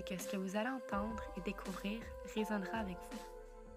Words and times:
c'est 0.00 0.16
que 0.16 0.22
ce 0.22 0.28
que 0.28 0.36
vous 0.36 0.56
allez 0.56 0.68
entendre 0.68 1.22
et 1.36 1.40
découvrir 1.42 2.00
résonnera 2.34 2.78
avec 2.78 2.96
vous. 2.96 3.18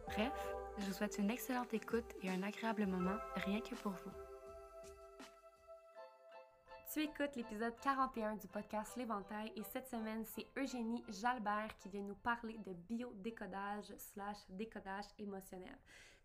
Bref, 0.07 0.31
je 0.77 0.85
vous 0.85 0.93
souhaite 0.93 1.17
une 1.17 1.29
excellente 1.29 1.73
écoute 1.73 2.13
et 2.21 2.29
un 2.29 2.43
agréable 2.43 2.85
moment 2.85 3.17
rien 3.35 3.59
que 3.59 3.75
pour 3.75 3.91
vous. 3.91 4.11
Tu 6.93 7.01
écoutes 7.01 7.35
l'épisode 7.35 7.73
41 7.81 8.35
du 8.35 8.47
podcast 8.47 8.95
L'Éventail 8.95 9.51
et 9.55 9.63
cette 9.63 9.87
semaine, 9.87 10.23
c'est 10.25 10.45
Eugénie 10.57 11.03
Jalbert 11.09 11.75
qui 11.79 11.89
vient 11.89 12.03
nous 12.03 12.15
parler 12.15 12.57
de 12.65 12.73
biodécodage 12.73 13.93
slash 13.97 14.37
décodage 14.49 15.05
émotionnel. 15.17 15.77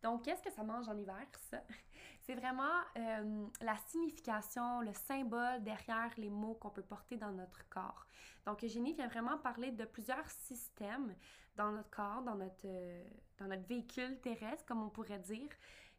Donc, 0.03 0.25
qu'est-ce 0.25 0.43
que 0.43 0.51
ça 0.51 0.63
mange 0.63 0.89
en 0.89 0.97
hiver, 0.97 1.27
ça? 1.51 1.63
C'est 2.23 2.35
vraiment 2.35 2.83
euh, 2.97 3.47
la 3.61 3.77
signification, 3.89 4.81
le 4.81 4.93
symbole 4.93 5.63
derrière 5.63 6.11
les 6.19 6.31
mots 6.31 6.55
qu'on 6.55 6.71
peut 6.71 6.83
porter 6.83 7.17
dans 7.17 7.33
notre 7.33 7.69
corps. 7.69 8.07
Donc, 8.47 8.63
Eugénie 8.63 8.93
vient 8.95 9.09
vraiment 9.09 9.39
parler 9.39 9.73
de 9.73 9.85
plusieurs 9.85 10.29
systèmes 10.31 11.15
dans 11.57 11.73
notre 11.73 11.91
corps, 11.91 12.23
dans 12.23 12.37
notre, 12.37 12.67
euh, 12.67 13.05
dans 13.39 13.47
notre 13.47 13.67
véhicule 13.67 14.21
terrestre, 14.21 14.65
comme 14.67 14.83
on 14.83 14.91
pourrait 14.91 15.19
dire, 15.19 15.49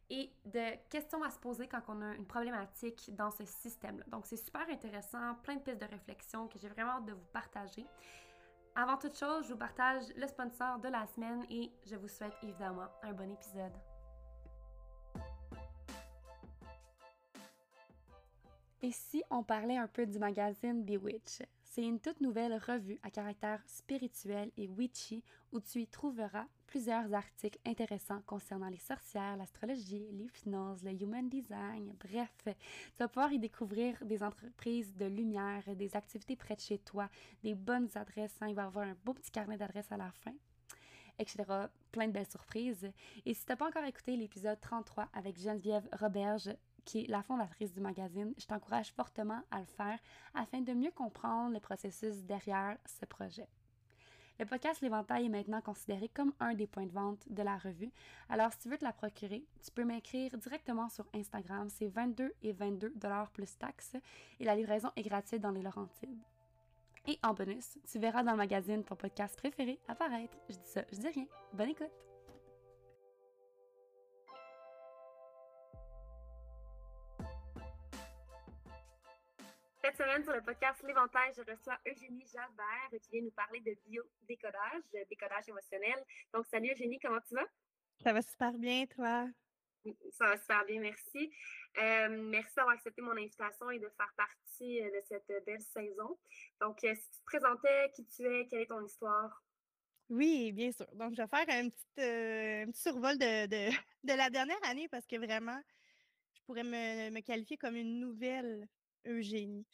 et 0.08 0.32
de 0.44 0.88
questions 0.88 1.22
à 1.22 1.30
se 1.30 1.38
poser 1.38 1.68
quand 1.68 1.82
on 1.88 2.00
a 2.02 2.14
une 2.14 2.26
problématique 2.26 3.14
dans 3.14 3.30
ce 3.30 3.44
système-là. 3.44 4.04
Donc, 4.08 4.26
c'est 4.26 4.36
super 4.36 4.68
intéressant, 4.68 5.34
plein 5.42 5.56
de 5.56 5.60
pistes 5.60 5.80
de 5.80 5.86
réflexion 5.86 6.48
que 6.48 6.58
j'ai 6.58 6.68
vraiment 6.68 6.92
hâte 6.92 7.06
de 7.06 7.12
vous 7.12 7.28
partager. 7.32 7.86
Avant 8.74 8.96
toute 8.96 9.16
chose, 9.16 9.46
je 9.46 9.52
vous 9.52 9.58
partage 9.58 10.02
le 10.16 10.26
sponsor 10.26 10.78
de 10.78 10.88
la 10.88 11.06
semaine 11.06 11.44
et 11.50 11.72
je 11.86 11.96
vous 11.96 12.08
souhaite 12.08 12.34
évidemment 12.42 12.88
un 13.02 13.12
bon 13.12 13.30
épisode. 13.30 13.89
Et 18.82 18.92
si 18.92 19.22
on 19.28 19.42
parlait 19.42 19.76
un 19.76 19.88
peu 19.88 20.06
du 20.06 20.18
magazine 20.18 20.82
Bewitch? 20.82 21.42
C'est 21.64 21.84
une 21.84 22.00
toute 22.00 22.22
nouvelle 22.22 22.54
revue 22.54 22.98
à 23.02 23.10
caractère 23.10 23.62
spirituel 23.66 24.50
et 24.56 24.68
witchy 24.68 25.22
où 25.52 25.60
tu 25.60 25.82
y 25.82 25.86
trouveras 25.86 26.46
plusieurs 26.66 27.12
articles 27.12 27.58
intéressants 27.66 28.22
concernant 28.26 28.70
les 28.70 28.78
sorcières, 28.78 29.36
l'astrologie, 29.36 30.08
l'hypnose, 30.12 30.82
le 30.82 30.92
human 30.92 31.28
design, 31.28 31.94
bref, 32.00 32.32
tu 32.44 32.98
vas 32.98 33.08
pouvoir 33.08 33.32
y 33.34 33.38
découvrir 33.38 34.02
des 34.02 34.22
entreprises 34.22 34.96
de 34.96 35.04
lumière, 35.04 35.62
des 35.76 35.94
activités 35.94 36.36
près 36.36 36.56
de 36.56 36.60
chez 36.60 36.78
toi, 36.78 37.10
des 37.42 37.54
bonnes 37.54 37.90
adresses, 37.96 38.36
hein. 38.40 38.48
il 38.48 38.54
va 38.54 38.62
y 38.62 38.66
avoir 38.66 38.88
un 38.88 38.96
beau 39.04 39.12
petit 39.12 39.30
carnet 39.30 39.58
d'adresses 39.58 39.92
à 39.92 39.98
la 39.98 40.10
fin 40.10 40.32
etc. 41.20 41.44
Plein 41.92 42.08
de 42.08 42.12
belles 42.12 42.30
surprises. 42.30 42.90
Et 43.26 43.34
si 43.34 43.44
tu 43.44 43.52
n'as 43.52 43.56
pas 43.56 43.68
encore 43.68 43.84
écouté 43.84 44.16
l'épisode 44.16 44.60
33 44.60 45.08
avec 45.12 45.38
Geneviève 45.38 45.86
Roberge, 45.92 46.50
qui 46.84 47.04
est 47.04 47.08
la 47.08 47.22
fondatrice 47.22 47.72
du 47.72 47.80
magazine, 47.80 48.34
je 48.38 48.46
t'encourage 48.46 48.92
fortement 48.92 49.42
à 49.50 49.60
le 49.60 49.66
faire 49.66 49.98
afin 50.34 50.60
de 50.60 50.72
mieux 50.72 50.90
comprendre 50.90 51.52
le 51.52 51.60
processus 51.60 52.22
derrière 52.24 52.76
ce 52.86 53.04
projet. 53.06 53.48
Le 54.40 54.46
podcast 54.46 54.80
L'Éventail 54.80 55.26
est 55.26 55.28
maintenant 55.28 55.60
considéré 55.60 56.08
comme 56.08 56.32
un 56.40 56.54
des 56.54 56.66
points 56.66 56.86
de 56.86 56.92
vente 56.92 57.26
de 57.28 57.42
la 57.42 57.58
revue. 57.58 57.92
Alors, 58.30 58.50
si 58.52 58.60
tu 58.60 58.68
veux 58.70 58.78
te 58.78 58.84
la 58.84 58.92
procurer, 58.94 59.44
tu 59.62 59.70
peux 59.70 59.84
m'écrire 59.84 60.30
directement 60.38 60.88
sur 60.88 61.04
Instagram. 61.14 61.68
C'est 61.68 61.88
22 61.88 62.32
et 62.42 62.52
22 62.52 62.94
dollars 62.96 63.30
plus 63.32 63.58
taxes 63.58 63.96
et 64.38 64.44
la 64.44 64.56
livraison 64.56 64.88
est 64.96 65.02
gratuite 65.02 65.42
dans 65.42 65.50
les 65.50 65.60
Laurentides. 65.60 66.22
Et 67.06 67.18
en 67.22 67.34
bonus, 67.34 67.76
tu 67.90 67.98
verras 67.98 68.22
dans 68.22 68.32
le 68.32 68.38
magazine 68.38 68.82
ton 68.82 68.96
podcast 68.96 69.36
préféré 69.36 69.78
apparaître. 69.88 70.38
Je 70.48 70.54
dis 70.54 70.70
ça, 70.70 70.84
je 70.90 70.98
dis 70.98 71.08
rien. 71.08 71.26
Bonne 71.52 71.68
écoute! 71.68 72.09
Cette 79.90 80.06
semaine, 80.06 80.22
sur 80.22 80.32
le 80.32 80.42
podcast 80.42 80.80
L'Éventail, 80.86 81.32
je 81.36 81.40
reçois 81.40 81.76
Eugénie 81.84 82.24
Jalbert 82.32 83.00
qui 83.02 83.10
vient 83.10 83.22
nous 83.22 83.32
parler 83.32 83.58
de 83.58 83.74
biodécodage, 83.86 84.82
décodage 85.08 85.48
émotionnel. 85.48 85.96
Donc, 86.32 86.46
salut 86.46 86.70
Eugénie, 86.70 87.00
comment 87.00 87.18
tu 87.26 87.34
vas? 87.34 87.46
Ça 88.00 88.12
va 88.12 88.22
super 88.22 88.52
bien, 88.52 88.86
toi? 88.86 89.26
Ça 90.12 90.26
va 90.26 90.38
super 90.38 90.64
bien, 90.66 90.80
merci. 90.80 91.32
Euh, 91.78 92.08
merci 92.08 92.54
d'avoir 92.54 92.76
accepté 92.76 93.02
mon 93.02 93.16
invitation 93.16 93.68
et 93.70 93.80
de 93.80 93.88
faire 93.96 94.14
partie 94.16 94.80
euh, 94.80 94.90
de 94.90 95.02
cette 95.08 95.44
belle 95.44 95.62
saison. 95.62 96.16
Donc, 96.60 96.84
euh, 96.84 96.94
si 96.94 97.10
tu 97.10 97.18
te 97.18 97.24
présentais, 97.24 97.90
qui 97.96 98.06
tu 98.06 98.22
es, 98.24 98.46
quelle 98.46 98.60
est 98.60 98.66
ton 98.66 98.84
histoire? 98.84 99.42
Oui, 100.08 100.52
bien 100.52 100.70
sûr. 100.70 100.86
Donc, 100.92 101.14
je 101.16 101.22
vais 101.22 101.28
faire 101.28 101.46
un 101.48 101.68
petit, 101.68 102.78
survol 102.78 103.18
de, 103.18 103.46
de, 104.04 104.14
la 104.14 104.30
dernière 104.30 104.62
année 104.68 104.88
parce 104.88 105.06
que 105.06 105.16
vraiment, 105.16 105.60
je 106.34 106.42
pourrais 106.42 106.62
me, 106.62 107.10
me 107.10 107.20
qualifier 107.22 107.56
comme 107.56 107.74
une 107.74 107.98
nouvelle 107.98 108.68
Eugénie. 109.06 109.66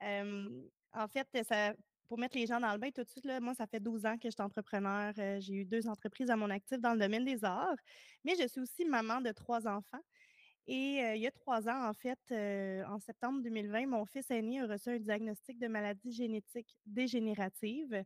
en 0.00 1.08
fait, 1.08 1.26
ça, 1.44 1.74
pour 2.08 2.18
mettre 2.18 2.36
les 2.36 2.46
gens 2.46 2.60
dans 2.60 2.72
le 2.72 2.78
bain 2.78 2.90
tout 2.90 3.02
de 3.02 3.08
suite, 3.08 3.24
là, 3.24 3.40
moi, 3.40 3.54
ça 3.54 3.66
fait 3.66 3.80
12 3.80 4.06
ans 4.06 4.16
que 4.16 4.28
je 4.28 4.30
suis 4.30 4.42
entrepreneur. 4.42 5.12
j'ai 5.40 5.54
eu 5.54 5.64
deux 5.64 5.88
entreprises 5.88 6.30
à 6.30 6.36
mon 6.36 6.50
actif 6.50 6.80
dans 6.80 6.92
le 6.92 6.98
domaine 6.98 7.24
des 7.24 7.44
arts, 7.44 7.76
mais 8.24 8.34
je 8.40 8.46
suis 8.46 8.60
aussi 8.60 8.84
maman 8.84 9.20
de 9.20 9.32
trois 9.32 9.66
enfants. 9.66 10.02
Et 10.66 11.02
il 11.14 11.20
y 11.20 11.26
a 11.26 11.30
trois 11.30 11.68
ans, 11.68 11.88
en 11.88 11.92
fait, 11.92 12.18
en 12.88 12.98
septembre 12.98 13.42
2020, 13.42 13.86
mon 13.86 14.06
fils 14.06 14.30
aîné 14.30 14.60
a 14.60 14.66
reçu 14.66 14.90
un 14.90 14.98
diagnostic 14.98 15.58
de 15.58 15.66
maladie 15.66 16.12
génétique 16.12 16.76
dégénérative. 16.86 18.02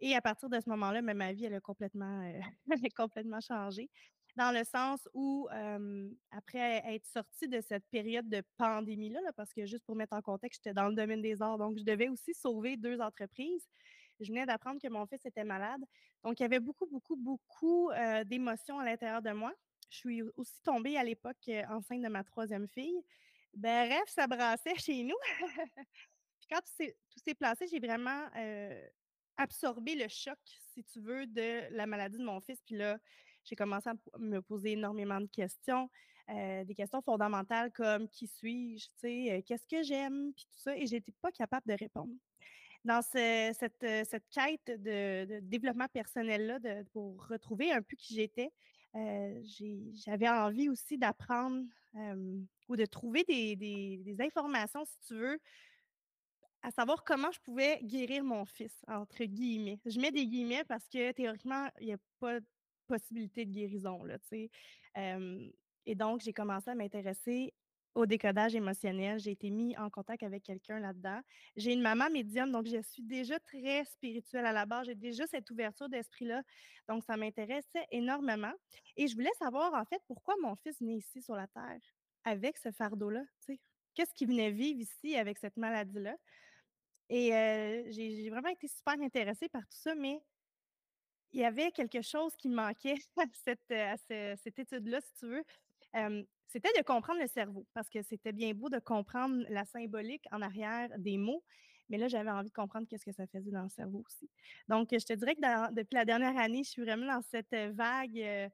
Et 0.00 0.14
à 0.14 0.20
partir 0.20 0.48
de 0.48 0.60
ce 0.60 0.68
moment-là, 0.70 1.02
ma 1.02 1.32
vie, 1.32 1.46
elle 1.46 1.54
a 1.54 1.60
complètement, 1.60 2.22
elle 2.70 2.86
a 2.86 2.90
complètement 2.96 3.40
changé 3.40 3.90
dans 4.38 4.52
le 4.52 4.62
sens 4.64 5.06
où, 5.14 5.48
après 6.30 6.82
être 6.94 7.06
sortie 7.06 7.48
de 7.48 7.60
cette 7.60 7.84
période 7.90 8.28
de 8.28 8.42
pandémie-là, 8.56 9.20
parce 9.36 9.52
que 9.52 9.66
juste 9.66 9.84
pour 9.84 9.96
mettre 9.96 10.14
en 10.14 10.22
contexte, 10.22 10.62
j'étais 10.62 10.74
dans 10.74 10.88
le 10.88 10.94
domaine 10.94 11.20
des 11.20 11.42
arts, 11.42 11.58
donc 11.58 11.76
je 11.76 11.84
devais 11.84 12.08
aussi 12.08 12.32
sauver 12.34 12.76
deux 12.76 13.00
entreprises. 13.00 13.68
Je 14.20 14.28
venais 14.28 14.46
d'apprendre 14.46 14.80
que 14.80 14.88
mon 14.88 15.06
fils 15.06 15.24
était 15.26 15.44
malade. 15.44 15.80
Donc, 16.24 16.38
il 16.40 16.42
y 16.42 16.46
avait 16.46 16.60
beaucoup, 16.60 16.86
beaucoup, 16.86 17.16
beaucoup 17.16 17.90
d'émotions 18.26 18.78
à 18.78 18.84
l'intérieur 18.84 19.22
de 19.22 19.30
moi. 19.30 19.52
Je 19.90 19.98
suis 19.98 20.22
aussi 20.36 20.60
tombée 20.62 20.96
à 20.96 21.04
l'époque 21.04 21.50
enceinte 21.68 22.02
de 22.02 22.08
ma 22.08 22.22
troisième 22.22 22.68
fille. 22.68 23.02
Bref, 23.54 24.04
ça 24.06 24.26
brassait 24.26 24.74
chez 24.78 25.02
nous. 25.02 25.16
Puis 26.38 26.48
quand 26.50 26.60
tout 26.60 27.20
s'est 27.24 27.34
placé, 27.34 27.66
j'ai 27.68 27.80
vraiment 27.80 28.28
absorber 29.36 29.94
le 29.94 30.08
choc, 30.08 30.38
si 30.72 30.84
tu 30.84 31.00
veux, 31.00 31.26
de 31.26 31.74
la 31.74 31.86
maladie 31.86 32.18
de 32.18 32.24
mon 32.24 32.40
fils. 32.40 32.60
Puis 32.66 32.76
là, 32.76 32.98
j'ai 33.48 33.56
commencé 33.56 33.88
à 33.88 33.94
me 34.18 34.40
poser 34.40 34.72
énormément 34.72 35.20
de 35.20 35.26
questions, 35.26 35.88
euh, 36.30 36.64
des 36.64 36.74
questions 36.74 37.00
fondamentales 37.00 37.72
comme 37.72 38.08
qui 38.08 38.26
suis-je, 38.26 38.88
euh, 39.06 39.40
qu'est-ce 39.46 39.66
que 39.66 39.82
j'aime, 39.82 40.32
puis 40.34 40.46
tout 40.50 40.58
ça, 40.58 40.76
et 40.76 40.86
j'étais 40.86 41.12
pas 41.22 41.32
capable 41.32 41.66
de 41.66 41.74
répondre. 41.78 42.12
Dans 42.84 43.02
cette, 43.02 43.82
euh, 43.82 44.04
cette, 44.04 44.28
quête 44.30 44.82
de, 44.82 45.40
développement 45.40 45.88
personnel-là, 45.88 46.58
pour 46.92 47.26
retrouver 47.26 47.72
un 47.72 47.82
peu 47.82 47.96
qui 47.96 48.14
j'étais, 48.14 48.50
j'avais 48.94 50.28
envie 50.28 50.68
aussi 50.68 50.98
d'apprendre 50.98 51.64
ou 52.68 52.76
de 52.76 52.84
trouver 52.84 53.24
des, 53.24 53.56
des 53.56 54.16
informations, 54.20 54.84
si 54.84 54.98
tu 55.06 55.14
veux, 55.14 55.38
à 56.62 56.70
savoir 56.70 57.04
comment 57.04 57.30
je 57.30 57.40
pouvais 57.40 57.78
guérir 57.82 58.24
mon 58.24 58.44
fils, 58.44 58.74
entre 58.88 59.24
guillemets. 59.24 59.78
Je 59.86 60.00
mets 60.00 60.10
des 60.10 60.26
guillemets 60.26 60.64
parce 60.64 60.86
que 60.88 61.12
théoriquement, 61.12 61.68
il 61.80 61.86
n'y 61.86 61.92
a 61.92 61.98
pas 62.20 62.38
possibilité 62.88 63.44
de 63.46 63.52
guérison, 63.52 64.02
là, 64.04 64.18
sais. 64.28 64.50
et 65.86 65.94
donc, 65.94 66.20
j'ai 66.20 66.32
commencé 66.32 66.70
à 66.70 66.74
m'intéresser 66.74 67.54
au 67.94 68.06
décodage 68.06 68.54
émotionnel. 68.54 69.18
J'ai 69.18 69.32
été 69.32 69.50
mis 69.50 69.76
en 69.76 69.90
contact 69.90 70.22
avec 70.22 70.44
quelqu'un 70.44 70.78
là-dedans. 70.78 71.20
J'ai 71.56 71.72
une 71.72 71.82
maman 71.82 72.08
médium, 72.10 72.50
donc 72.52 72.66
je 72.66 72.80
suis 72.82 73.02
déjà 73.02 73.38
très 73.40 73.84
spirituelle 73.84 74.46
à 74.46 74.52
la 74.52 74.66
base. 74.66 74.86
J'ai 74.86 74.94
déjà 74.94 75.26
cette 75.26 75.50
ouverture 75.50 75.88
d'esprit-là. 75.88 76.42
Donc, 76.88 77.02
ça 77.04 77.16
m'intéressait 77.16 77.86
énormément. 77.90 78.52
Et 78.96 79.08
je 79.08 79.14
voulais 79.14 79.32
savoir, 79.38 79.74
en 79.74 79.84
fait, 79.84 80.00
pourquoi 80.06 80.34
mon 80.42 80.54
fils 80.56 80.80
venait 80.80 80.96
ici 80.96 81.20
sur 81.22 81.34
la 81.34 81.46
Terre 81.48 81.80
avec 82.24 82.56
ce 82.58 82.70
fardeau-là. 82.70 83.22
Qu'est-ce 83.94 84.14
qu'il 84.14 84.28
venait 84.28 84.50
vivre 84.50 84.80
ici 84.80 85.16
avec 85.16 85.38
cette 85.38 85.56
maladie-là? 85.56 86.16
Et 87.10 87.34
euh, 87.34 87.84
j'ai 87.90 88.28
vraiment 88.30 88.50
été 88.50 88.68
super 88.68 88.94
intéressée 89.00 89.48
par 89.48 89.62
tout 89.62 89.78
ça, 89.78 89.94
mais 89.94 90.20
il 91.32 91.40
y 91.40 91.44
avait 91.44 91.70
quelque 91.72 92.02
chose 92.02 92.34
qui 92.36 92.48
manquait 92.48 92.96
à 93.16 93.96
cette, 94.06 94.58
étude-là, 94.58 95.00
si 95.00 95.12
tu 95.14 95.26
veux 95.26 95.44
c'était 96.48 96.72
de 96.78 96.82
comprendre 96.82 97.20
le 97.20 97.26
cerveau, 97.26 97.66
parce 97.74 97.88
que 97.90 98.02
c'était 98.02 98.32
bien 98.32 98.54
beau 98.54 98.70
de 98.70 98.78
comprendre 98.78 99.44
la 99.50 99.64
symbolique 99.66 100.24
en 100.32 100.40
arrière 100.40 100.88
des 100.98 101.18
mots, 101.18 101.44
mais 101.90 101.98
là, 101.98 102.08
j'avais 102.08 102.30
envie 102.30 102.48
de 102.48 102.54
comprendre 102.54 102.86
qu'est-ce 102.88 103.04
que 103.04 103.12
ça 103.12 103.26
faisait 103.26 103.50
dans 103.50 103.62
le 103.62 103.68
cerveau 103.68 104.02
aussi. 104.06 104.28
Donc, 104.68 104.88
je 104.92 105.04
te 105.04 105.12
dirais 105.12 105.34
que 105.34 105.74
depuis 105.74 105.94
la 105.94 106.04
dernière 106.04 106.36
année, 106.38 106.62
je 106.64 106.70
suis 106.70 106.82
vraiment 106.82 107.06
dans 107.06 107.22
cette 107.22 107.54
vague 107.74 108.50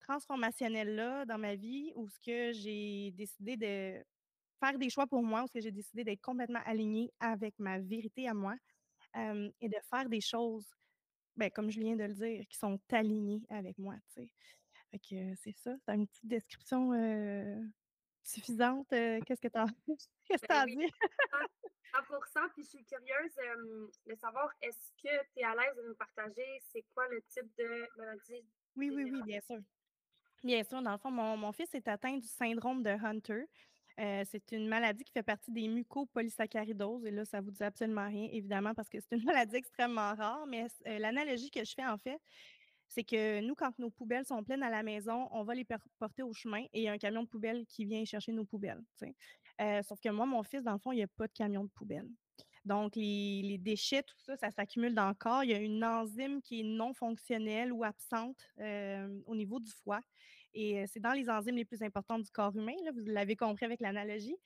transformationnelle-là 0.00 1.26
dans 1.26 1.38
ma 1.38 1.54
vie, 1.54 1.92
où 1.96 2.08
ce 2.08 2.18
que 2.20 2.52
j'ai 2.52 3.12
décidé 3.12 3.56
de 3.56 4.02
faire 4.60 4.78
des 4.78 4.88
choix 4.88 5.06
pour 5.06 5.22
moi, 5.22 5.42
où 5.42 5.46
ce 5.46 5.52
que 5.52 5.60
j'ai 5.60 5.72
décidé 5.72 6.04
d'être 6.04 6.22
complètement 6.22 6.62
alignée 6.64 7.10
avec 7.20 7.54
ma 7.58 7.78
vérité 7.78 8.28
à 8.28 8.34
moi 8.34 8.54
et 9.16 9.68
de 9.68 9.76
faire 9.90 10.08
des 10.08 10.20
choses, 10.20 10.66
ben, 11.36 11.50
comme 11.50 11.70
je 11.70 11.80
viens 11.80 11.96
de 11.96 12.04
le 12.04 12.14
dire, 12.14 12.46
qui 12.48 12.56
sont 12.56 12.80
alignées 12.90 13.42
avec 13.50 13.78
moi. 13.78 13.96
Fait 14.14 14.28
que 14.98 15.34
c'est 15.36 15.56
ça, 15.56 15.74
c'est 15.84 15.94
une 15.94 16.06
petite 16.06 16.26
description, 16.26 16.92
suffisante, 18.22 18.88
qu'est-ce 18.88 19.40
que 19.40 19.48
tu 19.48 19.58
as 19.58 19.66
qu'est-ce 20.24 20.42
que 20.42 20.46
tu 20.46 20.52
as 20.52 20.60
à 20.60 20.66
dire? 20.66 20.90
100 22.32 22.40
puis 22.54 22.62
je 22.64 22.68
suis 22.68 22.84
curieuse, 22.84 23.32
de 24.06 24.14
savoir, 24.16 24.50
est-ce 24.62 24.90
que 25.02 25.24
tu 25.32 25.40
es 25.40 25.44
à 25.44 25.54
l'aise 25.54 25.76
de 25.76 25.88
nous 25.88 25.94
partager 25.94 26.60
c'est 26.72 26.84
quoi 26.94 27.06
le 27.08 27.22
type 27.22 27.50
de 27.56 27.88
maladie 27.96 28.44
Oui, 28.76 28.90
oui, 28.90 29.10
oui, 29.10 29.22
bien 29.22 29.40
sûr. 29.40 29.60
Bien 30.42 30.62
sûr, 30.62 30.82
dans 30.82 30.92
le 30.92 30.98
fond, 30.98 31.10
mon 31.10 31.36
mon 31.36 31.52
fils 31.52 31.72
est 31.74 31.88
atteint 31.88 32.16
du 32.16 32.26
syndrome 32.26 32.82
de 32.82 32.90
Hunter. 32.90 33.44
C'est 33.96 34.52
une 34.52 34.66
maladie 34.66 35.04
qui 35.04 35.12
fait 35.12 35.22
partie 35.22 35.50
des 35.50 35.68
mucopolysaccharidoses 35.68 37.04
et 37.06 37.10
là, 37.10 37.24
ça 37.24 37.40
vous 37.40 37.50
dit 37.50 37.62
absolument 37.62 38.06
rien, 38.06 38.28
évidemment, 38.32 38.74
parce 38.74 38.88
que 38.88 38.98
c'est 39.00 39.16
une 39.16 39.24
maladie 39.24 39.56
extrêmement 39.56 40.14
rare, 40.14 40.46
mais 40.46 40.66
l'analogie 40.98 41.50
que 41.50 41.64
je 41.64 41.74
fais, 41.74 41.86
en 41.86 41.98
fait, 41.98 42.20
c'est 42.88 43.04
que 43.04 43.40
nous, 43.40 43.54
quand 43.54 43.76
nos 43.78 43.90
poubelles 43.90 44.24
sont 44.24 44.42
pleines 44.44 44.62
à 44.62 44.70
la 44.70 44.82
maison, 44.82 45.28
on 45.32 45.42
va 45.42 45.54
les 45.54 45.66
porter 45.98 46.22
au 46.22 46.32
chemin 46.32 46.62
et 46.72 46.80
il 46.80 46.82
y 46.82 46.88
a 46.88 46.92
un 46.92 46.98
camion 46.98 47.22
de 47.22 47.28
poubelle 47.28 47.66
qui 47.66 47.84
vient 47.84 48.04
chercher 48.04 48.32
nos 48.32 48.44
poubelles. 48.44 48.82
Euh, 49.60 49.82
sauf 49.82 50.00
que 50.00 50.08
moi, 50.08 50.26
mon 50.26 50.42
fils, 50.42 50.62
dans 50.62 50.72
le 50.72 50.78
fond, 50.78 50.92
il 50.92 50.96
n'y 50.96 51.02
a 51.02 51.08
pas 51.08 51.26
de 51.26 51.32
camion 51.32 51.64
de 51.64 51.70
poubelle. 51.70 52.08
Donc, 52.64 52.96
les, 52.96 53.58
déchets, 53.58 54.02
tout 54.02 54.16
ça, 54.24 54.36
ça 54.36 54.50
s'accumule 54.50 54.94
dans 54.94 55.08
le 55.08 55.14
corps. 55.14 55.44
Il 55.44 55.50
y 55.50 55.54
a 55.54 55.58
une 55.58 55.84
enzyme 55.84 56.40
qui 56.40 56.60
est 56.60 56.64
non 56.64 56.94
fonctionnelle 56.94 57.72
ou 57.72 57.84
absente 57.84 58.38
euh, 58.58 59.20
au 59.26 59.34
niveau 59.34 59.60
du 59.60 59.70
foie. 59.70 60.00
Et 60.54 60.86
c'est 60.86 61.00
dans 61.00 61.12
les 61.12 61.28
enzymes 61.28 61.56
les 61.56 61.64
plus 61.64 61.82
importantes 61.82 62.22
du 62.22 62.30
corps 62.30 62.56
humain, 62.56 62.74
là, 62.84 62.92
vous 62.92 63.00
l'avez 63.06 63.36
compris 63.36 63.64
avec 63.64 63.80
l'analogie. 63.80 64.36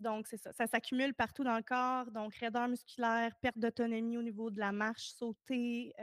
donc, 0.00 0.26
c'est 0.28 0.36
ça. 0.36 0.52
Ça 0.52 0.66
s'accumule 0.66 1.14
partout 1.14 1.44
dans 1.44 1.56
le 1.56 1.62
corps. 1.62 2.10
Donc, 2.10 2.34
raideur 2.36 2.68
musculaire, 2.68 3.34
perte 3.40 3.58
d'autonomie 3.58 4.18
au 4.18 4.22
niveau 4.22 4.50
de 4.50 4.58
la 4.58 4.72
marche, 4.72 5.08
sauter, 5.10 5.94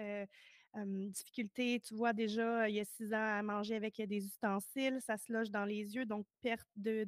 difficulté, 0.84 1.80
tu 1.80 1.96
vois 1.96 2.14
déjà, 2.14 2.68
il 2.68 2.76
y 2.76 2.80
a 2.80 2.86
six 2.86 3.14
ans, 3.14 3.38
à 3.38 3.42
manger 3.42 3.76
avec 3.76 4.02
des 4.02 4.26
ustensiles, 4.26 5.00
ça 5.02 5.18
se 5.18 5.32
loge 5.32 5.50
dans 5.50 5.66
les 5.66 5.96
yeux, 5.96 6.06
donc 6.06 6.26
perte 6.42 6.68
de, 6.76 7.06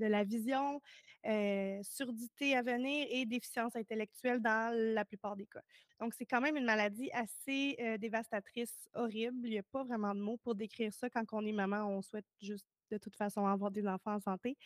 la 0.00 0.24
vision, 0.24 0.80
surdité 1.82 2.56
à 2.56 2.62
venir 2.62 3.06
et 3.10 3.26
déficience 3.26 3.76
intellectuelle 3.76 4.40
dans 4.40 4.74
la 4.74 5.04
plupart 5.04 5.36
des 5.36 5.46
cas. 5.46 5.62
Donc, 6.00 6.14
c'est 6.14 6.26
quand 6.26 6.40
même 6.40 6.56
une 6.56 6.64
maladie 6.64 7.10
assez 7.12 7.76
dévastatrice, 8.00 8.88
horrible. 8.94 9.38
Il 9.44 9.50
n'y 9.50 9.58
a 9.58 9.62
pas 9.70 9.84
vraiment 9.84 10.14
de 10.14 10.20
mots 10.20 10.38
pour 10.38 10.54
décrire 10.54 10.92
ça. 10.92 11.10
Quand 11.10 11.24
on 11.32 11.44
est 11.44 11.52
maman, 11.52 11.86
on 11.86 12.02
souhaite 12.02 12.26
juste 12.40 12.66
de 12.90 12.98
toute 12.98 13.14
façon 13.14 13.46
avoir 13.46 13.70
des 13.70 13.86
enfants 13.86 14.14
en 14.14 14.20
santé 14.20 14.56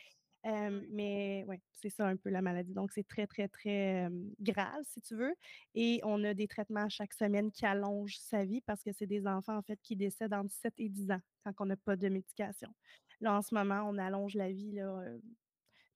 mais 0.45 1.45
ouais, 1.47 1.61
c'est 1.73 1.89
ça 1.89 2.07
un 2.07 2.17
peu 2.17 2.29
la 2.31 2.43
maladie. 2.43 2.75
Donc, 2.75 2.93
c'est 2.93 3.07
très, 3.07 3.27
très, 3.27 3.49
très 3.49 4.09
grave, 4.41 4.83
si 4.85 5.01
tu 5.01 5.17
veux. 5.17 5.35
Et 5.75 6.01
on 6.05 6.23
a 6.25 6.35
des 6.35 6.49
traitements 6.49 6.89
chaque 6.89 7.15
semaine 7.15 7.51
qui 7.51 7.65
allongent 7.67 8.19
sa 8.19 8.45
vie 8.45 8.61
parce 8.61 8.83
que 8.83 8.93
c'est 8.93 9.07
des 9.07 9.27
enfants, 9.27 9.57
en 9.57 9.63
fait, 9.63 9.81
qui 9.83 9.97
décèdent 9.97 10.35
entre 10.35 10.53
7 10.53 10.75
et 10.79 10.89
10 10.89 11.11
ans 11.13 11.21
quand 11.45 11.53
on 11.61 11.67
n'a 11.67 11.77
pas 11.77 11.97
de 11.97 12.09
médication. 12.09 12.75
Là, 13.21 13.35
en 13.35 13.43
ce 13.43 13.55
moment, 13.55 13.89
on 13.89 13.97
allonge 13.99 14.35
la 14.35 14.51
vie, 14.51 14.73
là, 14.73 15.05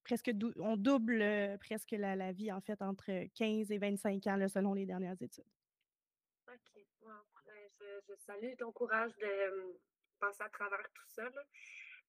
presque, 0.05 0.31
on 0.56 0.77
double 0.77 1.59
presque 1.61 1.93
la, 1.93 2.33
vie, 2.33 2.51
en 2.51 2.61
fait, 2.61 2.81
entre 2.81 3.27
15 3.35 3.71
et 3.71 3.79
25 3.79 4.27
ans, 4.27 4.49
selon 4.49 4.73
les 4.73 4.87
dernières 4.87 5.21
études. 5.21 5.44
OK. 6.49 6.85
Ben, 7.03 7.21
je, 8.09 8.15
salue 8.17 8.55
ton 8.59 8.73
courage 8.73 9.15
de 9.17 9.79
passer 10.19 10.43
à 10.43 10.49
travers 10.49 10.91
tout 10.94 11.06
ça 11.06 11.25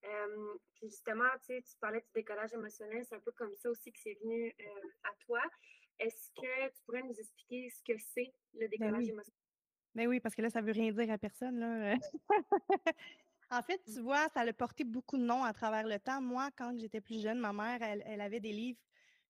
puis 0.01 0.89
justement, 0.89 1.29
tu 1.45 1.61
parlais 1.79 2.01
du 2.01 2.07
décollage 2.13 2.53
émotionnel, 2.53 3.05
c'est 3.07 3.15
un 3.15 3.19
peu 3.19 3.31
comme 3.31 3.53
ça 3.55 3.69
aussi 3.69 3.91
que 3.91 3.99
c'est 3.99 4.17
venu 4.23 4.55
à 5.03 5.13
toi. 5.25 5.41
Est-ce 5.99 6.31
que 6.31 6.67
tu 6.69 6.83
pourrais 6.85 7.03
nous 7.03 7.19
expliquer 7.19 7.69
ce 7.69 7.83
que 7.83 7.97
c'est 7.97 8.33
le 8.53 8.67
ben 8.67 8.69
décollage 8.69 9.09
émotionnel? 9.09 9.39
Ben 9.95 10.07
oui, 10.07 10.19
parce 10.19 10.35
que 10.35 10.41
là, 10.41 10.49
ça 10.49 10.61
ne 10.61 10.67
veut 10.67 10.71
rien 10.71 10.91
dire 10.91 11.11
à 11.11 11.17
personne. 11.17 11.59
Là. 11.59 11.97
en 13.51 13.61
fait, 13.61 13.81
tu 13.83 13.99
mmh. 13.99 14.03
vois, 14.03 14.29
ça 14.29 14.41
a 14.41 14.53
porté 14.53 14.83
beaucoup 14.83 15.17
de 15.17 15.23
noms 15.23 15.43
à 15.43 15.51
travers 15.51 15.85
le 15.85 15.99
temps. 15.99 16.21
Moi, 16.21 16.49
quand 16.55 16.77
j'étais 16.77 17.01
plus 17.01 17.21
jeune, 17.21 17.39
ma 17.39 17.51
mère, 17.51 17.81
elle, 17.81 18.03
elle 18.05 18.21
avait 18.21 18.39
des 18.39 18.53
livres 18.53 18.79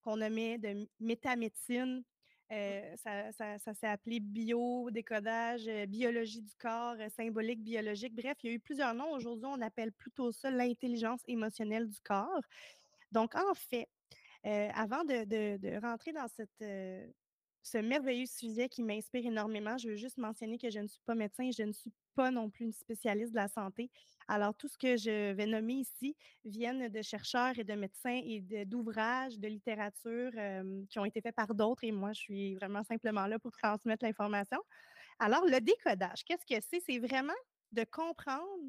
qu'on 0.02 0.18
nommait 0.18 0.58
de 0.58 0.88
métamédecine, 1.00 2.04
euh, 2.52 2.96
ça, 2.98 3.74
s'est 3.74 3.88
appelé 3.88 4.20
bio-décodage, 4.20 5.68
euh, 5.68 5.86
biologie 5.86 6.42
du 6.42 6.56
corps, 6.56 6.96
euh, 7.00 7.08
symbolique 7.10 7.64
biologique. 7.64 8.16
Bref, 8.16 8.38
il 8.44 8.50
y 8.50 8.54
a 8.54 8.56
eu 8.56 8.60
plusieurs 8.60 8.96
noms. 8.96 9.12
Aujourd'hui, 9.12 9.46
on 9.48 9.62
appelle 9.62 9.92
plutôt 9.92 10.32
ça 10.32 10.50
l'intelligence 10.50 11.22
émotionnelle 11.28 11.88
du 11.88 12.00
corps. 12.02 12.42
Donc, 13.12 13.36
en 13.36 13.54
fait, 13.54 13.88
avant 14.44 15.04
de, 15.04 15.80
rentrer 15.80 16.12
dans 16.12 16.28
cette, 16.28 16.64
ce 17.62 17.78
merveilleux 17.78 18.26
sujet 18.26 18.70
qui 18.70 18.84
m'inspire 18.84 19.26
énormément. 19.26 19.78
Je 19.78 19.90
veux 19.90 19.96
juste 19.96 20.18
mentionner 20.18 20.58
que 20.58 20.70
je 20.70 20.80
ne 20.80 20.88
suis 20.88 21.02
pas 21.06 21.16
médecin, 21.16 21.50
je 21.56 21.64
ne 21.64 21.72
suis 21.72 21.92
pas 22.16 22.32
non 22.32 22.50
plus 22.50 22.66
une 22.66 22.74
spécialiste 22.74 23.32
de 23.32 23.38
la 23.38 23.48
santé. 23.48 23.90
Alors, 24.28 24.56
tout 24.56 24.68
ce 24.68 24.78
que 24.78 24.98
je 24.98 25.34
vais 25.34 25.46
nommer 25.46 25.76
ici 25.76 26.16
viennent 26.46 26.88
de 26.88 27.02
chercheurs 27.02 27.58
et 27.58 27.64
de 27.64 27.74
médecins 27.74 28.22
et 28.24 28.42
d'ouvrages, 28.66 29.40
de, 29.40 29.48
littérature 29.48 30.32
qui 30.90 31.00
ont 31.00 31.06
été 31.06 31.22
faits 31.22 31.36
par 31.36 31.54
d'autres 31.54 31.84
et 31.84 31.92
moi, 31.92 32.14
je 32.14 32.20
suis 32.20 32.56
vraiment 32.56 32.84
simplement 32.84 33.26
là 33.26 33.40
pour 33.40 33.52
transmettre 33.52 34.06
l'information. 34.06 34.60
Alors, 35.20 35.46
le 35.46 35.60
décodage, 35.60 36.24
qu'est-ce 36.24 36.46
que 36.46 36.62
c'est? 36.70 36.80
C'est 36.80 37.00
vraiment 37.00 37.34
de 37.72 37.84
comprendre 37.84 38.64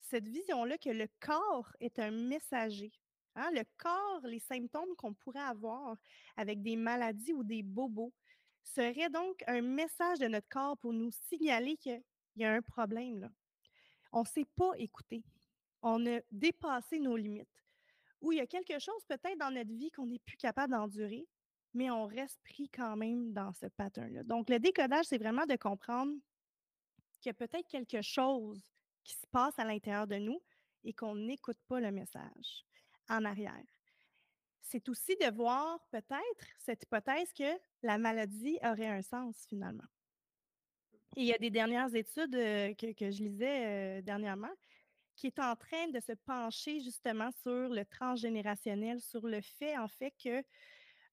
cette 0.00 0.28
vision-là 0.28 0.78
que 0.78 0.90
le 0.90 1.06
corps 1.20 1.72
est 1.80 1.98
un 1.98 2.10
messager. 2.10 2.92
Hein? 3.36 3.50
Le 3.52 3.62
corps, 3.76 4.20
les 4.24 4.40
symptômes 4.40 4.94
qu'on 4.96 5.14
pourrait 5.14 5.40
avoir 5.40 5.96
avec 6.36 6.62
des 6.62 6.76
maladies 6.76 7.32
ou 7.32 7.44
des 7.44 7.62
bobos, 7.62 8.12
serait 8.62 9.10
donc 9.10 9.42
un 9.46 9.62
message 9.62 10.18
de 10.18 10.26
notre 10.26 10.48
corps 10.48 10.76
pour 10.78 10.92
nous 10.92 11.10
signaler 11.28 11.76
qu'il 11.76 12.02
y 12.36 12.44
a 12.44 12.52
un 12.52 12.62
problème. 12.62 13.20
Là. 13.20 13.30
On 14.12 14.20
ne 14.20 14.26
s'est 14.26 14.46
pas 14.56 14.72
écouté. 14.76 15.24
On 15.82 16.04
a 16.06 16.20
dépassé 16.30 16.98
nos 16.98 17.16
limites. 17.16 17.48
Ou 18.20 18.32
il 18.32 18.38
y 18.38 18.40
a 18.40 18.46
quelque 18.46 18.78
chose 18.78 19.02
peut-être 19.08 19.38
dans 19.38 19.50
notre 19.50 19.72
vie 19.72 19.90
qu'on 19.90 20.06
n'est 20.06 20.18
plus 20.18 20.36
capable 20.36 20.72
d'endurer, 20.72 21.26
mais 21.72 21.90
on 21.90 22.06
reste 22.06 22.38
pris 22.42 22.68
quand 22.68 22.96
même 22.96 23.32
dans 23.32 23.52
ce 23.52 23.66
pattern-là. 23.66 24.24
Donc, 24.24 24.50
le 24.50 24.58
décodage, 24.58 25.06
c'est 25.06 25.18
vraiment 25.18 25.46
de 25.46 25.56
comprendre 25.56 26.12
qu'il 27.20 27.30
y 27.30 27.30
a 27.30 27.34
peut-être 27.34 27.66
quelque 27.68 28.02
chose 28.02 28.60
qui 29.04 29.14
se 29.14 29.26
passe 29.30 29.58
à 29.58 29.64
l'intérieur 29.64 30.06
de 30.06 30.16
nous 30.16 30.40
et 30.84 30.92
qu'on 30.92 31.14
n'écoute 31.14 31.58
pas 31.66 31.80
le 31.80 31.90
message 31.92 32.64
en 33.08 33.24
arrière 33.24 33.64
c'est 34.70 34.88
aussi 34.88 35.16
de 35.16 35.30
voir 35.34 35.80
peut-être 35.90 36.46
cette 36.58 36.84
hypothèse 36.84 37.32
que 37.32 37.58
la 37.82 37.98
maladie 37.98 38.58
aurait 38.62 38.86
un 38.86 39.02
sens 39.02 39.44
finalement. 39.48 39.84
Il 41.16 41.24
y 41.24 41.34
a 41.34 41.38
des 41.38 41.50
dernières 41.50 41.94
études 41.94 42.32
que, 42.32 43.10
je 43.10 43.22
lisais 43.22 44.02
dernièrement 44.02 44.52
qui 45.16 45.26
est 45.26 45.38
en 45.38 45.54
train 45.54 45.88
de 45.88 46.00
se 46.00 46.12
pencher 46.12 46.80
justement 46.80 47.30
sur 47.42 47.68
le 47.68 47.84
transgénérationnel, 47.84 49.00
sur 49.00 49.26
le 49.26 49.40
fait 49.42 49.76
en 49.76 49.88
fait 49.88 50.14
que 50.22 50.42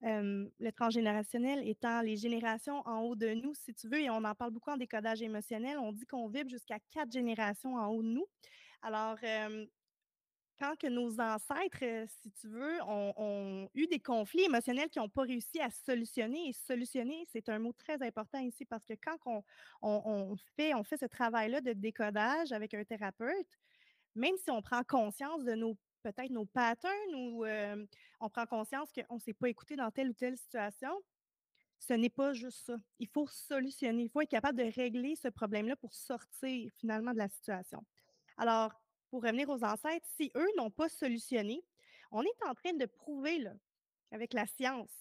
le 0.01 0.71
transgénérationnel 0.71 1.67
étant 1.67 2.01
les 2.01 2.15
générations 2.15 2.87
en 2.87 3.01
haut 3.01 3.15
de 3.15 3.33
nous, 3.33 3.53
si 3.55 3.73
tu 3.73 3.89
veux, 3.89 3.99
et 3.99 4.09
on 4.09 4.23
en 4.23 4.35
parle 4.35 4.51
beaucoup 4.51 4.69
en 4.69 4.77
décodage 4.77 5.21
émotionnel, 5.21 5.77
on 5.79 5.91
dit 5.91 6.05
qu'on 6.05 6.27
vibre 6.27 6.49
jusqu'à 6.49 6.79
quatre 6.91 7.11
générations 7.11 7.75
en 7.75 7.87
haut 7.87 8.03
de 8.03 8.07
nous. 8.07 8.27
Alors, 8.83 9.17
quand 10.59 10.75
que 10.77 10.87
nos 10.87 11.19
ancêtres, 11.19 11.83
euh, 11.83 12.05
si 12.21 12.31
tu 12.31 12.47
veux, 12.47 12.81
ont, 12.83 13.69
eu 13.73 13.87
des 13.87 13.99
conflits 13.99 14.43
émotionnels 14.43 14.89
qui 14.89 14.99
n'ont 14.99 15.09
pas 15.09 15.23
réussi 15.23 15.59
à 15.59 15.69
solutionner. 15.69 16.49
Et 16.49 16.53
solutionner, 16.53 17.23
c'est 17.31 17.49
un 17.49 17.59
mot 17.59 17.73
très 17.73 18.01
important 18.01 18.39
ici 18.39 18.65
parce 18.65 18.85
que 18.85 18.93
quand 18.93 19.43
on, 19.81 20.35
fait, 20.55 20.71
ce 20.97 21.05
travail-là 21.05 21.61
de 21.61 21.73
décodage 21.73 22.51
avec 22.51 22.73
un 22.73 22.83
thérapeute, 22.83 23.59
même 24.15 24.35
si 24.37 24.49
on 24.49 24.61
prend 24.61 24.83
conscience 24.83 25.43
de 25.43 25.53
nos 25.53 25.77
peut-être 26.03 26.31
nos 26.31 26.45
patterns 26.45 27.15
ou 27.15 27.43
euh, 27.43 27.85
on 28.21 28.29
prend 28.29 28.45
conscience 28.45 28.89
qu'on 28.93 29.15
ne 29.15 29.19
s'est 29.19 29.33
pas 29.33 29.49
écouté 29.49 29.75
dans 29.75 29.91
telle 29.91 30.09
ou 30.09 30.13
telle 30.13 30.37
situation. 30.37 30.91
Ce 31.79 31.93
n'est 31.93 32.09
pas 32.09 32.33
juste 32.33 32.65
ça. 32.65 32.77
Il 32.99 33.07
faut 33.07 33.27
solutionner. 33.27 34.03
Il 34.03 34.09
faut 34.09 34.21
être 34.21 34.29
capable 34.29 34.57
de 34.57 34.71
régler 34.73 35.15
ce 35.15 35.27
problème-là 35.27 35.75
pour 35.75 35.93
sortir 35.93 36.71
finalement 36.75 37.11
de 37.11 37.17
la 37.17 37.27
situation. 37.27 37.83
Alors, 38.37 38.71
pour 39.09 39.23
revenir 39.23 39.49
aux 39.49 39.63
ancêtres, 39.63 40.07
si 40.17 40.31
eux 40.35 40.47
n'ont 40.57 40.71
pas 40.71 40.89
solutionné, 40.89 41.63
on 42.11 42.23
est 42.23 42.43
en 42.45 42.53
train 42.53 42.73
de 42.73 42.85
prouver 42.85 43.39
là, 43.39 43.53
avec 44.11 44.33
la 44.33 44.45
science 44.47 44.91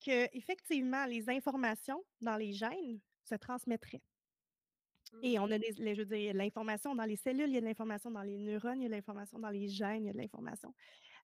que 0.00 0.28
effectivement 0.36 1.06
les 1.06 1.28
informations 1.30 2.04
dans 2.20 2.36
les 2.36 2.52
gènes 2.52 3.00
se 3.24 3.34
transmettraient. 3.34 4.02
Et 5.22 5.38
on 5.38 5.50
a 5.50 5.58
des, 5.58 5.72
les- 5.78 5.94
je 5.94 6.00
veux 6.02 6.06
dire, 6.16 6.32
l'information 6.34 6.94
dans 6.94 7.04
les 7.04 7.16
cellules, 7.16 7.48
il 7.48 7.54
y 7.54 7.58
a 7.58 7.60
de 7.60 7.66
l'information 7.66 8.10
dans 8.10 8.22
les 8.22 8.38
neurones, 8.38 8.80
il 8.80 8.84
y 8.84 8.86
a 8.86 8.88
de 8.88 8.94
l'information 8.94 9.38
dans 9.38 9.50
les 9.50 9.68
gènes, 9.68 10.04
il 10.04 10.06
y 10.06 10.10
a 10.10 10.12
de 10.12 10.18
l'information. 10.18 10.74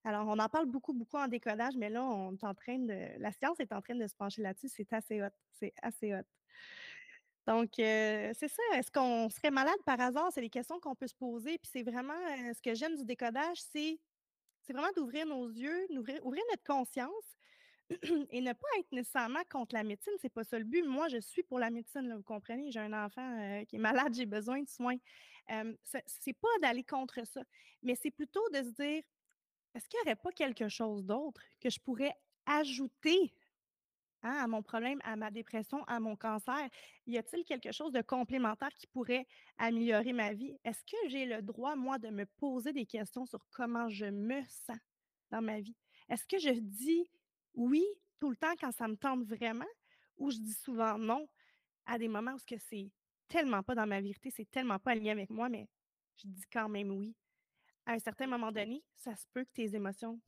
Alors, 0.04 0.26
on 0.28 0.38
en 0.38 0.48
parle 0.48 0.66
beaucoup, 0.66 0.94
beaucoup 0.94 1.18
en 1.18 1.28
décodage, 1.28 1.76
mais 1.76 1.90
là, 1.90 2.04
on 2.04 2.34
est 2.34 2.44
en 2.44 2.54
train 2.54 2.78
de, 2.78 3.18
la 3.20 3.32
science 3.32 3.60
est 3.60 3.72
en 3.72 3.82
train 3.82 3.96
de 3.96 4.06
se 4.08 4.16
pencher 4.16 4.42
là-dessus. 4.42 4.68
C'est 4.70 4.92
assez 4.94 5.22
hot. 5.22 5.28
C'est 5.52 5.74
assez 5.82 6.14
hot. 6.14 6.22
Donc, 7.46 7.70
c'est 7.76 8.34
ça. 8.48 8.62
Est-ce 8.74 8.90
qu'on 8.90 9.30
serait 9.30 9.50
malade 9.50 9.78
par 9.84 10.00
hasard? 10.00 10.30
C'est 10.32 10.40
des 10.40 10.50
questions 10.50 10.80
qu'on 10.80 10.94
peut 10.94 11.06
se 11.06 11.14
poser. 11.14 11.58
Puis 11.58 11.70
c'est 11.72 11.82
vraiment, 11.82 12.14
ce 12.54 12.60
que 12.60 12.74
j'aime 12.74 12.96
du 12.96 13.04
décodage, 13.04 13.58
c'est 13.72 13.98
c'est 14.62 14.72
vraiment 14.72 14.92
d'ouvrir 14.96 15.26
nos 15.26 15.48
yeux, 15.48 15.86
ouvrir 16.22 16.42
notre 16.50 16.64
conscience 16.64 17.38
et 18.30 18.40
ne 18.40 18.52
pas 18.52 18.66
être 18.80 18.90
nécessairement 18.90 19.42
contre 19.48 19.76
la 19.76 19.84
médecine. 19.84 20.12
C'est 20.20 20.32
pas 20.32 20.42
ça 20.42 20.58
le 20.58 20.64
but. 20.64 20.84
Moi, 20.84 21.08
je 21.08 21.18
suis 21.18 21.44
pour 21.44 21.60
la 21.60 21.70
médecine, 21.70 22.12
vous 22.16 22.22
comprenez? 22.24 22.72
J'ai 22.72 22.80
un 22.80 22.92
enfant 22.92 23.64
qui 23.68 23.76
est 23.76 23.78
malade, 23.78 24.12
j'ai 24.14 24.26
besoin 24.26 24.62
de 24.62 24.68
soins. 24.68 24.96
C'est 25.84 26.02
c'est 26.06 26.32
pas 26.32 26.48
d'aller 26.62 26.82
contre 26.82 27.24
ça, 27.26 27.42
mais 27.82 27.94
c'est 27.94 28.10
plutôt 28.10 28.46
de 28.50 28.58
se 28.58 28.70
dire, 28.70 29.02
est-ce 29.74 29.88
qu'il 29.88 29.98
n'y 30.04 30.08
aurait 30.10 30.16
pas 30.16 30.32
quelque 30.32 30.68
chose 30.68 31.04
d'autre 31.04 31.40
que 31.60 31.70
je 31.70 31.78
pourrais 31.80 32.14
ajouter 32.46 33.32
hein, 34.22 34.36
à 34.42 34.46
mon 34.46 34.62
problème, 34.62 35.00
à 35.04 35.16
ma 35.16 35.30
dépression, 35.30 35.84
à 35.84 36.00
mon 36.00 36.16
cancer? 36.16 36.68
Y 37.06 37.18
a-t-il 37.18 37.44
quelque 37.44 37.72
chose 37.72 37.92
de 37.92 38.02
complémentaire 38.02 38.72
qui 38.74 38.86
pourrait 38.86 39.26
améliorer 39.58 40.12
ma 40.12 40.32
vie? 40.32 40.58
Est-ce 40.64 40.84
que 40.84 41.08
j'ai 41.08 41.26
le 41.26 41.42
droit, 41.42 41.76
moi, 41.76 41.98
de 41.98 42.08
me 42.08 42.26
poser 42.26 42.72
des 42.72 42.86
questions 42.86 43.26
sur 43.26 43.46
comment 43.50 43.88
je 43.88 44.06
me 44.06 44.42
sens 44.48 44.78
dans 45.30 45.42
ma 45.42 45.60
vie? 45.60 45.76
Est-ce 46.08 46.26
que 46.26 46.38
je 46.38 46.58
dis 46.60 47.10
oui 47.54 47.84
tout 48.20 48.30
le 48.30 48.36
temps 48.36 48.54
quand 48.60 48.72
ça 48.72 48.88
me 48.88 48.96
tente 48.96 49.24
vraiment 49.24 49.64
ou 50.16 50.30
je 50.30 50.38
dis 50.38 50.52
souvent 50.54 50.98
non 50.98 51.28
à 51.86 51.98
des 51.98 52.08
moments 52.08 52.32
où 52.34 52.38
ce 52.38 52.46
que 52.46 52.58
c'est 52.58 52.90
tellement 53.28 53.62
pas 53.62 53.74
dans 53.74 53.86
ma 53.86 54.00
vérité, 54.00 54.30
c'est 54.30 54.50
tellement 54.50 54.78
pas 54.78 54.92
aligné 54.92 55.10
avec 55.10 55.30
moi, 55.30 55.48
mais 55.48 55.68
je 56.16 56.28
dis 56.28 56.44
quand 56.52 56.68
même 56.68 56.90
oui. 56.90 57.14
À 57.86 57.92
un 57.92 57.98
certain 57.98 58.26
moment 58.26 58.52
donné, 58.52 58.84
ça 58.96 59.14
se 59.14 59.26
peut 59.32 59.44
que 59.44 59.52
tes 59.52 59.74
émotions 59.74 60.20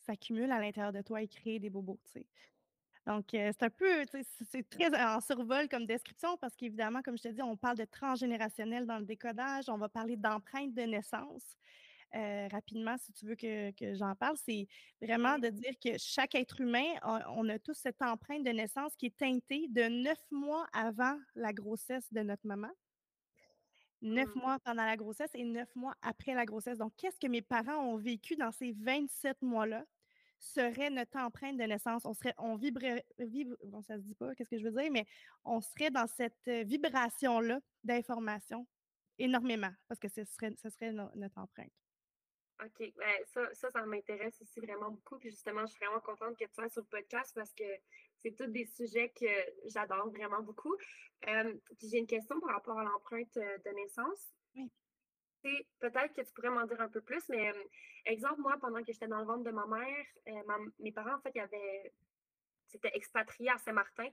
s'accumulent 0.00 0.52
à 0.52 0.60
l'intérieur 0.60 0.92
de 0.92 1.02
toi 1.02 1.22
et 1.22 1.28
créent 1.28 1.58
des 1.58 1.70
bobos, 1.70 2.00
tu 2.04 2.12
sais. 2.12 2.26
Donc, 3.08 3.32
euh, 3.32 3.50
c'est 3.58 3.64
un 3.64 3.70
peu, 3.70 4.04
c'est 4.50 4.68
très 4.68 4.94
en 5.02 5.22
survol 5.22 5.66
comme 5.70 5.86
description 5.86 6.36
parce 6.36 6.54
qu'évidemment, 6.54 7.00
comme 7.00 7.16
je 7.16 7.22
te 7.22 7.28
dis, 7.28 7.40
on 7.40 7.56
parle 7.56 7.78
de 7.78 7.86
transgénérationnel 7.86 8.84
dans 8.86 8.98
le 8.98 9.06
décodage, 9.06 9.70
on 9.70 9.78
va 9.78 9.88
parler 9.88 10.16
d'empreinte 10.18 10.74
de 10.74 10.82
naissance. 10.82 11.56
Euh, 12.14 12.48
rapidement, 12.52 12.96
si 12.98 13.12
tu 13.14 13.24
veux 13.26 13.34
que, 13.34 13.70
que 13.72 13.94
j'en 13.94 14.14
parle, 14.14 14.36
c'est 14.36 14.66
vraiment 15.00 15.38
de 15.38 15.48
dire 15.48 15.72
que 15.82 15.96
chaque 15.98 16.34
être 16.34 16.60
humain, 16.60 16.84
on, 17.02 17.18
on 17.46 17.48
a 17.48 17.58
tous 17.58 17.78
cette 17.78 18.02
empreinte 18.02 18.44
de 18.44 18.50
naissance 18.50 18.94
qui 18.94 19.06
est 19.06 19.16
teintée 19.16 19.68
de 19.68 19.84
neuf 19.88 20.20
mois 20.30 20.66
avant 20.74 21.18
la 21.34 21.54
grossesse 21.54 22.12
de 22.12 22.20
notre 22.20 22.46
maman, 22.46 22.70
neuf 24.02 24.34
Mm. 24.34 24.40
mois 24.40 24.58
pendant 24.60 24.84
la 24.84 24.96
grossesse 24.96 25.30
et 25.34 25.44
neuf 25.44 25.74
mois 25.74 25.94
après 26.02 26.34
la 26.34 26.44
grossesse. 26.44 26.78
Donc, 26.78 26.92
qu'est-ce 26.96 27.18
que 27.18 27.26
mes 27.26 27.42
parents 27.42 27.84
ont 27.86 27.96
vécu 27.96 28.36
dans 28.36 28.52
ces 28.52 28.72
27 28.72 29.40
mois-là? 29.42 29.84
Serait 30.38 30.90
notre 30.90 31.18
empreinte 31.18 31.56
de 31.56 31.64
naissance. 31.64 32.04
On 32.04 32.14
serait, 32.14 32.34
on 32.38 32.56
vibrerait, 32.56 33.04
vibre, 33.18 33.56
bon, 33.64 33.82
ça 33.82 33.96
se 33.96 34.02
dit 34.02 34.14
pas, 34.14 34.34
qu'est-ce 34.34 34.50
que 34.50 34.58
je 34.58 34.64
veux 34.64 34.80
dire, 34.80 34.90
mais 34.90 35.06
on 35.44 35.60
serait 35.60 35.90
dans 35.90 36.06
cette 36.06 36.48
euh, 36.48 36.62
vibration-là 36.64 37.60
d'information 37.84 38.66
énormément 39.18 39.72
parce 39.88 39.98
que 39.98 40.08
ce 40.08 40.24
serait, 40.24 40.54
ce 40.62 40.70
serait 40.70 40.92
no- 40.92 41.10
notre 41.14 41.38
empreinte. 41.38 41.72
OK. 42.64 42.92
Ben, 42.96 43.24
ça, 43.26 43.54
ça, 43.54 43.70
ça 43.70 43.86
m'intéresse 43.86 44.40
aussi 44.42 44.58
vraiment 44.60 44.90
beaucoup. 44.90 45.18
Puis 45.18 45.30
justement, 45.30 45.60
je 45.66 45.72
suis 45.72 45.84
vraiment 45.84 46.00
contente 46.00 46.36
que 46.36 46.44
tu 46.44 46.54
sois 46.54 46.68
sur 46.68 46.82
le 46.82 46.88
podcast 46.88 47.32
parce 47.34 47.54
que 47.54 47.64
c'est 48.16 48.34
tous 48.36 48.48
des 48.48 48.64
sujets 48.64 49.10
que 49.10 49.26
j'adore 49.66 50.10
vraiment 50.10 50.42
beaucoup. 50.42 50.74
Euh, 51.28 51.54
puis 51.78 51.88
j'ai 51.88 51.98
une 51.98 52.06
question 52.06 52.40
par 52.40 52.50
rapport 52.50 52.78
à 52.78 52.84
l'empreinte 52.84 53.36
euh, 53.36 53.58
de 53.58 53.70
naissance. 53.70 54.32
Oui. 54.56 54.70
Peut-être 55.42 56.14
que 56.14 56.22
tu 56.22 56.32
pourrais 56.32 56.50
m'en 56.50 56.66
dire 56.66 56.80
un 56.80 56.88
peu 56.88 57.00
plus, 57.00 57.28
mais 57.28 57.50
euh, 57.50 57.64
exemple, 58.04 58.40
moi, 58.40 58.56
pendant 58.60 58.80
que 58.82 58.92
j'étais 58.92 59.06
dans 59.08 59.20
le 59.20 59.26
ventre 59.26 59.44
de 59.44 59.50
ma 59.50 59.66
mère, 59.66 60.06
euh, 60.28 60.42
ma- 60.46 60.58
mes 60.80 60.92
parents, 60.92 61.14
en 61.14 61.20
fait, 61.20 61.32
ils 61.34 61.40
avaient 61.40 61.92
s'étaient 62.66 62.90
expatriés 62.92 63.48
à 63.50 63.56
Saint-Martin 63.58 64.08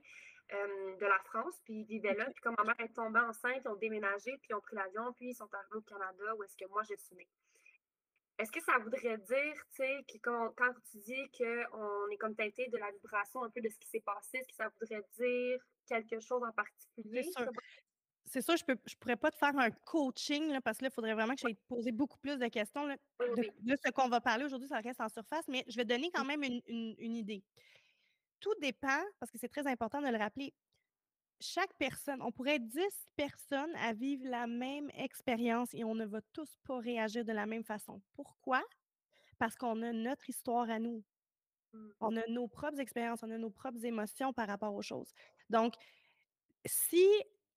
euh, 0.52 0.96
de 0.96 1.04
la 1.06 1.18
France, 1.24 1.60
puis 1.64 1.74
ils 1.74 1.84
vivaient 1.86 2.14
là. 2.14 2.24
Puis 2.30 2.40
comme 2.40 2.54
ma 2.56 2.64
mère 2.64 2.80
est 2.80 2.94
tombée 2.94 3.20
enceinte, 3.20 3.60
ils 3.64 3.68
ont 3.68 3.76
déménagé, 3.76 4.32
puis 4.38 4.48
ils 4.50 4.54
ont 4.54 4.60
pris 4.60 4.76
l'avion, 4.76 5.12
puis 5.12 5.30
ils 5.30 5.34
sont 5.34 5.52
arrivés 5.52 5.74
au 5.76 5.82
Canada, 5.82 6.34
où 6.36 6.42
est-ce 6.42 6.56
que 6.56 6.66
moi, 6.70 6.82
je 6.88 6.94
suis 6.96 7.16
née. 7.16 7.28
Est-ce 8.38 8.52
que 8.52 8.60
ça 8.60 8.78
voudrait 8.78 9.18
dire, 9.18 9.54
tu 9.70 9.76
sais, 9.76 10.04
que 10.08 10.18
quand, 10.22 10.52
quand 10.56 10.72
tu 10.90 10.98
dis 10.98 11.30
qu'on 11.36 12.08
est 12.08 12.16
comme 12.18 12.34
teinté 12.34 12.68
de 12.68 12.76
la 12.78 12.90
vibration 12.92 13.42
un 13.42 13.50
peu 13.50 13.60
de 13.60 13.68
ce 13.68 13.78
qui 13.78 13.88
s'est 13.88 14.00
passé, 14.00 14.38
est-ce 14.38 14.48
que 14.48 14.54
ça 14.54 14.68
voudrait 14.68 15.02
dire 15.18 15.60
quelque 15.86 16.20
chose 16.20 16.42
en 16.42 16.52
particulier? 16.52 17.22
C'est 18.26 18.42
sûr. 18.42 18.56
Je 18.56 18.64
ne 18.68 18.74
je 18.86 18.96
pourrais 18.96 19.16
pas 19.16 19.30
te 19.30 19.36
faire 19.36 19.56
un 19.56 19.70
coaching 19.70 20.50
là, 20.50 20.60
parce 20.60 20.78
que 20.78 20.84
là, 20.84 20.90
il 20.90 20.94
faudrait 20.94 21.14
vraiment 21.14 21.34
que 21.34 21.40
j'aille 21.40 21.56
te 21.56 21.66
poser 21.68 21.92
beaucoup 21.92 22.18
plus 22.18 22.38
de 22.38 22.46
questions. 22.48 22.84
Là. 22.86 22.96
De, 23.36 23.76
ce 23.84 23.90
qu'on 23.92 24.08
va 24.08 24.20
parler 24.20 24.44
aujourd'hui, 24.44 24.68
ça 24.68 24.80
reste 24.80 25.00
en 25.00 25.08
surface, 25.08 25.46
mais 25.48 25.64
je 25.68 25.76
vais 25.76 25.84
donner 25.84 26.10
quand 26.12 26.24
même 26.24 26.42
une, 26.42 26.60
une- 26.66 26.94
une 26.98 27.16
idée. 27.16 27.44
Tout 28.40 28.54
dépend, 28.60 29.00
parce 29.18 29.30
que 29.30 29.38
c'est 29.38 29.48
très 29.48 29.66
important 29.66 30.02
de 30.02 30.08
le 30.08 30.18
rappeler. 30.18 30.54
Chaque 31.40 31.74
personne, 31.78 32.20
on 32.22 32.32
pourrait 32.32 32.56
être 32.56 32.66
10 32.66 33.08
personnes 33.14 33.74
à 33.76 33.92
vivre 33.92 34.26
la 34.26 34.46
même 34.46 34.90
expérience 34.94 35.72
et 35.74 35.84
on 35.84 35.94
ne 35.94 36.06
va 36.06 36.20
tous 36.32 36.56
pas 36.64 36.78
réagir 36.78 37.24
de 37.24 37.32
la 37.32 37.46
même 37.46 37.64
façon. 37.64 38.02
Pourquoi? 38.14 38.62
Parce 39.38 39.56
qu'on 39.56 39.82
a 39.82 39.92
notre 39.92 40.28
histoire 40.30 40.68
à 40.70 40.78
nous. 40.78 41.04
Mm. 41.72 41.88
On 42.00 42.16
a 42.16 42.26
nos 42.28 42.48
propres 42.48 42.80
expériences, 42.80 43.22
on 43.22 43.30
a 43.30 43.38
nos 43.38 43.50
propres 43.50 43.84
émotions 43.84 44.32
par 44.32 44.48
rapport 44.48 44.74
aux 44.74 44.82
choses. 44.82 45.12
Donc, 45.50 45.74
si 46.64 47.04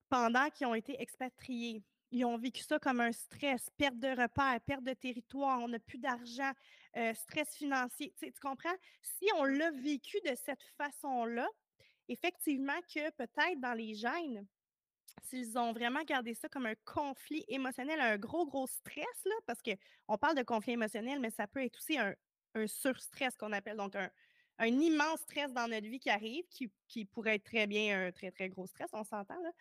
pendant 0.10 0.50
qu'ils 0.50 0.68
ont 0.68 0.76
été 0.76 1.02
expatriés, 1.02 1.84
ils 2.12 2.26
ont 2.26 2.38
vécu 2.38 2.64
ça 2.64 2.80
comme 2.80 3.00
un 3.02 3.12
stress, 3.12 3.70
perte 3.78 4.00
de 4.00 4.10
repères, 4.10 4.60
perte 4.66 4.84
de 4.84 4.94
territoire, 4.94 5.60
on 5.60 5.68
n'a 5.68 5.80
plus 5.80 6.00
d'argent, 6.00 6.52
euh, 6.98 7.14
stress 7.14 7.56
financier, 7.56 8.14
tu 8.18 8.26
sais, 8.26 8.32
tu 8.32 8.40
comprends? 8.40 8.76
Si 9.02 9.26
on 9.38 9.44
l'a 9.44 9.72
vécu 9.72 10.18
de 10.26 10.36
cette 10.36 10.64
façon-là, 10.78 11.48
effectivement 12.08 12.80
que 12.94 13.12
peut-être 13.12 13.60
dans 13.60 13.74
les 13.74 13.94
gènes, 13.94 14.46
s'ils 15.24 15.58
ont 15.58 15.74
vraiment 15.74 16.04
gardé 16.04 16.34
ça 16.34 16.50
comme 16.50 16.66
un 16.66 16.76
conflit 16.86 17.46
émotionnel, 17.48 18.00
un 18.00 18.18
gros, 18.18 18.46
gros 18.46 18.68
stress, 18.68 19.06
là, 19.26 19.36
parce 19.46 19.60
qu'on 19.62 20.18
parle 20.18 20.36
de 20.36 20.44
conflit 20.44 20.74
émotionnel, 20.74 21.20
mais 21.20 21.30
ça 21.30 21.48
peut 21.48 21.64
être 21.64 21.78
aussi 21.78 21.98
un, 21.98 22.16
surstress 22.66 23.38
qu'on 23.38 23.52
appelle, 23.52 23.78
donc 23.78 23.96
un, 23.96 24.10
un 24.58 24.68
immense 24.68 25.20
stress 25.22 25.54
dans 25.54 25.68
notre 25.68 25.88
vie 25.88 26.00
qui 26.00 26.10
arrive, 26.10 26.46
qui, 26.50 26.72
qui 26.88 27.06
pourrait 27.06 27.36
être 27.36 27.44
très 27.44 27.68
bien 27.68 28.08
un 28.08 28.12
très, 28.12 28.32
très 28.32 28.50
gros 28.50 28.66
stress, 28.66 28.90
on 28.94 29.04
s'entend, 29.04 29.40
là. 29.42 29.52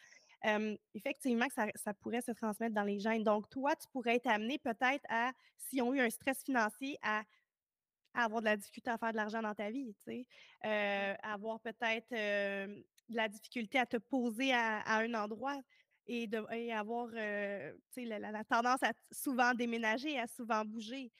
Euh, 0.47 0.77
effectivement, 0.95 1.47
que 1.49 1.55
ça, 1.55 1.67
ça 1.75 1.95
pourrait 1.95 2.21
se 2.23 2.31
transmettre 2.33 2.75
dans 2.75 2.85
les 2.85 2.99
gènes. 3.01 3.25
Donc, 3.25 3.49
toi, 3.51 3.75
tu 3.77 3.89
pourrais 3.89 4.17
être 4.17 4.29
amené 4.29 4.59
peut-être 4.59 5.05
à, 5.09 5.33
s'ils 5.57 5.83
ont 5.83 5.93
eu 5.95 6.01
un 6.01 6.11
stress 6.11 6.43
financier, 6.45 6.97
à, 7.03 7.25
à 8.15 8.25
avoir 8.25 8.41
de 8.41 8.47
la 8.47 8.57
difficulté 8.57 8.91
à 8.91 8.99
faire 8.99 9.13
de 9.13 9.17
l'argent 9.17 9.43
dans 9.43 9.55
ta 9.55 9.71
vie, 9.71 9.95
tu 10.07 10.13
sais, 10.13 10.27
euh, 10.65 11.15
à 11.23 11.35
avoir 11.35 11.61
peut-être 11.61 12.13
euh, 12.13 12.67
de 13.09 13.17
la 13.17 13.29
difficulté 13.29 13.79
à 13.79 13.87
te 13.87 13.97
poser 13.99 14.53
à, 14.53 14.81
à 14.81 14.99
un 15.03 15.15
endroit 15.15 15.61
et, 16.07 16.27
de, 16.27 16.45
et 16.55 16.73
avoir 16.73 17.09
la, 17.09 17.73
la- 18.19 18.33
la 18.33 18.45
tendance 18.45 18.83
à 18.83 18.93
souvent 19.13 19.55
déménager, 19.55 20.19
à 20.19 20.27
souvent 20.27 20.65
bouger. 20.65 21.13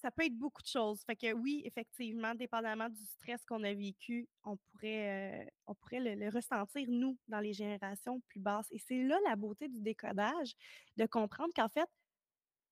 Ça 0.00 0.10
peut 0.10 0.24
être 0.24 0.36
beaucoup 0.36 0.62
de 0.62 0.66
choses. 0.66 1.02
Fait 1.04 1.16
que 1.16 1.32
oui, 1.32 1.62
effectivement, 1.66 2.34
dépendamment 2.34 2.88
du 2.88 3.04
stress 3.04 3.44
qu'on 3.44 3.62
a 3.64 3.74
vécu, 3.74 4.28
on 4.44 4.56
pourrait, 4.56 5.42
euh, 5.42 5.50
on 5.66 5.74
pourrait 5.74 6.16
le, 6.16 6.28
ressentir, 6.30 6.86
nous, 6.88 7.18
dans 7.28 7.40
les 7.40 7.52
générations 7.52 8.20
plus 8.28 8.40
basses. 8.40 8.68
Et 8.70 8.78
c'est 8.78 9.02
là 9.02 9.18
la 9.26 9.36
beauté 9.36 9.68
du 9.68 9.80
décodage, 9.80 10.54
de 10.96 11.04
comprendre 11.04 11.52
qu'en 11.54 11.68
fait, 11.68 11.88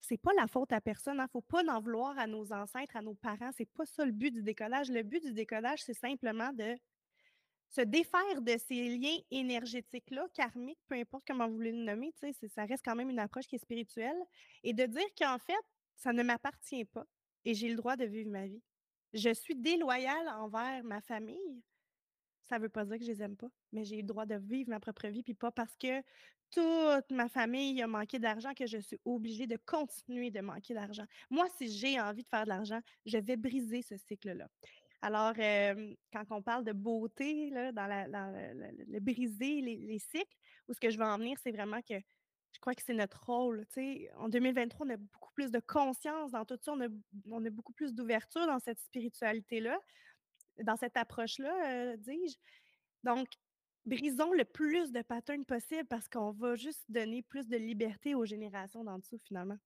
c'est 0.00 0.16
pas 0.16 0.32
la 0.34 0.46
faute 0.46 0.72
à 0.72 0.80
personne. 0.80 1.16
Il 1.16 1.22
ne 1.22 1.28
faut 1.28 1.42
pas 1.42 1.62
en 1.68 1.80
vouloir 1.80 2.18
à 2.18 2.26
nos 2.26 2.50
ancêtres, 2.52 2.96
à 2.96 3.02
nos 3.02 3.14
parents. 3.14 3.50
C'est 3.56 3.68
pas 3.70 3.84
ça 3.84 4.06
le 4.06 4.12
but 4.12 4.30
du 4.30 4.42
décodage. 4.42 4.90
Le 4.90 5.02
but 5.02 5.22
du 5.22 5.34
décodage, 5.34 5.82
c'est 5.82 5.94
simplement 5.94 6.52
de 6.54 6.76
se 7.70 7.82
défaire 7.82 8.40
de 8.40 8.56
ces 8.56 8.96
liens 8.96 9.18
énergétiques-là, 9.30 10.26
karmiques, 10.32 10.80
peu 10.88 10.94
importe 10.94 11.24
comment 11.26 11.46
vous 11.46 11.56
voulez 11.56 11.72
le 11.72 11.84
nommer, 11.84 12.14
ça 12.54 12.64
reste 12.64 12.82
quand 12.82 12.96
même 12.96 13.10
une 13.10 13.18
approche 13.18 13.46
qui 13.46 13.56
est 13.56 13.58
spirituelle, 13.58 14.16
et 14.62 14.72
de 14.72 14.86
dire 14.86 15.06
qu'en 15.18 15.38
fait, 15.38 15.52
ça 15.96 16.12
ne 16.12 16.22
m'appartient 16.22 16.86
pas 16.86 17.04
et 17.48 17.54
j'ai 17.54 17.70
le 17.70 17.76
droit 17.76 17.96
de 17.96 18.04
vivre 18.04 18.30
ma 18.30 18.46
vie. 18.46 18.62
Je 19.14 19.32
suis 19.32 19.56
déloyale 19.56 20.28
envers 20.28 20.84
ma 20.84 21.00
famille. 21.00 21.62
ça 22.46 22.58
veut 22.58 22.68
pas 22.68 22.84
dire 22.84 22.98
que 22.98 23.04
je 23.04 23.10
les 23.10 23.22
aime 23.22 23.38
pas, 23.38 23.48
mais 23.72 23.86
j'ai 23.86 23.96
le 23.96 24.02
droit 24.02 24.26
de 24.26 24.34
vivre 24.34 24.68
ma 24.68 24.80
propre 24.80 25.06
vie, 25.08 25.22
puis 25.22 25.32
pas 25.32 25.50
parce 25.50 25.74
que 25.78 26.02
toute 26.50 27.10
ma 27.10 27.26
famille 27.30 27.80
a 27.80 27.86
manqué 27.86 28.18
d'argent 28.18 28.52
que 28.52 28.66
je 28.66 28.76
suis 28.76 29.00
obligée 29.06 29.46
de 29.46 29.56
continuer 29.64 30.30
de 30.30 30.42
manquer 30.42 30.74
d'argent. 30.74 31.06
Moi, 31.30 31.46
si 31.56 31.70
j'ai 31.70 31.98
envie 31.98 32.22
de 32.22 32.28
faire 32.28 32.44
de 32.44 32.50
l'argent, 32.50 32.80
je 33.06 33.16
vais 33.16 33.36
briser 33.38 33.80
ce 33.80 33.96
cycle-là. 33.96 34.46
Alors, 35.00 35.32
euh, 35.38 35.94
quand 36.12 36.24
on 36.30 36.42
parle 36.42 36.64
de 36.64 36.72
beauté, 36.72 37.48
là, 37.48 37.72
dans, 37.72 37.86
la, 37.86 38.06
le, 38.08 39.00
briser 39.00 39.62
les, 39.62 39.76
les, 39.76 39.98
cycles, 39.98 40.36
où 40.68 40.74
ce 40.74 40.80
que 40.80 40.90
je 40.90 40.98
veux 40.98 41.04
en 41.04 41.16
venir, 41.16 41.38
c'est 41.42 41.52
vraiment 41.52 41.80
que 41.80 41.94
je 42.52 42.60
crois 42.60 42.74
que 42.74 42.82
c'est 42.82 42.94
notre 42.94 43.24
rôle. 43.24 43.64
sais. 43.70 44.10
En 44.16 44.28
2023, 44.28 44.86
on 44.86 44.90
a 44.90 44.96
beaucoup 44.96 45.32
plus 45.34 45.50
de 45.50 45.60
conscience 45.60 46.32
dans 46.32 46.44
tout 46.44 46.58
ça, 46.60 46.72
on 46.72 46.80
a, 46.80 46.88
on 47.30 47.44
a 47.44 47.50
beaucoup 47.50 47.72
plus 47.72 47.94
d'ouverture 47.94 48.46
dans 48.46 48.58
cette 48.58 48.80
spiritualité-là, 48.80 49.78
dans 50.62 50.76
cette 50.76 50.96
approche-là, 50.96 51.72
euh, 51.72 51.96
dis-je. 51.98 52.36
Donc, 53.04 53.28
brisons 53.84 54.32
le 54.32 54.44
plus 54.44 54.92
de 54.92 55.02
patterns 55.02 55.44
possible 55.44 55.86
parce 55.86 56.08
qu'on 56.08 56.32
va 56.32 56.56
juste 56.56 56.84
donner 56.88 57.22
plus 57.22 57.48
de 57.48 57.56
liberté 57.56 58.14
aux 58.14 58.24
générations 58.24 58.84
d'en 58.84 58.98
dessous, 58.98 59.18
finalement. 59.18 59.58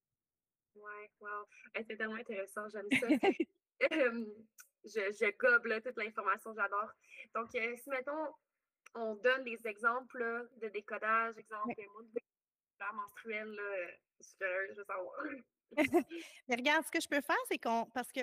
Ouais, 0.74 1.10
wow. 1.20 1.28
c'est 1.74 1.96
tellement 1.96 2.16
intéressant, 2.16 2.68
j'aime 2.68 2.88
ça. 3.00 3.06
je, 4.84 5.00
je, 5.00 5.36
gobe 5.38 5.66
là, 5.66 5.80
toute 5.80 5.96
l'information, 5.96 6.52
j'adore. 6.54 6.90
Donc, 7.34 7.54
euh, 7.54 7.76
si, 7.76 7.90
mettons, 7.90 8.28
on 8.94 9.14
donne 9.16 9.44
des 9.44 9.66
exemples 9.66 10.48
de 10.60 10.68
décodage, 10.68 11.38
exemple, 11.38 11.74
ouais. 11.78 12.22
Moi, 12.92 12.92
de 12.92 12.96
menstruelle, 12.96 13.50
là, 13.50 13.62
je, 14.20 14.78
veux 14.78 14.84
savoir. 14.84 15.14
Mais 16.48 16.56
regarde, 16.56 16.84
ce 16.84 16.90
que 16.90 17.00
je 17.00 17.08
peux 17.08 17.20
faire, 17.20 17.36
c'est 17.48 17.58
qu'on. 17.58 17.86
Parce 17.94 18.10
que 18.12 18.20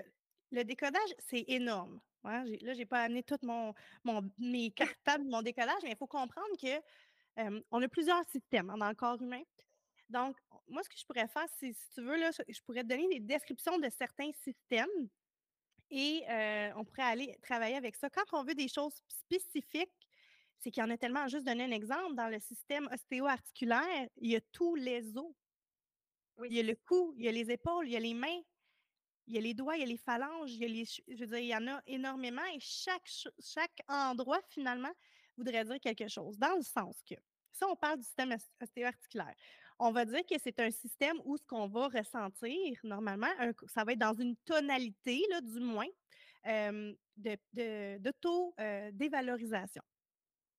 le 0.51 0.63
décodage, 0.63 1.15
c'est 1.19 1.45
énorme. 1.47 1.99
Hein? 2.23 2.45
Là, 2.61 2.73
je 2.73 2.79
n'ai 2.79 2.85
pas 2.85 3.01
amené 3.03 3.23
tous 3.23 3.41
mon, 3.43 3.73
mon, 4.03 4.29
mes 4.37 4.71
cartables, 4.71 5.23
mon 5.25 5.41
décodage, 5.41 5.81
mais 5.83 5.91
il 5.91 5.97
faut 5.97 6.07
comprendre 6.07 6.57
que 6.61 6.81
euh, 7.39 7.61
on 7.71 7.81
a 7.81 7.87
plusieurs 7.87 8.23
systèmes 8.29 8.69
hein, 8.69 8.77
dans 8.77 8.89
le 8.89 8.95
corps 8.95 9.21
humain. 9.21 9.41
Donc, 10.09 10.35
moi, 10.67 10.83
ce 10.83 10.89
que 10.89 10.97
je 10.97 11.05
pourrais 11.05 11.27
faire, 11.27 11.45
c'est, 11.59 11.71
si 11.71 11.89
tu 11.93 12.01
veux, 12.01 12.17
là, 12.17 12.31
je 12.31 12.61
pourrais 12.61 12.83
te 12.83 12.87
donner 12.87 13.07
des 13.07 13.19
descriptions 13.19 13.77
de 13.77 13.89
certains 13.89 14.31
systèmes 14.43 15.09
et 15.91 16.23
euh, 16.29 16.71
on 16.75 16.83
pourrait 16.83 17.03
aller 17.03 17.37
travailler 17.41 17.75
avec 17.75 17.95
ça. 17.95 18.09
Quand 18.09 18.25
on 18.33 18.43
veut 18.43 18.55
des 18.55 18.67
choses 18.67 19.01
spécifiques, 19.07 20.08
c'est 20.59 20.71
qu'il 20.71 20.81
y 20.81 20.85
en 20.85 20.89
a 20.89 20.97
tellement. 20.97 21.27
Juste 21.27 21.45
donner 21.45 21.63
un 21.63 21.71
exemple, 21.71 22.15
dans 22.15 22.27
le 22.27 22.39
système 22.39 22.87
ostéo-articulaire, 22.91 24.09
il 24.17 24.31
y 24.31 24.35
a 24.35 24.41
tous 24.51 24.75
les 24.75 25.17
os. 25.17 25.31
Il 26.45 26.53
y 26.53 26.59
a 26.59 26.63
le 26.63 26.75
cou, 26.75 27.13
il 27.17 27.25
y 27.25 27.27
a 27.27 27.31
les 27.31 27.51
épaules, 27.51 27.87
il 27.87 27.91
y 27.91 27.97
a 27.97 27.99
les 27.99 28.13
mains, 28.13 28.41
il 29.27 29.35
y 29.35 29.37
a 29.37 29.41
les 29.41 29.53
doigts, 29.53 29.75
il 29.75 29.81
y 29.81 29.83
a 29.83 29.87
les 29.87 29.97
phalanges, 29.97 30.53
il 30.53 30.61
y 30.61 30.65
a 30.65 30.67
les, 30.67 30.85
je 30.85 31.19
veux 31.19 31.27
dire, 31.27 31.39
il 31.39 31.47
y 31.47 31.55
en 31.55 31.67
a 31.67 31.81
énormément 31.85 32.45
et 32.53 32.59
chaque, 32.59 33.09
chaque 33.39 33.81
endroit, 33.87 34.41
finalement, 34.49 34.91
voudrait 35.37 35.65
dire 35.65 35.79
quelque 35.79 36.07
chose. 36.07 36.37
Dans 36.37 36.55
le 36.55 36.61
sens 36.61 37.01
que, 37.03 37.15
si 37.51 37.63
on 37.65 37.75
parle 37.75 37.97
du 37.97 38.05
système 38.05 38.35
ostéo-articulaire, 38.61 39.35
on 39.79 39.91
va 39.91 40.05
dire 40.05 40.25
que 40.25 40.35
c'est 40.41 40.59
un 40.59 40.71
système 40.71 41.19
où 41.23 41.37
ce 41.37 41.45
qu'on 41.45 41.67
va 41.67 41.87
ressentir, 41.87 42.79
normalement, 42.83 43.31
ça 43.67 43.83
va 43.83 43.93
être 43.93 43.99
dans 43.99 44.15
une 44.15 44.35
tonalité, 44.37 45.23
là, 45.29 45.41
du 45.41 45.59
moins, 45.59 45.87
euh, 46.47 46.95
d'auto-dévalorisation. 47.17 49.83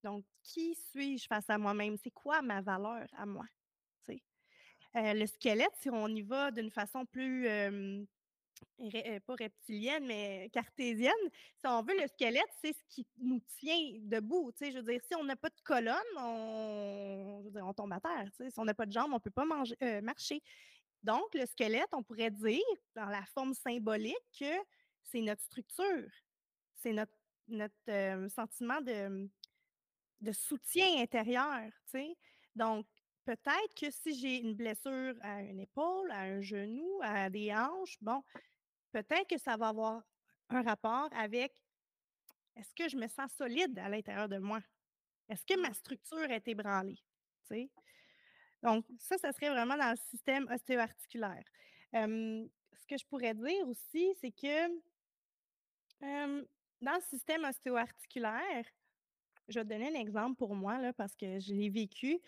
Donc, 0.02 0.24
qui 0.42 0.74
suis-je 0.74 1.26
face 1.26 1.48
à 1.50 1.58
moi-même? 1.58 1.96
C'est 2.02 2.10
quoi 2.10 2.42
ma 2.42 2.60
valeur 2.60 3.06
à 3.16 3.26
moi? 3.26 3.46
Euh, 4.96 5.14
le 5.14 5.26
squelette, 5.26 5.72
si 5.80 5.88
on 5.88 6.08
y 6.08 6.22
va 6.22 6.50
d'une 6.50 6.70
façon 6.70 7.06
plus, 7.06 7.46
euh, 7.46 8.04
pas 9.26 9.34
reptilienne, 9.38 10.04
mais 10.04 10.50
cartésienne, 10.52 11.12
si 11.58 11.66
on 11.66 11.82
veut, 11.82 11.94
le 12.00 12.08
squelette, 12.08 12.50
c'est 12.60 12.72
ce 12.72 12.82
qui 12.88 13.06
nous 13.18 13.40
tient 13.58 13.92
debout. 14.00 14.50
Je 14.60 14.78
veux 14.78 14.82
dire, 14.82 15.00
si 15.06 15.14
on 15.14 15.22
n'a 15.22 15.36
pas 15.36 15.48
de 15.48 15.60
colonne, 15.62 15.94
on, 16.18 17.38
je 17.40 17.44
veux 17.46 17.52
dire, 17.52 17.66
on 17.66 17.72
tombe 17.72 17.92
à 17.92 18.00
terre. 18.00 18.28
Si 18.50 18.58
on 18.58 18.64
n'a 18.64 18.74
pas 18.74 18.86
de 18.86 18.92
jambes, 18.92 19.12
on 19.12 19.16
ne 19.16 19.20
peut 19.20 19.30
pas 19.30 19.44
manger, 19.44 19.76
euh, 19.82 20.00
marcher. 20.00 20.42
Donc, 21.04 21.32
le 21.34 21.46
squelette, 21.46 21.88
on 21.92 22.02
pourrait 22.02 22.30
dire, 22.30 22.60
dans 22.96 23.06
la 23.06 23.24
forme 23.26 23.54
symbolique, 23.54 24.16
que 24.38 24.52
c'est 25.04 25.20
notre 25.20 25.42
structure, 25.42 26.10
c'est 26.74 26.92
notre, 26.92 27.12
notre 27.46 28.28
sentiment 28.28 28.80
de, 28.80 29.30
de 30.20 30.32
soutien 30.32 31.00
intérieur, 31.00 31.70
tu 31.86 31.90
sais. 31.92 32.16
Donc, 32.54 32.86
peut-être 33.24 33.74
que 33.74 33.90
si 33.90 34.18
j'ai 34.18 34.38
une 34.38 34.54
blessure 34.54 35.14
à 35.22 35.42
une 35.42 35.60
épaule, 35.60 36.10
à 36.10 36.20
un 36.20 36.40
genou, 36.40 37.00
à 37.02 37.30
des 37.30 37.54
hanches, 37.54 37.96
bon, 38.00 38.22
peut-être 38.92 39.28
que 39.28 39.38
ça 39.38 39.56
va 39.56 39.68
avoir 39.68 40.02
un 40.48 40.62
rapport 40.62 41.08
avec 41.12 41.52
est-ce 42.56 42.74
que 42.74 42.88
je 42.88 42.96
me 42.96 43.06
sens 43.06 43.32
solide 43.32 43.78
à 43.78 43.88
l'intérieur 43.88 44.28
de 44.28 44.38
moi? 44.38 44.60
Est-ce 45.28 45.46
que 45.46 45.58
ma 45.58 45.70
mmh. 45.70 45.74
structure 45.74 46.30
est 46.30 46.46
ébranlée? 46.48 47.00
Tu 47.48 47.54
sais? 47.54 47.70
Donc, 48.62 48.84
ça, 48.98 49.16
ça 49.16 49.32
serait 49.32 49.50
vraiment 49.50 49.76
dans 49.76 49.90
le 49.90 49.96
système 50.10 50.46
ostéo-articulaire. 50.50 51.44
ce 51.94 52.86
que 52.86 52.98
je 52.98 53.06
pourrais 53.06 53.34
dire 53.34 53.66
aussi, 53.68 54.12
c'est 54.20 54.32
que 54.32 54.68
dans 56.00 56.94
le 56.94 57.02
système 57.08 57.44
ostéo-articulaire, 57.44 58.64
je 59.50 59.58
vais 59.58 59.64
te 59.64 59.70
donner 59.70 59.88
un 59.88 60.00
exemple 60.00 60.36
pour 60.36 60.54
moi, 60.54 60.78
là, 60.78 60.92
parce 60.92 61.14
que 61.16 61.40
je 61.40 61.52
l'ai 61.52 61.68
vécu 61.68 62.18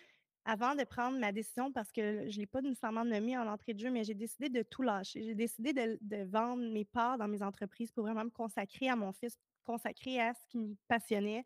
avant 0.45 0.75
de 0.75 0.83
prendre 0.83 1.17
ma 1.17 1.31
décision, 1.31 1.71
parce 1.71 1.91
que 1.91 2.29
je 2.29 2.35
ne 2.35 2.41
l'ai 2.41 2.45
pas 2.45 2.61
nécessairement 2.61 3.05
nommé 3.05 3.37
en 3.37 3.47
entrée 3.47 3.73
de 3.73 3.79
jeu, 3.79 3.89
mais 3.89 4.03
j'ai 4.03 4.13
décidé 4.13 4.49
de 4.49 4.61
tout 4.61 4.81
lâcher. 4.81 5.23
J'ai 5.23 5.35
décidé 5.35 5.71
de, 5.73 6.23
vendre 6.25 6.63
mes 6.63 6.85
parts 6.85 7.17
dans 7.17 7.27
mes 7.27 7.41
entreprises 7.41 7.91
pour 7.91 8.03
vraiment 8.03 8.25
me 8.25 8.29
consacrer 8.29 8.89
à 8.89 8.95
mon 8.95 9.13
fils, 9.13 9.37
consacrer 9.63 10.19
à 10.19 10.33
ce 10.33 10.45
qui 10.49 10.57
me 10.57 10.75
passionnait 10.87 11.45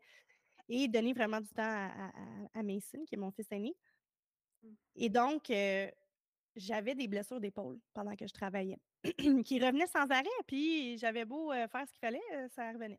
et 0.68 0.88
donner 0.88 1.12
vraiment 1.12 1.40
du 1.40 1.48
temps 1.48 1.90
à, 2.54 2.62
Mason, 2.62 3.04
qui 3.06 3.14
est 3.14 3.18
mon 3.18 3.30
fils 3.30 3.46
aîné. 3.52 3.74
Mmh. 4.62 4.68
Et 4.96 5.08
donc, 5.08 5.50
euh, 5.50 5.88
j'avais 6.56 6.94
des 6.94 7.06
blessures 7.06 7.40
d'épaule 7.40 7.78
pendant 7.94 8.16
que 8.16 8.26
je 8.26 8.32
travaillais, 8.32 8.78
qui 9.44 9.60
revenaient 9.60 9.86
sans 9.86 10.10
arrêt, 10.10 10.26
puis 10.46 10.98
j'avais 10.98 11.24
beau 11.24 11.52
euh, 11.52 11.68
faire 11.68 11.86
ce 11.86 11.92
qu'il 11.92 12.00
fallait, 12.00 12.20
euh, 12.34 12.48
ça 12.48 12.72
revenait. 12.72 12.98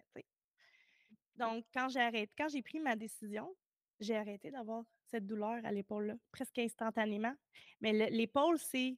Donc, 1.40 1.66
quand 1.74 1.88
j'ai 1.88 2.02
arrêté, 2.02 2.32
quand 2.38 2.50
j'ai 2.50 2.62
pris 2.62 2.80
ma 2.82 2.98
décision, 2.98 3.56
j'ai 4.02 4.18
arrêté 4.18 4.52
d'avoir 4.52 4.84
cette 5.06 5.26
douleur 5.26 5.66
à 5.66 5.72
l'épaule-là, 5.72 6.16
presque 6.32 6.60
instantanément. 6.60 7.34
Mais 7.80 7.94
l'épaule, 8.10 8.60
c'est 8.60 8.98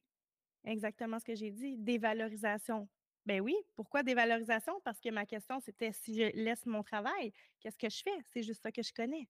exactement 0.64 1.20
ce 1.20 1.24
que 1.24 1.36
j'ai 1.36 1.52
dit, 1.52 1.78
dévalorisation. 1.78 2.88
Ben 3.24 3.40
oui, 3.40 3.54
pourquoi 3.76 4.02
dévalorisation? 4.02 4.80
Parce 4.80 5.00
que 5.00 5.08
ma 5.10 5.24
question, 5.24 5.60
c'était 5.60 5.92
si 5.92 6.16
je 6.16 6.36
laisse 6.36 6.66
mon 6.66 6.82
travail, 6.82 7.32
qu'est-ce 7.60 7.78
que 7.78 7.88
je 7.88 8.02
fais? 8.02 8.18
C'est 8.32 8.42
juste 8.42 8.62
ça 8.62 8.72
que 8.72 8.82
je 8.82 8.92
connais. 8.92 9.28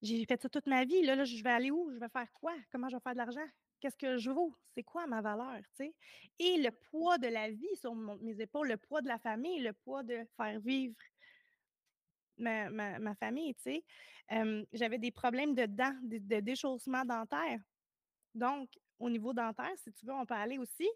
J'ai 0.00 0.24
fait 0.24 0.40
ça 0.40 0.48
toute 0.48 0.68
ma 0.68 0.84
vie. 0.84 1.02
Là, 1.02 1.16
là, 1.16 1.24
je 1.24 1.42
vais 1.42 1.50
aller 1.50 1.72
où? 1.72 1.90
Je 1.92 1.98
vais 1.98 2.08
faire 2.08 2.32
quoi? 2.32 2.54
Comment 2.70 2.88
je 2.88 2.94
vais 2.94 3.02
faire 3.02 3.14
de 3.14 3.18
l'argent? 3.18 3.48
Qu'est-ce 3.80 3.96
que 3.96 4.18
je 4.18 4.30
vaux? 4.30 4.54
C'est 4.74 4.84
quoi 4.84 5.08
ma 5.08 5.20
valeur? 5.20 5.60
Et 6.38 6.56
le 6.58 6.70
poids 6.70 7.18
de 7.18 7.26
la 7.26 7.50
vie 7.50 7.76
sur 7.80 7.96
mes 7.96 8.40
épaules, 8.40 8.68
le 8.68 8.76
poids 8.76 9.02
de 9.02 9.08
la 9.08 9.18
famille, 9.18 9.58
le 9.58 9.72
poids 9.72 10.04
de 10.04 10.24
faire 10.36 10.60
vivre 10.60 10.94
ma, 12.38 13.14
famille, 13.16 13.54
tu 13.54 13.62
sais. 13.62 13.84
J'avais 14.72 14.98
des 14.98 15.10
problèmes 15.10 15.54
de 15.54 15.66
dents, 15.66 15.96
de, 16.02 16.40
déchaussement 16.40 17.04
dentaire. 17.04 17.60
Donc, 18.34 18.70
au 18.98 19.10
niveau 19.10 19.32
dentaire, 19.32 19.72
si 19.76 19.92
tu 19.92 20.06
veux, 20.06 20.12
on 20.12 20.26
peut 20.26 20.34
aller 20.34 20.58
aussi 20.58 20.88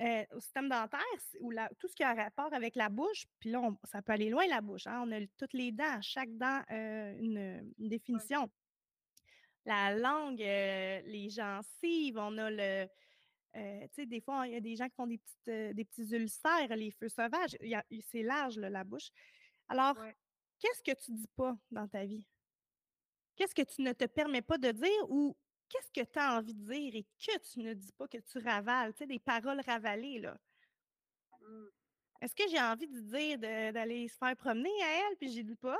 euh, 0.00 0.24
au 0.34 0.40
système 0.40 0.68
dentaire, 0.68 1.00
où 1.40 1.52
tout 1.78 1.88
ce 1.88 1.94
qui 1.94 2.02
a 2.02 2.14
rapport 2.14 2.52
avec 2.52 2.76
la 2.76 2.88
bouche, 2.88 3.26
puis 3.40 3.50
là, 3.50 3.60
ça 3.84 4.02
peut 4.02 4.12
aller 4.12 4.28
loin 4.28 4.46
la 4.48 4.60
bouche. 4.60 4.86
Hein, 4.86 5.02
on 5.06 5.12
a 5.12 5.20
toutes 5.38 5.54
les 5.54 5.72
dents, 5.72 6.00
chaque 6.02 6.34
dent 6.36 6.62
euh, 6.70 7.16
une, 7.18 7.72
définition. 7.78 8.50
La 9.64 9.94
langue, 9.94 10.42
euh, 10.42 11.00
les 11.06 11.30
gencives, 11.30 12.18
on 12.18 12.36
a 12.38 12.50
le. 12.50 12.86
tu 13.54 13.88
sais, 13.94 14.06
des 14.06 14.20
fois, 14.20 14.46
il 14.46 14.52
y 14.52 14.56
a 14.56 14.60
des 14.60 14.76
gens 14.76 14.88
qui 14.88 14.94
font 14.94 15.06
des, 15.06 15.18
petites, 15.18 15.74
des 15.74 15.84
petits 15.84 16.14
ulcères, 16.14 16.76
les 16.76 16.90
feux 16.90 17.08
sauvages. 17.08 17.56
C'est 18.10 18.22
large, 18.22 18.58
la 18.58 18.84
bouche. 18.84 19.10
Alors, 19.68 19.96
qu'est-ce 20.58 20.82
que 20.82 20.98
tu 20.98 21.12
dis 21.12 21.28
pas 21.36 21.56
dans 21.70 21.88
ta 21.88 22.04
vie? 22.04 22.24
Qu'est-ce 23.36 23.54
que 23.54 23.62
tu 23.62 23.82
ne 23.82 23.92
te 23.92 24.04
permets 24.04 24.42
pas 24.42 24.58
de 24.58 24.70
dire 24.72 25.10
ou 25.10 25.36
qu'est-ce 25.68 25.92
que 25.92 26.06
tu 26.10 26.18
as 26.18 26.38
envie 26.38 26.54
de 26.54 26.64
dire 26.64 26.94
et 26.96 27.04
que 27.04 27.38
tu 27.52 27.60
ne 27.60 27.74
dis 27.74 27.92
pas, 27.92 28.08
que 28.08 28.18
tu 28.18 28.38
ravales, 28.38 28.92
tu 28.94 28.98
sais, 28.98 29.06
des 29.06 29.18
paroles 29.18 29.60
ravalées, 29.60 30.18
là? 30.18 30.36
Mmh. 31.40 31.66
Est-ce 32.20 32.34
que 32.34 32.48
j'ai 32.50 32.60
envie 32.60 32.88
de 32.88 33.00
dire 33.00 33.38
d'aller 33.72 34.08
se 34.08 34.16
faire 34.16 34.36
promener 34.36 34.70
à 34.82 34.98
elle, 34.98 35.16
puis 35.16 35.32
je 35.32 35.42
dis 35.42 35.54
pas? 35.54 35.78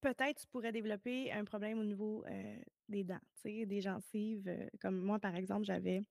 Peut-être 0.00 0.40
tu 0.40 0.46
pourrais 0.48 0.72
développer 0.72 1.30
un 1.32 1.44
problème 1.44 1.78
au 1.78 1.84
niveau 1.84 2.24
euh, 2.26 2.58
des 2.88 3.04
dents, 3.04 3.20
tu 3.36 3.42
sais, 3.42 3.66
des 3.66 3.80
gencives. 3.80 4.48
Euh, 4.48 4.68
comme 4.80 4.96
moi, 4.96 5.18
par 5.18 5.36
exemple, 5.36 5.64
j'avais 5.64 6.02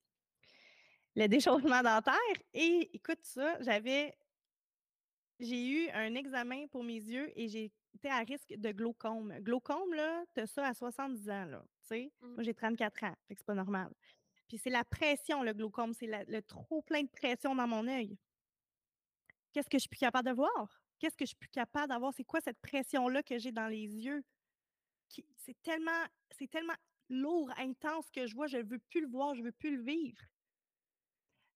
le 1.16 1.28
déchaussement 1.28 1.84
dentaire 1.84 2.16
et 2.54 2.90
écoute 2.94 3.20
ça, 3.22 3.62
j'avais 3.62 4.16
j'ai 5.44 5.68
eu 5.68 5.90
un 5.90 6.16
examen 6.16 6.68
pour 6.68 6.84
mes 6.84 6.96
yeux 6.96 7.32
et 7.40 7.72
été 7.94 8.10
à 8.10 8.20
risque 8.20 8.54
de 8.56 8.72
glaucome. 8.72 9.34
Glaucome, 9.40 9.94
là, 9.94 10.24
tu 10.34 10.42
as 10.42 10.48
ça 10.48 10.68
à 10.68 10.74
70 10.74 11.30
ans, 11.30 11.46
là, 11.46 11.66
tu 11.82 11.88
sais? 11.88 12.12
Mmh. 12.22 12.34
Moi, 12.34 12.44
j'ai 12.44 12.54
34 12.54 13.04
ans, 13.04 13.16
fait 13.28 13.36
que 13.36 13.40
c'est 13.40 13.46
pas 13.46 13.54
normal. 13.54 13.94
Puis 14.48 14.58
c'est 14.58 14.70
la 14.70 14.84
pression, 14.84 15.44
le 15.44 15.54
glaucome, 15.54 15.94
c'est 15.94 16.10
le 16.28 16.42
trop 16.42 16.82
plein 16.82 17.04
de 17.04 17.10
pression 17.10 17.56
dans 17.56 17.68
mon 17.68 17.88
œil. 17.88 18.18
Qu'est-ce 19.52 19.70
que 19.70 19.78
je 19.78 19.82
suis 19.82 19.90
plus 19.90 20.00
capable 20.00 20.30
de 20.30 20.34
voir? 20.36 20.82
Qu'est-ce 21.00 21.18
que 21.18 21.26
je 21.26 21.30
suis 21.30 21.38
plus 21.38 21.50
capable 21.50 21.90
d'avoir? 21.90 22.14
C'est 22.14 22.24
quoi 22.24 22.42
cette 22.42 22.60
pression-là 22.60 23.24
que 23.24 23.38
j'ai 23.38 23.52
dans 23.52 23.68
les 23.68 23.86
yeux? 23.86 24.24
c'est 25.38 25.62
tellement, 25.62 25.92
c'est 26.32 26.50
tellement 26.50 26.74
lourd, 27.10 27.52
intense 27.58 28.10
que 28.10 28.26
je 28.26 28.34
vois, 28.34 28.48
je 28.48 28.58
ne 28.58 28.64
veux 28.64 28.80
plus 28.80 29.02
le 29.02 29.08
voir, 29.08 29.36
je 29.36 29.42
ne 29.42 29.46
veux 29.46 29.52
plus 29.52 29.76
le 29.78 29.84
vivre. 29.84 30.22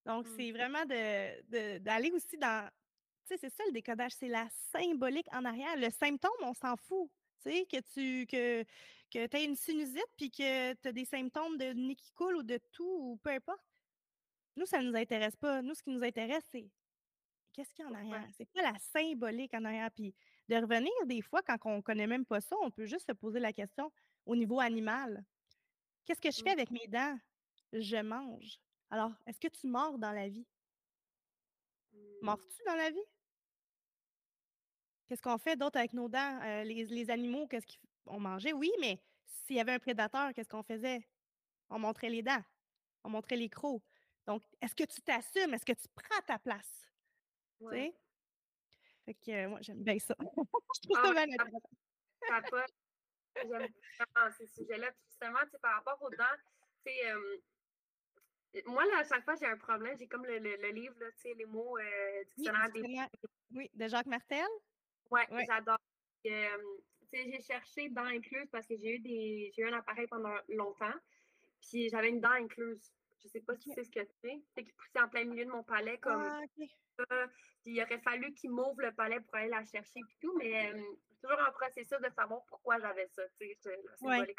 Donc, 0.06 0.28
mmh. 0.28 0.32
c'est 0.38 0.52
vraiment 0.52 0.86
d'aller 0.86 2.12
aussi 2.12 2.38
dans. 2.38 2.70
Sais, 3.28 3.36
c'est 3.38 3.50
ça 3.50 3.64
le 3.66 3.74
décodage, 3.74 4.14
c'est 4.14 4.30
la 4.30 4.48
symbolique 4.72 5.28
en 5.34 5.44
arrière. 5.44 5.76
Le 5.76 5.90
symptôme, 5.90 6.32
on 6.44 6.54
s'en 6.54 6.78
fout. 6.78 7.10
Tu 7.42 7.52
sais, 7.52 7.66
que 7.66 7.82
tu 7.94 8.26
que, 8.26 8.64
que 9.12 9.36
aies 9.36 9.44
une 9.44 9.58
sinusite 9.58 10.08
puis 10.16 10.32
que 10.32 10.74
tu 10.74 10.88
as 10.88 10.92
des 10.94 11.04
symptômes 11.04 11.58
de 11.58 11.74
nez 11.74 11.96
qui 11.96 12.14
coule 12.14 12.38
ou 12.38 12.44
de 12.44 12.58
tout 12.72 12.98
ou 13.02 13.18
peu 13.18 13.32
importe. 13.32 13.60
Nous, 14.56 14.66
ça 14.66 14.82
ne 14.82 14.90
nous 14.90 14.96
intéresse 14.96 15.36
pas. 15.36 15.62
Nous, 15.62 15.74
ce 15.74 15.84
qui 15.84 15.90
nous 15.90 16.04
intéresse, 16.04 16.46
c'est 16.52 16.70
qu'est-ce 17.52 17.74
qu'il 17.74 17.84
y 17.84 17.88
a 17.88 17.92
en 17.92 17.96
arrière? 17.96 18.30
C'est 18.38 18.46
quoi 18.46 18.62
la 18.62 18.80
symbolique 18.80 19.54
en 19.54 19.66
arrière? 19.66 19.92
Puis 19.92 20.16
de 20.48 20.56
revenir 20.56 20.94
des 21.06 21.22
fois, 21.22 21.42
quand 21.42 21.58
on 21.66 21.78
ne 21.78 21.82
connaît 21.82 22.08
même 22.08 22.26
pas 22.26 22.40
ça, 22.40 22.56
on 22.62 22.72
peut 22.72 22.86
juste 22.86 23.08
se 23.08 23.12
poser 23.12 23.42
la 23.42 23.52
question 23.52 23.92
au 24.26 24.38
niveau 24.38 24.62
animal. 24.62 25.22
Qu'est-ce 26.06 26.22
que 26.22 26.32
je 26.32 26.42
fais 26.42 26.52
avec 26.52 26.72
mes 26.72 26.88
dents? 26.88 27.20
Je 27.74 27.98
mange. 27.98 28.58
Alors, 28.90 29.12
est-ce 29.26 29.40
que 29.42 29.50
tu 29.50 29.68
mords 29.68 29.98
dans 29.98 30.14
la 30.14 30.30
vie? 30.30 30.48
Mmh. 31.92 31.98
Mords-tu 32.22 32.64
dans 32.66 32.76
la 32.76 32.90
vie? 32.90 33.04
Qu'est-ce 35.08 35.22
qu'on 35.22 35.38
fait 35.38 35.56
d'autre 35.56 35.78
avec 35.78 35.94
nos 35.94 36.10
dents? 36.10 36.40
Euh, 36.44 36.64
les, 36.64 37.10
animaux, 37.10 37.48
qu'est-ce 37.48 37.66
qu'ils 37.66 37.80
mangé? 38.20 38.54
Oui, 38.54 38.72
mais 38.80 39.02
s'il 39.26 39.56
y 39.56 39.60
avait 39.60 39.74
un 39.74 39.80
prédateur, 39.80 40.34
qu'est-ce 40.34 40.50
qu'on 40.50 40.64
faisait? 40.64 41.08
On 41.70 41.80
montrait 41.80 42.10
les 42.10 42.22
dents, 42.22 42.44
on 43.04 43.10
montrait 43.10 43.38
les 43.38 43.50
crocs. 43.50 43.82
Donc, 44.26 44.44
est-ce 44.62 44.76
que 44.76 44.84
tu 44.84 45.02
t'assumes? 45.02 45.54
Est-ce 45.54 45.66
que 45.66 45.74
tu 45.74 45.88
prends 45.96 46.22
ta 46.26 46.38
place? 46.38 46.90
Tu 47.60 47.70
sais? 47.70 47.96
Fait 49.06 49.14
que 49.14 49.32
euh, 49.32 49.50
moi, 49.50 49.62
j'aime 49.62 49.84
bien 49.84 49.98
ça. 50.00 50.16
je 50.20 50.82
trouve 50.82 50.98
ah, 50.98 51.08
ça 51.08 51.14
bien 51.14 51.24
intéressant. 51.24 51.62
J'aime 53.36 53.48
vraiment 53.50 54.32
ces 54.38 54.48
sujets-là. 54.48 54.92
Justement, 55.08 55.40
par 55.62 55.76
rapport 55.76 56.02
aux 56.02 56.10
dents, 56.10 56.26
tu 56.86 56.92
sais, 56.92 58.64
moi, 58.66 58.86
là, 58.86 59.00
à 59.00 59.04
chaque 59.04 59.24
fois, 59.24 59.36
j'ai 59.36 59.46
un 59.46 59.58
problème. 59.58 59.96
J'ai 59.98 60.08
comme 60.08 60.26
le, 60.26 60.40
le, 60.40 60.72
livre, 60.72 60.96
là, 61.00 61.08
tu 61.12 61.22
sais, 61.22 61.34
les 61.36 61.46
mots 61.46 61.78
euh, 61.78 62.24
dictionnaire 62.36 62.70
oui, 62.74 62.82
des 62.82 63.00
Oui, 63.52 63.72
de 63.74 63.88
Jacques 63.88 64.08
Martel. 64.08 64.48
Oui, 65.12 65.22
ouais. 65.32 65.46
j'adore. 65.48 65.78
j'ai 66.24 67.42
cherché 67.42 67.90
dents 67.90 68.06
incluses 68.06 68.50
parce 68.52 68.68
que 68.68 68.76
j'ai 68.78 68.96
eu 68.96 69.00
des 69.00 69.52
j'ai 69.56 69.62
eu 69.62 69.68
un 69.70 69.78
appareil 69.78 70.08
pendant 70.08 70.36
longtemps. 70.50 70.94
Puis 71.62 71.90
j'avais 71.90 72.10
une 72.10 72.22
dent 72.22 72.32
incluse. 72.32 72.94
Je 73.24 73.28
sais 73.30 73.42
pas 73.42 73.56
si 73.56 73.72
c'est 73.74 73.84
ce 73.84 73.90
que 73.90 74.06
c'est. 74.22 74.42
C'est 74.54 74.64
qui 74.64 74.72
poussait 74.74 75.02
en 75.02 75.10
plein 75.10 75.26
milieu 75.26 75.46
de 75.46 75.52
mon 75.52 75.64
palais 75.64 75.98
comme 75.98 76.22
ah, 76.22 76.42
ça. 76.98 77.28
Puis 77.64 77.74
il 77.74 77.82
aurait 77.82 78.00
fallu 78.00 78.34
qu'il 78.34 78.52
m'ouvre 78.52 78.82
le 78.82 78.92
palais 78.92 79.20
pour 79.20 79.36
aller 79.36 79.50
la 79.50 79.64
chercher 79.66 80.00
et 80.00 80.16
tout, 80.22 80.38
mais 80.38 80.74
c'est 81.10 81.22
toujours 81.22 81.40
un 81.40 81.52
processus 81.52 82.00
de 82.00 82.10
savoir 82.16 82.44
pourquoi 82.48 82.80
j'avais 82.80 83.08
ça. 83.08 83.24
Ouais. 84.02 84.36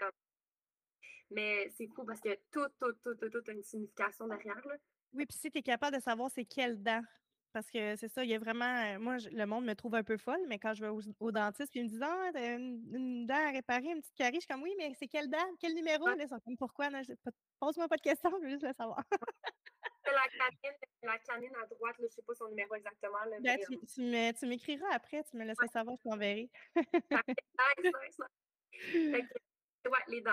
Mais 1.30 1.68
c'est 1.76 1.88
fou 1.88 2.04
parce 2.04 2.20
que 2.20 2.34
tout, 2.50 2.66
tout, 2.80 2.92
tout, 3.04 3.14
tout, 3.16 3.28
tout 3.28 3.42
a 3.46 3.52
une 3.52 3.62
signification 3.62 4.26
derrière. 4.28 4.66
Là. 4.66 4.76
Oui, 5.12 5.26
puis 5.26 5.36
si 5.36 5.50
tu 5.50 5.58
es 5.58 5.62
capable 5.62 5.96
de 5.96 6.02
savoir 6.02 6.30
c'est 6.30 6.44
quelle 6.44 6.82
dent. 6.82 7.02
Parce 7.52 7.70
que 7.70 7.96
c'est 7.96 8.08
ça, 8.08 8.24
il 8.24 8.30
y 8.30 8.34
a 8.34 8.38
vraiment. 8.38 8.64
Euh, 8.64 8.98
moi, 8.98 9.16
le 9.30 9.44
monde 9.46 9.64
me 9.64 9.74
trouve 9.74 9.94
un 9.94 10.02
peu 10.02 10.16
folle, 10.16 10.40
mais 10.48 10.58
quand 10.58 10.74
je 10.74 10.84
vais 10.84 11.12
au, 11.20 11.32
dentiste, 11.32 11.70
puis 11.70 11.80
ils 11.80 11.84
me 11.84 11.88
disent 11.88 12.02
Ah, 12.02 12.30
t'as 12.32 12.56
une, 12.56 13.26
dent 13.26 13.34
à 13.34 13.50
réparer, 13.50 13.86
une 13.86 14.00
petite 14.00 14.14
carie, 14.14 14.34
je 14.34 14.40
suis 14.40 14.48
comme 14.48 14.62
Oui, 14.62 14.74
mais 14.78 14.92
c'est 14.98 15.08
quelle 15.08 15.28
dent? 15.28 15.38
Quel 15.58 15.74
numéro? 15.74 16.06
Là, 16.08 16.24
Pourquoi? 16.58 16.88
Pose-moi 17.58 17.88
pas 17.88 17.96
de 17.96 18.02
questions, 18.02 18.30
je 18.38 18.44
veux 18.44 18.50
juste 18.50 18.64
le 18.64 18.72
savoir. 18.74 19.02
la, 20.04 21.18
canine, 21.18 21.54
à 21.56 21.66
droite, 21.66 21.98
là, 21.98 22.00
je 22.00 22.04
ne 22.04 22.08
sais 22.08 22.22
pas 22.22 22.34
son 22.34 22.48
numéro 22.48 22.74
exactement. 22.74 23.24
Là, 23.30 23.36
ben, 23.40 23.58
tu, 23.66 23.74
euh 23.74 24.32
tu 24.32 24.46
m'écriras 24.46 24.88
après, 24.92 25.24
tu 25.24 25.36
me 25.36 25.44
laisseras 25.44 25.68
savoir, 25.68 25.96
je 25.96 26.08
t'enverrai. 26.08 26.50
ouais, 26.76 26.84
les 30.08 30.20
dents 30.20 30.32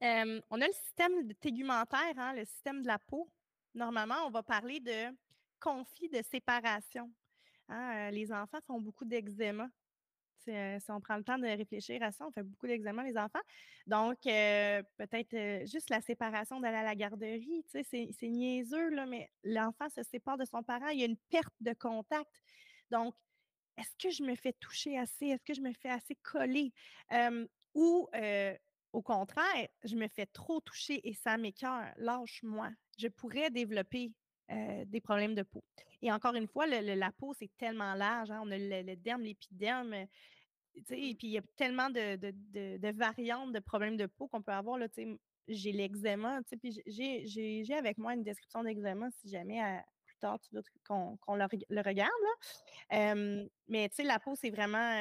on 0.00 0.60
a 0.60 0.66
le 0.66 0.72
système 0.72 1.34
tégumentaire, 1.34 2.14
hein, 2.16 2.34
le 2.34 2.44
système 2.44 2.82
de 2.82 2.86
la 2.86 2.98
peau. 2.98 3.30
Normalement, 3.74 4.26
on 4.26 4.30
va 4.30 4.42
parler 4.42 4.80
de 4.80 5.14
conflit 5.60 6.08
de 6.08 6.22
séparation. 6.22 7.12
Hein, 7.68 8.10
les 8.10 8.32
enfants 8.32 8.58
font 8.66 8.80
beaucoup 8.80 9.04
d'eczéma. 9.04 9.68
Si 10.38 10.90
on 10.90 11.00
prend 11.00 11.16
le 11.16 11.24
temps 11.24 11.38
de 11.38 11.46
réfléchir 11.46 12.02
à 12.02 12.10
ça, 12.10 12.26
on 12.26 12.32
fait 12.32 12.42
beaucoup 12.42 12.66
d'eczéma, 12.66 13.02
les 13.02 13.18
enfants. 13.18 13.42
Donc, 13.86 14.18
peut-être 14.22 15.66
juste 15.66 15.90
la 15.90 16.00
séparation 16.00 16.58
d'aller 16.60 16.78
à 16.78 16.82
la 16.82 16.94
garderie, 16.94 17.62
c'est 17.66 18.08
niaiseux, 18.22 18.88
là, 18.90 19.04
mais 19.04 19.30
l'enfant 19.44 19.88
se 19.90 20.02
sépare 20.02 20.38
de 20.38 20.46
son 20.46 20.62
parent, 20.62 20.88
il 20.88 21.00
y 21.00 21.02
a 21.02 21.06
une 21.06 21.18
perte 21.28 21.54
de 21.60 21.74
contact. 21.74 22.30
Donc, 22.90 23.14
est-ce 23.76 23.96
que 23.98 24.10
je 24.10 24.22
me 24.22 24.34
fais 24.36 24.54
toucher 24.54 24.98
assez? 24.98 25.26
Est-ce 25.26 25.44
que 25.44 25.54
je 25.54 25.60
me 25.60 25.72
fais 25.74 25.90
assez 25.90 26.14
coller? 26.16 26.72
ou 27.74 28.08
au 28.94 29.02
contraire, 29.02 29.68
je 29.84 29.96
me 29.96 30.08
fais 30.08 30.26
trop 30.26 30.60
toucher 30.60 31.06
et 31.06 31.12
ça 31.12 31.36
m'écœure. 31.36 31.92
Lâche-moi. 31.98 32.70
Je 32.98 33.08
pourrais 33.08 33.50
développer 33.50 34.12
des 34.48 35.00
problèmes 35.00 35.34
de 35.34 35.42
peau. 35.42 35.62
Et 36.02 36.12
encore 36.12 36.34
une 36.34 36.46
fois, 36.46 36.66
la 36.66 37.12
peau, 37.12 37.34
c'est 37.34 37.50
tellement 37.58 37.94
large. 37.94 38.30
Hein, 38.30 38.40
on 38.44 38.50
a 38.50 38.58
le, 38.58 38.96
derme, 38.96 39.22
l'épiderme. 39.22 39.94
et 39.94 40.06
mmh. 40.76 40.82
puis 40.86 41.16
il 41.22 41.30
y 41.30 41.38
a 41.38 41.42
tellement 41.56 41.90
de, 41.90 42.92
variantes 42.92 43.52
de 43.52 43.60
problèmes 43.60 43.96
de 43.96 44.06
peau 44.06 44.28
qu'on 44.28 44.42
peut 44.42 44.52
avoir. 44.52 44.78
J'ai 45.48 45.72
l'eczéma. 45.72 46.40
Puis 46.60 46.82
j'ai 46.86 47.74
avec 47.74 47.98
moi 47.98 48.14
une 48.14 48.22
description 48.22 48.62
d'eczéma 48.62 49.08
si 49.20 49.28
jamais 49.28 49.60
plus 50.06 50.16
tard 50.16 50.38
tu 50.40 50.54
veux 50.54 50.62
qu'on 50.86 51.18
le, 51.34 51.82
regarde. 51.82 52.10
mais 53.68 53.90
la 53.98 54.18
peau, 54.18 54.34
c'est 54.34 54.50
vraiment 54.50 54.92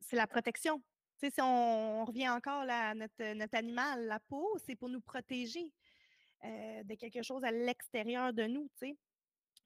c'est 0.00 0.16
la 0.16 0.26
protection 0.26 0.82
si 1.30 1.40
on, 1.40 2.04
revient 2.04 2.28
encore 2.28 2.64
à 2.68 2.94
notre, 2.94 3.56
animal, 3.56 4.06
la 4.06 4.20
peau, 4.20 4.56
c'est 4.64 4.76
pour 4.76 4.88
nous 4.88 5.00
protéger 5.00 5.72
euh, 6.44 6.82
de 6.82 6.94
quelque 6.94 7.22
chose 7.22 7.44
à 7.44 7.50
l'extérieur 7.50 8.32
de 8.32 8.44
nous, 8.44 8.68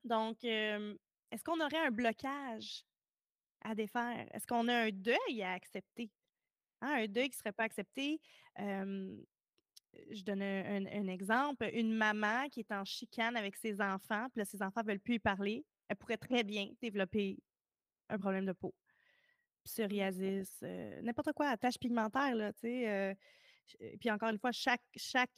Donc, 0.05 0.45
est-ce 0.45 1.45
qu'on 1.45 1.61
aurait 1.61 1.87
un 1.87 1.91
blocage 1.91 2.85
à 3.63 3.75
défaire? 3.75 4.27
Est-ce 4.33 4.47
qu'on 4.47 4.69
a 4.69 4.75
un 4.75 4.91
deuil 4.91 5.43
à 5.43 5.53
accepter? 5.53 6.11
Hein, 6.81 7.05
un 7.05 7.07
deuil 7.07 7.31
qui 7.31 7.37
ne 7.37 7.41
serait 7.41 7.53
pas 7.53 7.65
accepté. 7.65 8.21
je 8.57 10.23
donne 10.23 10.43
un, 10.43 11.09
exemple. 11.09 11.69
Une 11.73 11.93
maman 11.93 12.49
qui 12.49 12.61
est 12.61 12.73
en 12.73 12.85
chicane 12.85 13.37
avec 13.37 13.57
ses 13.57 13.81
enfants, 13.81 14.29
puis 14.31 14.41
là, 14.41 14.45
ses 14.45 14.63
enfants 14.63 14.83
ne 14.83 14.89
veulent 14.89 15.01
plus 15.01 15.15
y 15.15 15.19
parler, 15.19 15.65
elle 15.89 15.97
pourrait 15.97 16.19
très 16.19 16.45
bien 16.45 16.71
développer 16.81 17.39
un 18.09 18.19
problème 18.19 18.47
de 18.47 18.53
peau 18.53 18.75
psoriasis, 19.69 20.61
euh, 20.63 21.01
n'importe 21.03 21.33
quoi, 21.33 21.57
tâche 21.57 21.79
pigmentaire, 21.79 22.35
là, 22.35 22.53
tu 22.53 22.61
sais. 22.61 22.89
Euh, 22.89 23.15
puis 24.01 24.11
encore 24.11 24.31
une 24.31 24.39
fois, 24.39 24.51
chaque, 24.51 24.83
chaque, 24.97 25.31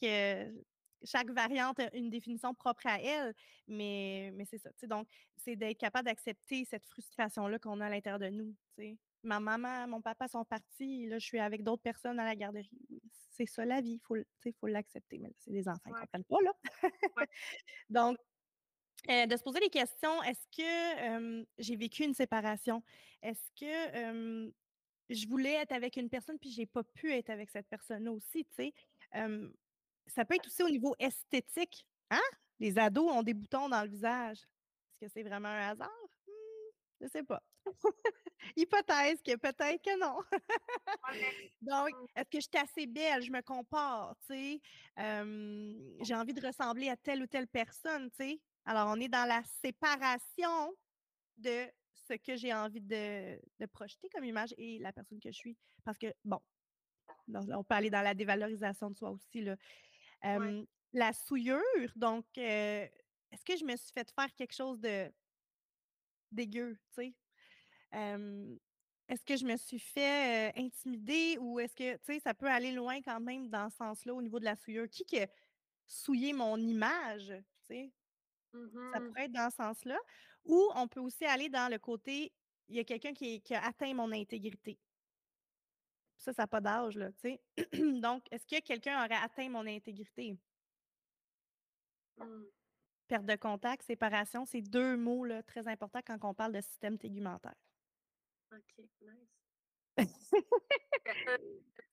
chaque 1.05 1.31
variante 1.31 1.81
a 1.81 1.95
une 1.97 2.11
définition 2.11 2.55
propre 2.55 2.87
à 2.87 3.01
elle, 3.01 3.35
mais, 3.67 4.31
mais 4.35 4.45
c'est 4.45 4.59
ça. 4.59 4.71
Donc, 4.87 5.09
c'est 5.37 5.57
d'être 5.57 5.79
capable 5.79 6.07
d'accepter 6.07 6.65
cette 6.65 6.85
frustration-là 6.87 7.59
qu'on 7.59 7.81
a 7.81 7.87
à 7.87 7.91
l'intérieur 7.91 8.19
de 8.19 8.29
nous. 8.29 8.55
Ma 9.23 9.39
maman, 9.39 9.87
mon 9.87 10.01
papa 10.01 10.29
sont 10.29 10.45
partis, 10.45 11.07
là, 11.07 11.19
je 11.19 11.27
suis 11.27 11.39
avec 11.39 11.63
d'autres 11.63 11.83
personnes 11.83 12.19
à 12.19 12.25
la 12.25 12.37
garderie. 12.37 12.71
C'est 13.31 13.47
ça 13.47 13.65
la 13.65 13.81
vie, 13.81 13.95
il 13.95 14.01
faut, 14.01 14.17
faut 14.59 14.67
l'accepter. 14.67 15.19
Mais 15.19 15.33
c'est 15.39 15.53
des 15.53 15.69
enfants, 15.69 15.81
ils 15.87 15.93
ne 15.93 16.01
comprennent 16.01 16.25
pas, 16.25 16.41
là. 16.43 16.53
Donc, 17.91 18.19
euh, 19.09 19.27
de 19.27 19.37
se 19.37 19.43
poser 19.43 19.61
des 19.61 19.71
questions. 19.71 20.23
Est-ce 20.23 20.47
que 20.57 21.47
j'ai 21.59 21.77
vécu 21.77 22.05
une 22.05 22.15
séparation? 22.15 22.83
Est-ce 23.23 23.51
que 23.59 24.53
je 25.11 25.27
voulais 25.29 25.55
être 25.55 25.73
avec 25.73 25.97
une 25.97 26.09
personne 26.09 26.39
puis 26.39 26.51
j'ai 26.51 26.67
pas 26.67 26.85
pu 26.85 27.13
être 27.13 27.31
avec 27.31 27.51
cette 27.51 27.69
personne-là 27.69 28.13
aussi, 28.13 28.45
tu 28.45 28.55
sais? 28.55 28.75
Ça 30.11 30.25
peut 30.25 30.35
être 30.35 30.47
aussi 30.47 30.63
au 30.63 30.71
niveau 30.71 30.95
esthétique. 30.99 31.87
Hein? 32.11 32.21
Les 32.59 32.79
ados 32.79 33.11
ont 33.11 33.23
des 33.23 33.35
boutons 33.35 33.69
dans 33.69 33.83
le 33.83 33.89
visage. 33.89 34.39
Est-ce 34.39 35.07
que 35.07 35.13
c'est 35.13 35.23
vraiment 35.23 35.49
un 35.49 35.71
hasard? 35.71 35.91
Je 36.27 36.31
hmm, 36.31 36.73
je 37.01 37.07
sais 37.09 37.23
pas. 37.23 37.43
Hypothèse 38.57 39.23
que 39.23 39.37
peut-être 39.37 39.83
que 39.83 39.99
non. 39.99 40.21
Donc, 41.63 41.91
est-ce 42.15 42.31
que 42.31 42.41
je 42.41 42.49
suis 42.53 42.59
assez 42.63 42.87
belle? 42.87 43.23
Je 43.23 43.31
me 43.31 43.43
compare, 43.43 44.15
tu 44.27 44.35
sais? 44.35 44.61
j'ai 44.97 46.15
envie 46.15 46.35
de 46.35 46.47
ressembler 46.47 46.89
à 46.89 46.97
telle 46.97 47.23
ou 47.23 47.27
telle 47.27 47.49
personne, 47.49 48.11
tu 48.11 48.17
sais? 48.17 48.41
Alors, 48.65 48.89
on 48.89 49.01
est 49.01 49.09
dans 49.09 49.27
la 49.27 49.43
séparation 49.63 50.75
de 51.39 51.67
ce 51.95 52.15
que 52.15 52.37
j'ai 52.37 52.53
envie 52.53 52.81
de, 52.81 53.41
projeter 53.73 54.09
comme 54.11 54.25
image 54.25 54.55
et 54.59 54.79
la 54.79 54.93
personne 54.93 55.21
que 55.21 55.31
je 55.31 55.37
suis. 55.37 55.57
Parce 55.85 55.99
que, 55.99 56.13
bon, 56.25 56.41
on 57.29 57.65
peut 57.65 57.75
aller 57.75 57.91
dans 57.91 58.03
la 58.03 58.15
dévalorisation 58.15 58.91
de 58.91 58.97
soi 58.97 59.11
aussi. 59.11 59.43
Là. 59.43 59.57
La 60.93 61.13
souillure, 61.13 61.63
donc, 61.97 62.27
est-ce 62.37 63.45
que 63.45 63.57
je 63.57 63.65
me 63.65 63.77
suis 63.77 63.93
fait 63.93 64.11
faire 64.11 64.33
quelque 64.35 64.55
chose 64.55 64.81
de 64.81 65.13
dégueu, 66.33 66.77
tu 66.93 66.95
sais? 66.95 67.15
est-ce 69.09 69.25
que 69.25 69.37
je 69.37 69.45
me 69.45 69.57
suis 69.57 69.81
fait 69.81 70.53
intimider 70.57 71.37
ou 71.39 71.59
est-ce 71.61 71.75
que, 71.75 71.95
tu 71.97 72.05
sais, 72.15 72.21
ça 72.21 72.35
peut 72.35 72.49
aller 72.49 72.73
loin 72.73 73.01
quand 73.03 73.21
même 73.21 73.49
dans 73.49 73.69
ce 73.71 73.77
sens-là 73.77 74.15
au 74.15 74.23
niveau 74.23 74.39
de 74.39 74.45
la 74.45 74.57
souillure? 74.57 74.89
Qui 74.89 75.05
que 75.05 75.27
souillé 75.87 76.33
mon 76.33 76.57
image, 76.59 77.29
tu 77.29 77.67
sais? 77.75 77.93
Ça 78.93 79.01
Mmh 79.01 79.01
pourrait 79.01 79.25
être 79.27 79.33
dans 79.33 79.51
ce 79.51 79.57
sens-là. 79.57 79.99
Ou 80.45 80.71
on 80.75 80.89
peut 80.89 81.01
aussi 81.01 81.25
aller 81.25 81.49
dans 81.49 81.71
le 81.71 81.79
côté 81.79 82.35
il 82.69 82.77
y 82.77 82.81
a 82.81 82.85
quelqu'un 82.85 83.13
qui, 83.15 83.43
qui 83.43 83.55
a 83.55 83.65
atteint 83.65 83.95
mon 83.95 84.13
intégrité. 84.13 84.79
Ça, 86.21 86.35
ça 86.35 86.43
n'a 86.43 86.47
pas 86.47 86.61
d'âge, 86.61 86.97
là, 86.97 87.11
tu 87.13 87.21
sais. 87.21 87.41
Donc, 88.01 88.25
est-ce 88.31 88.47
que 88.47 88.61
quelqu'un 88.61 89.03
aurait 89.05 89.17
atteint 89.17 89.49
mon 89.49 89.67
intégrité? 89.67 90.39
Mm. 92.19 92.45
Perte 93.09 93.25
de 93.25 93.37
contact, 93.37 93.83
séparation, 93.83 94.45
c'est 94.45 94.61
deux 94.61 94.97
mots 94.97 95.25
là, 95.25 95.43
très 95.43 95.67
importants 95.67 96.01
quand 96.07 96.19
on 96.23 96.35
parle 96.35 96.53
de 96.53 96.61
système 96.61 96.99
tégumentaire. 96.99 97.55
OK, 98.53 98.85
nice. 99.01 99.41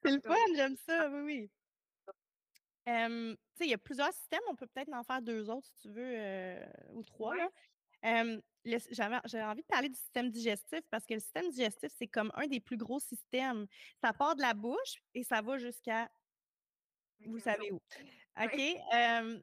C'est 0.04 0.12
le 0.12 0.22
fun, 0.22 0.36
j'aime 0.56 0.76
ça, 0.76 1.10
oui, 1.10 1.22
oui. 1.22 1.52
Sais, 2.86 3.66
il 3.66 3.70
y 3.70 3.74
a 3.74 3.78
plusieurs 3.78 4.13
systèmes, 4.13 4.42
on 4.50 4.56
peut 4.56 4.68
peut-être 4.68 4.94
en 4.94 5.04
faire 5.04 5.22
deux 5.22 5.50
autres 5.50 5.68
si 5.68 5.82
tu 5.82 5.90
veux, 5.90 6.13
euh, 6.16 6.66
ou 6.94 7.04
trois. 7.04 7.32
Ouais. 7.32 7.38
là. 7.38 7.50
J'avais 8.66 9.20
j'avais 9.26 9.44
envie 9.46 9.62
de 9.62 9.68
parler 9.68 9.90
du 9.90 9.96
système 9.96 10.30
digestif 10.30 10.82
parce 10.90 11.06
que 11.06 11.14
le 11.14 11.20
système 11.22 11.50
digestif, 11.50 11.90
c'est 11.98 12.08
comme 12.08 12.32
un 12.36 12.48
des 12.48 12.60
plus 12.60 12.78
gros 12.78 13.00
systèmes. 13.00 13.66
Ça 14.04 14.14
part 14.14 14.36
de 14.36 14.42
la 14.42 14.54
bouche 14.54 15.02
et 15.14 15.24
ça 15.24 15.42
va 15.42 15.58
jusqu'à 15.58 16.10
vous 17.26 17.40
savez 17.40 17.72
où. 17.72 17.82
OK? 18.40 18.60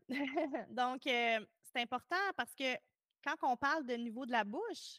Donc, 0.70 1.06
euh, 1.06 1.46
c'est 1.62 1.80
important 1.82 2.16
parce 2.36 2.54
que 2.54 2.74
quand 3.24 3.36
on 3.42 3.56
parle 3.56 3.86
de 3.86 3.94
niveau 3.94 4.26
de 4.26 4.32
la 4.32 4.44
bouche, 4.44 4.98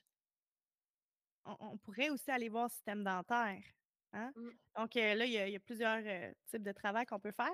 on, 1.46 1.56
on 1.60 1.78
pourrait 1.78 2.10
aussi 2.10 2.32
aller 2.32 2.50
voir 2.50 2.66
le 2.66 2.70
système 2.70 3.04
dentaire. 3.04 3.62
hein? 4.14 4.34
Mm. 4.36 4.50
Donc, 4.78 4.96
euh, 4.98 5.16
là, 5.16 5.26
il 5.26 5.32
y, 5.32 5.38
a, 5.38 5.48
il 5.48 5.54
y 5.54 5.56
a 5.56 5.60
plusieurs 5.60 6.02
euh, 6.06 6.34
types 6.48 6.64
de 6.64 6.72
travail 6.72 7.06
qu'on 7.06 7.20
peut 7.20 7.32
faire. 7.32 7.54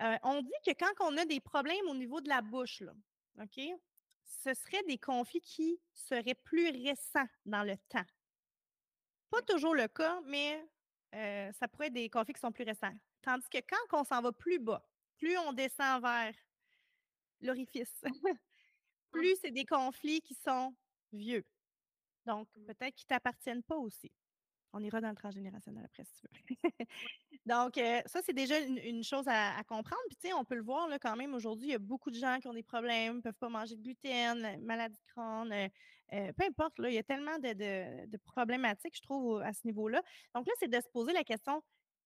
Euh, 0.00 0.16
on 0.22 0.42
dit 0.42 0.50
que 0.66 0.72
quand 0.72 0.92
on 1.00 1.16
a 1.18 1.24
des 1.26 1.40
problèmes 1.40 1.86
au 1.88 1.94
niveau 1.94 2.20
de 2.20 2.28
la 2.28 2.42
bouche, 2.42 2.80
là, 2.80 2.92
OK, 3.42 3.60
ce 4.24 4.54
serait 4.54 4.82
des 4.84 4.98
conflits 4.98 5.40
qui 5.40 5.80
seraient 5.94 6.34
plus 6.34 6.70
récents 6.70 7.28
dans 7.44 7.62
le 7.64 7.76
temps. 7.88 8.04
Pas 9.30 9.42
toujours 9.42 9.74
le 9.74 9.88
cas, 9.88 10.20
mais 10.26 10.64
euh, 11.14 11.52
ça 11.52 11.68
pourrait 11.68 11.86
être 11.88 11.94
des 11.94 12.10
conflits 12.10 12.34
qui 12.34 12.40
sont 12.40 12.52
plus 12.52 12.64
récents. 12.64 12.92
Tandis 13.22 13.48
que 13.48 13.58
quand 13.58 14.00
on 14.00 14.04
s'en 14.04 14.20
va 14.20 14.32
plus 14.32 14.58
bas, 14.58 14.84
plus 15.16 15.36
on 15.38 15.52
descend 15.52 16.02
vers 16.02 16.34
l'orifice, 17.40 18.02
plus 19.10 19.36
c'est 19.40 19.50
des 19.50 19.64
conflits 19.66 20.20
qui 20.22 20.34
sont 20.34 20.74
vieux. 21.12 21.44
Donc, 22.26 22.48
Mm. 22.56 22.66
peut-être 22.66 22.94
qu'ils 22.94 23.06
ne 23.06 23.16
t'appartiennent 23.16 23.62
pas 23.62 23.76
aussi. 23.76 24.12
On 24.72 24.82
ira 24.82 25.00
dans 25.00 25.10
le 25.10 25.14
transgénérationnel 25.16 25.84
après, 25.84 26.04
si 26.04 26.14
tu 26.14 26.26
veux. 26.26 26.70
Donc, 27.46 27.78
euh, 27.78 28.00
ça, 28.06 28.20
c'est 28.24 28.32
déjà 28.32 28.58
une, 28.60 28.78
une 28.78 29.04
chose 29.04 29.26
à, 29.28 29.56
à 29.56 29.64
comprendre. 29.64 30.02
Puis, 30.08 30.16
tu 30.16 30.28
sais, 30.28 30.34
on 30.34 30.44
peut 30.44 30.54
le 30.54 30.62
voir 30.62 30.88
là, 30.88 30.98
quand 30.98 31.16
même 31.16 31.34
aujourd'hui, 31.34 31.68
il 31.68 31.72
y 31.72 31.74
a 31.74 31.78
beaucoup 31.78 32.10
de 32.10 32.16
gens 32.16 32.38
qui 32.40 32.48
ont 32.48 32.54
des 32.54 32.62
problèmes, 32.62 33.16
ne 33.16 33.20
peuvent 33.20 33.34
pas 33.38 33.48
manger 33.48 33.76
de 33.76 33.82
gluten, 33.82 34.38
la 34.38 34.58
maladie 34.58 34.98
de 34.98 35.12
Crohn, 35.12 35.52
euh, 35.52 35.68
euh, 36.12 36.32
peu 36.36 36.44
importe, 36.46 36.78
là, 36.78 36.88
il 36.90 36.94
y 36.94 36.98
a 36.98 37.02
tellement 37.02 37.38
de, 37.38 37.52
de- 37.54 38.06
de 38.06 38.16
problématiques, 38.18 38.96
je 38.96 39.02
trouve, 39.02 39.40
à 39.42 39.52
ce 39.52 39.60
niveau-là. 39.64 40.02
Donc, 40.34 40.46
là, 40.46 40.52
c'est 40.58 40.68
de 40.68 40.80
se 40.80 40.88
poser 40.92 41.12
la 41.12 41.24
question 41.24 41.62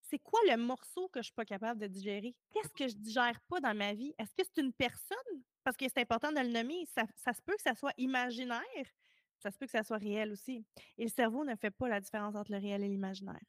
c'est 0.08 0.18
quoi 0.20 0.38
le 0.48 0.56
morceau 0.56 1.08
que 1.08 1.18
je 1.18 1.20
ne 1.20 1.24
suis 1.24 1.32
pas 1.32 1.44
capable 1.44 1.80
de 1.80 1.88
digérer? 1.88 2.36
Qu'est-ce 2.52 2.72
que 2.72 2.86
je 2.88 2.94
ne 2.96 3.00
digère 3.02 3.40
pas 3.48 3.58
dans 3.60 3.74
ma 3.76 3.92
vie? 3.92 4.14
Est-ce 4.18 4.34
que 4.36 4.42
c'est 4.44 4.62
une 4.62 4.72
personne? 4.72 5.16
Parce 5.64 5.76
que 5.76 5.84
c'est 5.88 5.98
important 6.00 6.30
de 6.30 6.38
le 6.40 6.48
nommer. 6.48 6.86
Ça, 6.86 7.04
ça 7.16 7.32
se 7.32 7.42
peut 7.42 7.56
que 7.56 7.62
ça 7.62 7.74
soit 7.74 7.92
imaginaire, 7.98 8.62
ça 9.38 9.50
se 9.50 9.58
peut 9.58 9.66
que 9.66 9.72
ça 9.72 9.82
soit 9.84 9.98
réel 9.98 10.32
aussi. 10.32 10.64
Et 10.98 11.04
le 11.04 11.10
cerveau 11.10 11.44
ne 11.44 11.54
fait 11.56 11.70
pas 11.70 11.88
la 11.88 12.00
différence 12.00 12.34
entre 12.36 12.52
le 12.52 12.58
réel 12.58 12.82
et 12.84 12.88
l'imaginaire. 12.88 13.40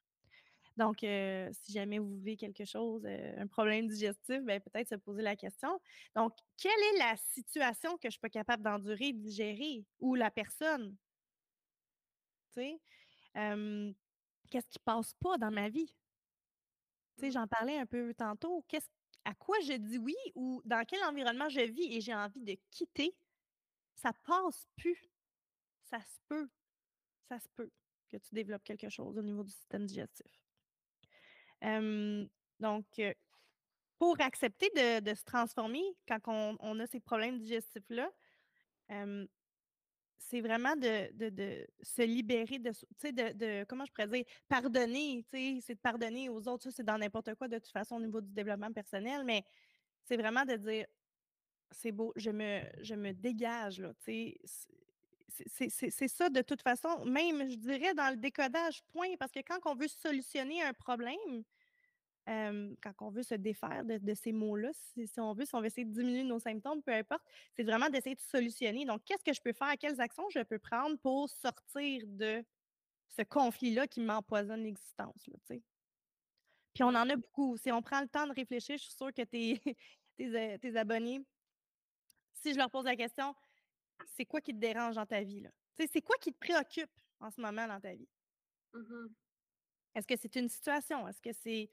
Donc, 0.78 1.04
euh, 1.04 1.50
si 1.54 1.72
jamais 1.74 1.98
vous 2.00 2.16
vivez 2.18 2.38
quelque 2.38 2.66
chose, 2.66 3.04
euh, 3.06 3.34
un 3.42 3.48
problème 3.48 3.88
digestif, 3.88 4.42
ben, 4.44 4.62
peut-être 4.62 4.90
se 4.90 4.96
poser 4.96 5.24
la 5.24 5.36
question. 5.36 5.80
Donc, 6.16 6.34
quelle 6.58 6.72
est 6.96 7.00
la 7.00 7.16
situation 7.18 7.94
que 7.94 8.04
je 8.04 8.08
ne 8.10 8.12
suis 8.12 8.20
pas 8.20 8.30
capable 8.30 8.64
d'endurer, 8.64 9.14
de 9.14 9.20
digérer, 9.20 9.86
ou 10.00 10.16
la 10.16 10.30
personne? 10.32 10.96
Tu 12.54 12.60
sais, 12.62 12.82
euh, 13.38 13.94
qu'est-ce 14.52 14.70
qui 14.70 14.80
ne 14.80 14.84
passe 14.86 15.14
pas 15.16 15.38
dans 15.38 15.52
ma 15.52 15.70
vie? 15.70 15.94
Tu 17.18 17.26
sais, 17.26 17.32
Mm. 17.32 17.32
j'en 17.32 17.48
parlais 17.48 17.78
un 17.78 17.86
peu 17.86 18.14
tantôt. 18.14 18.64
Qu'est-ce, 18.68 18.90
à 19.26 19.34
quoi 19.34 19.58
je 19.62 19.74
dis 19.74 19.98
oui 19.98 20.16
ou 20.36 20.62
dans 20.66 20.86
quel 20.86 21.04
environnement 21.04 21.50
je 21.50 21.62
vis 21.62 21.94
et 21.96 22.02
j'ai 22.02 22.14
envie 22.14 22.42
de 22.42 22.58
quitter, 22.72 23.18
ça 23.96 24.14
passe 24.26 24.68
plus. 24.78 25.12
Ça 25.90 26.00
se 26.02 26.20
peut. 26.28 26.50
Ça 27.30 27.40
se 27.40 27.48
peut 27.56 27.72
que 28.10 28.18
tu 28.18 28.34
développes 28.36 28.64
quelque 28.64 28.90
chose 28.90 29.18
au 29.18 29.22
niveau 29.24 29.44
du 29.44 29.52
système 29.52 29.86
digestif. 29.86 30.32
Donc, 32.60 32.86
pour 34.00 34.20
accepter 34.22 34.70
de 34.76 35.14
se 35.14 35.24
transformer 35.24 35.84
quand 36.08 36.20
on 36.60 36.80
a 36.80 36.88
ces 36.88 37.00
problèmes 37.00 37.38
digestifs-là, 37.40 38.12
c'est 40.20 40.42
vraiment 40.42 40.76
de 40.76 41.68
se 41.82 42.02
libérer 42.04 42.60
de 42.60 42.72
de 43.04 43.34
de 43.34 43.66
comment 43.66 43.86
je 43.86 43.92
pourrais 43.92 44.08
dire? 44.08 44.26
Pardonner, 44.48 45.24
c'est 45.32 45.76
de 45.76 45.80
pardonner 45.80 46.30
aux 46.30 46.48
autres. 46.48 46.64
Ça, 46.66 46.72
c'est 46.72 46.84
dans 46.84 46.98
n'importe 46.98 47.36
quoi 47.36 47.48
de 47.48 47.58
toute 47.60 47.72
façon 47.72 47.96
au 47.96 48.02
niveau 48.02 48.22
du 48.22 48.32
développement 48.34 48.72
personnel, 48.74 49.24
mais 49.26 49.44
c'est 50.06 50.18
vraiment 50.18 50.46
de 50.46 50.56
dire: 50.56 50.86
«C'est 51.72 51.92
beau, 51.92 52.14
je 52.16 52.32
me 52.32 52.62
je 52.82 52.96
me 52.96 53.14
dégage 53.14 53.82
là»? 53.82 53.94
C'est 55.30 56.08
ça 56.08 56.30
de 56.30 56.42
toute 56.42 56.62
façon, 56.62 57.04
même 57.06 57.50
je 57.50 57.56
dirais 57.56 57.94
dans 57.94 58.10
le 58.10 58.18
décodage, 58.18 58.82
point, 58.94 59.16
parce 59.20 59.32
que 59.32 59.40
quand 59.40 59.60
on 59.66 59.76
veut 59.76 59.88
solutionner 59.88 60.62
un 60.64 60.74
problème, 60.74 61.44
quand 62.26 62.94
on 63.02 63.10
veut 63.10 63.24
se 63.24 63.36
défaire 63.36 63.84
de 63.86 64.14
ces 64.14 64.32
mots-là, 64.34 64.72
si 64.74 65.20
on 65.20 65.34
veut, 65.34 65.46
si 65.46 65.56
on 65.56 65.62
veut 65.62 65.68
essayer 65.68 65.86
de 65.86 65.94
diminuer 65.94 66.24
nos 66.24 66.40
symptômes, 66.40 66.82
peu 66.82 66.94
importe, 66.94 67.24
c'est 67.56 67.64
vraiment 67.64 67.90
d'essayer 67.90 68.16
de 68.16 68.22
solutionner. 68.22 68.86
Donc, 68.86 69.04
qu'est-ce 69.06 69.24
que 69.24 69.34
je 69.34 69.42
peux 69.42 69.54
faire? 69.54 69.74
Quelles 69.80 70.02
actions 70.02 70.30
je 70.30 70.40
peux 70.42 70.60
prendre 70.60 70.98
pour 71.00 71.30
sortir 71.30 72.04
de 72.06 72.44
ce 73.16 73.22
conflit-là 73.24 73.88
qui 73.88 74.02
m'empoisonne 74.02 74.64
l'existence? 74.64 75.30
Puis 76.74 76.84
on 76.84 76.90
en 76.90 77.10
a 77.10 77.16
beaucoup. 77.16 77.58
Si 77.58 77.72
on 77.72 77.82
prend 77.82 78.02
le 78.02 78.08
temps 78.08 78.28
de 78.28 78.34
réfléchir, 78.34 78.78
je 78.78 78.84
suis 78.84 78.94
sûre 78.94 79.14
que 79.14 79.24
tes 79.24 79.62
tes 80.18 80.76
abonnés, 80.78 81.22
si 82.34 82.54
je 82.54 82.58
leur 82.58 82.70
pose 82.70 82.86
la 82.86 82.96
question: 82.96 83.36
«C'est 84.06 84.26
quoi 84.26 84.42
qui 84.42 84.54
te 84.54 84.60
dérange 84.60 84.96
dans 84.96 85.06
ta 85.06 85.24
vie, 85.24 85.42
là?» 85.42 85.50
Tu 85.76 85.84
sais, 85.84 85.90
c'est 85.92 86.02
quoi 86.02 86.16
qui 86.20 86.34
te 86.34 86.38
préoccupe 86.40 86.92
en 87.20 87.30
ce 87.32 87.40
moment 87.42 87.68
dans 87.68 87.80
ta 87.80 87.94
vie? 87.94 88.10
Mhm. 88.74 89.16
Est-ce 89.96 90.08
que 90.08 90.16
c'est 90.20 90.36
une 90.36 90.50
situation? 90.50 91.08
Est-ce 91.08 91.22
que 91.22 91.34
c'est 91.34 91.70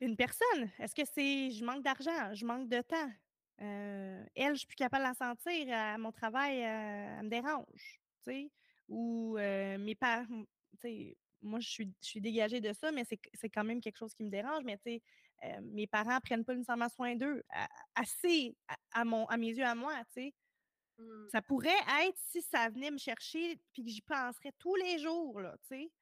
Une 0.00 0.16
personne? 0.16 0.70
Est-ce 0.78 0.94
que 0.94 1.04
c'est 1.04 1.50
je 1.50 1.64
manque 1.64 1.82
d'argent, 1.84 2.34
je 2.34 2.46
manque 2.46 2.68
de 2.68 2.80
temps? 2.80 3.10
Heu, 3.60 4.26
elle, 4.34 4.54
je 4.54 4.58
suis 4.60 4.66
plus 4.66 4.76
capable 4.76 5.04
de 5.04 5.08
la 5.08 5.14
sentir 5.14 5.66
à 5.76 5.98
mon 5.98 6.10
travail, 6.12 6.58
heu, 6.60 6.62
elle 7.18 7.24
me 7.24 7.28
dérange? 7.28 8.00
Ou, 8.88 9.36
heu, 9.38 9.78
mes 9.78 9.94
parents, 9.94 10.26
moi, 11.42 11.60
je 11.60 11.68
suis 11.68 11.94
je 12.02 12.08
suis 12.08 12.20
dégagée 12.20 12.60
de 12.60 12.72
ça, 12.72 12.92
mais 12.92 13.04
c'est 13.04 13.18
c'est 13.34 13.48
quand 13.50 13.64
même 13.64 13.80
quelque 13.80 13.96
chose 13.98 14.14
qui 14.14 14.22
me 14.24 14.30
dérange, 14.30 14.62
mais 14.64 14.76
tu 14.78 14.82
sais, 14.92 15.02
heu, 15.44 15.60
mes 15.62 15.86
parents 15.86 16.18
prennent 16.20 16.44
pas 16.44 16.54
nécessairement 16.54 16.88
soin 16.88 17.14
d'eux 17.16 17.42
assez 17.94 18.56
à 18.68 18.76
à 19.00 19.04
mon 19.04 19.24
à 19.26 19.36
mes 19.36 19.48
yeux 19.48 19.64
à 19.64 19.74
moi, 19.74 19.94
tu 20.06 20.12
sais? 20.22 20.34
Mm. 21.00 21.28
Ça 21.30 21.42
pourrait 21.42 21.82
être 22.04 22.18
si 22.18 22.42
ça 22.42 22.68
venait 22.68 22.90
me 22.90 22.98
chercher 22.98 23.58
puis 23.72 23.84
que 23.84 23.90
j'y 23.90 24.02
penserais 24.02 24.52
tous 24.58 24.76
les 24.76 24.98
jours, 24.98 25.40
là, 25.40 25.56
tu 25.62 25.68
sais? 25.68 25.92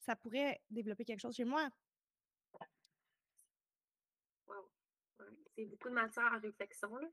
Ça 0.00 0.16
pourrait 0.16 0.60
développer 0.70 1.04
quelque 1.04 1.20
chose 1.20 1.36
chez 1.36 1.44
moi. 1.44 1.68
Wow. 4.46 4.54
Ouais. 5.20 5.26
C'est 5.54 5.66
beaucoup 5.66 5.88
de 5.88 5.94
matière 5.94 6.32
à 6.32 6.38
réflexion, 6.38 6.94
là. 6.96 7.08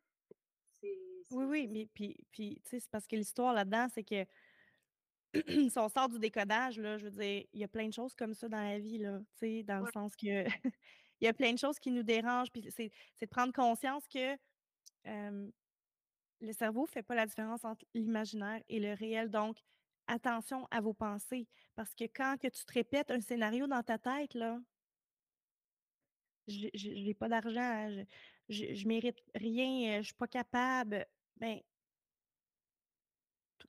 Oui, 1.31 1.45
oui, 1.45 1.67
mais 1.67 1.87
puis 1.93 2.15
puis, 2.31 2.61
tu 2.63 2.69
sais, 2.69 2.79
c'est 2.79 2.89
parce 2.89 3.07
que 3.07 3.15
l'histoire 3.15 3.53
là-dedans, 3.53 3.87
c'est 3.93 4.03
que 4.03 4.25
si 5.69 5.77
on 5.77 5.89
sort 5.89 6.07
du 6.07 6.19
décodage, 6.19 6.79
là, 6.79 6.97
je 6.97 7.05
veux 7.05 7.11
dire, 7.11 7.45
il 7.51 7.59
y 7.59 7.63
a 7.63 7.67
plein 7.67 7.87
de 7.87 7.93
choses 7.93 8.13
comme 8.15 8.33
ça 8.33 8.47
dans 8.47 8.61
la 8.61 8.79
vie, 8.79 8.99
là, 8.99 9.19
tu 9.19 9.39
sais, 9.39 9.63
dans 9.63 9.79
le 9.79 9.91
sens 9.91 10.15
que 10.15 10.45
il 11.19 11.25
y 11.25 11.27
a 11.27 11.33
plein 11.33 11.53
de 11.53 11.57
choses 11.57 11.79
qui 11.79 11.91
nous 11.91 12.03
dérangent, 12.03 12.51
puis 12.51 12.67
c'est 12.71 12.91
de 13.21 13.25
prendre 13.25 13.51
conscience 13.51 14.07
que, 14.07 14.35
le 16.41 16.53
cerveau 16.53 16.83
ne 16.83 16.87
fait 16.87 17.03
pas 17.03 17.15
la 17.15 17.25
différence 17.27 17.65
entre 17.65 17.85
l'imaginaire 17.93 18.61
et 18.69 18.79
le 18.79 18.93
réel, 18.93 19.29
donc 19.29 19.57
attention 20.07 20.67
à 20.71 20.81
vos 20.81 20.93
pensées, 20.93 21.47
parce 21.75 21.95
que 21.95 22.05
quand 22.05 22.37
que 22.39 22.47
tu 22.47 22.65
te 22.65 22.73
répètes 22.73 23.11
un 23.11 23.21
scénario 23.21 23.67
dans 23.67 23.83
ta 23.83 23.97
tête, 23.99 24.33
là 24.35 24.59
j'ai 26.47 26.71
j'ai 26.73 27.13
pas 27.13 27.29
d'argent, 27.29 27.89
je 27.89 28.03
je 28.49 28.73
je 28.75 28.87
mérite 28.87 29.19
rien, 29.35 29.97
heu, 29.99 30.01
je 30.01 30.07
suis 30.07 30.13
pas 30.15 30.27
capable, 30.27 31.05
ben 31.37 31.59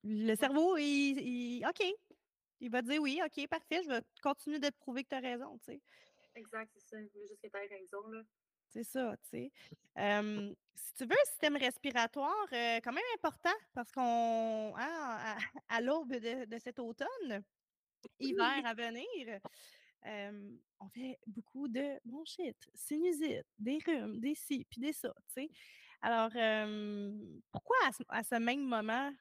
Le 0.03 0.35
cerveau, 0.37 0.77
il 0.77 1.19
il 1.21 1.67
OK, 1.67 1.83
il 2.61 2.71
va 2.71 2.83
dire: 2.83 3.01
«Oui, 3.03 3.21
OK, 3.25 3.47
parfait, 3.49 3.83
je 3.85 3.89
vais 3.89 4.03
continuer 4.23 4.59
de 4.61 4.69
te 4.69 4.77
prouver 4.79 5.05
que 5.05 5.11
tu 5.11 5.17
as 5.17 5.21
raison», 5.21 5.59
tu 5.59 5.73
sais? 5.73 5.83
Exact, 6.35 6.71
c'est 6.73 6.81
ça. 6.81 6.97
Je 7.03 7.13
voulais 7.13 7.27
juste 7.27 7.43
que 7.43 7.49
tu 7.49 7.57
aies 7.57 7.67
raison, 7.67 8.07
là. 8.09 8.23
C'est 8.69 8.85
ça, 8.85 9.17
tu 9.23 9.29
sais? 9.31 9.53
Si 10.75 10.95
tu 10.95 11.05
veux, 11.05 11.11
un 11.13 11.25
système 11.31 11.57
respiratoire, 11.57 12.47
heu, 12.53 12.81
quand 12.83 12.93
même 12.93 13.03
important 13.17 13.51
parce 13.75 13.91
qu'on 13.91 14.73
hein, 14.77 14.79
à 14.79 15.37
à 15.69 15.81
l'aube 15.81 16.13
de 16.15 16.45
de 16.47 16.59
cet 16.59 16.79
automne, 16.79 17.43
hiver 18.21 18.67
à 18.67 18.75
venir, 18.75 19.41
on 20.81 20.89
fait 20.89 21.19
beaucoup 21.27 21.69
de 21.69 21.99
bronchite, 22.05 22.69
sinusite, 22.75 23.47
des 23.59 23.79
rhumes, 23.85 24.21
des 24.21 24.35
ci, 24.35 24.67
puis 24.71 24.81
des 24.81 24.93
ça, 24.93 25.13
tu 25.35 25.43
sais? 25.43 25.49
Alors, 26.01 26.31
pourquoi 27.53 27.77
à 27.87 27.93
ce 27.93 28.03
à 28.09 28.23
ce 28.23 28.35
même 28.37 28.63
moment, 28.65 29.13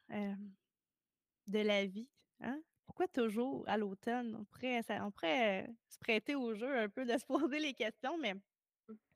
de 1.47 1.59
la 1.59 1.85
vie, 1.85 2.09
hein? 2.41 2.61
pourquoi 2.85 3.07
toujours 3.07 3.67
à 3.67 3.77
l'automne? 3.77 4.35
On 4.35 4.45
pourrait, 4.45 4.81
on 5.01 5.11
pourrait 5.11 5.69
se 5.89 5.97
prêter 5.99 6.35
au 6.35 6.53
jeu 6.55 6.77
un 6.77 6.89
peu 6.89 7.05
de 7.05 7.17
se 7.17 7.25
poser 7.25 7.59
les 7.59 7.73
questions, 7.73 8.17
mais. 8.17 8.33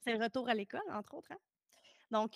C'est 0.01 0.17
le 0.17 0.23
retour 0.23 0.49
à 0.49 0.53
l'école, 0.53 0.81
entre 0.91 1.13
autres. 1.13 1.31
Hein. 1.31 1.38
Donc, 2.10 2.34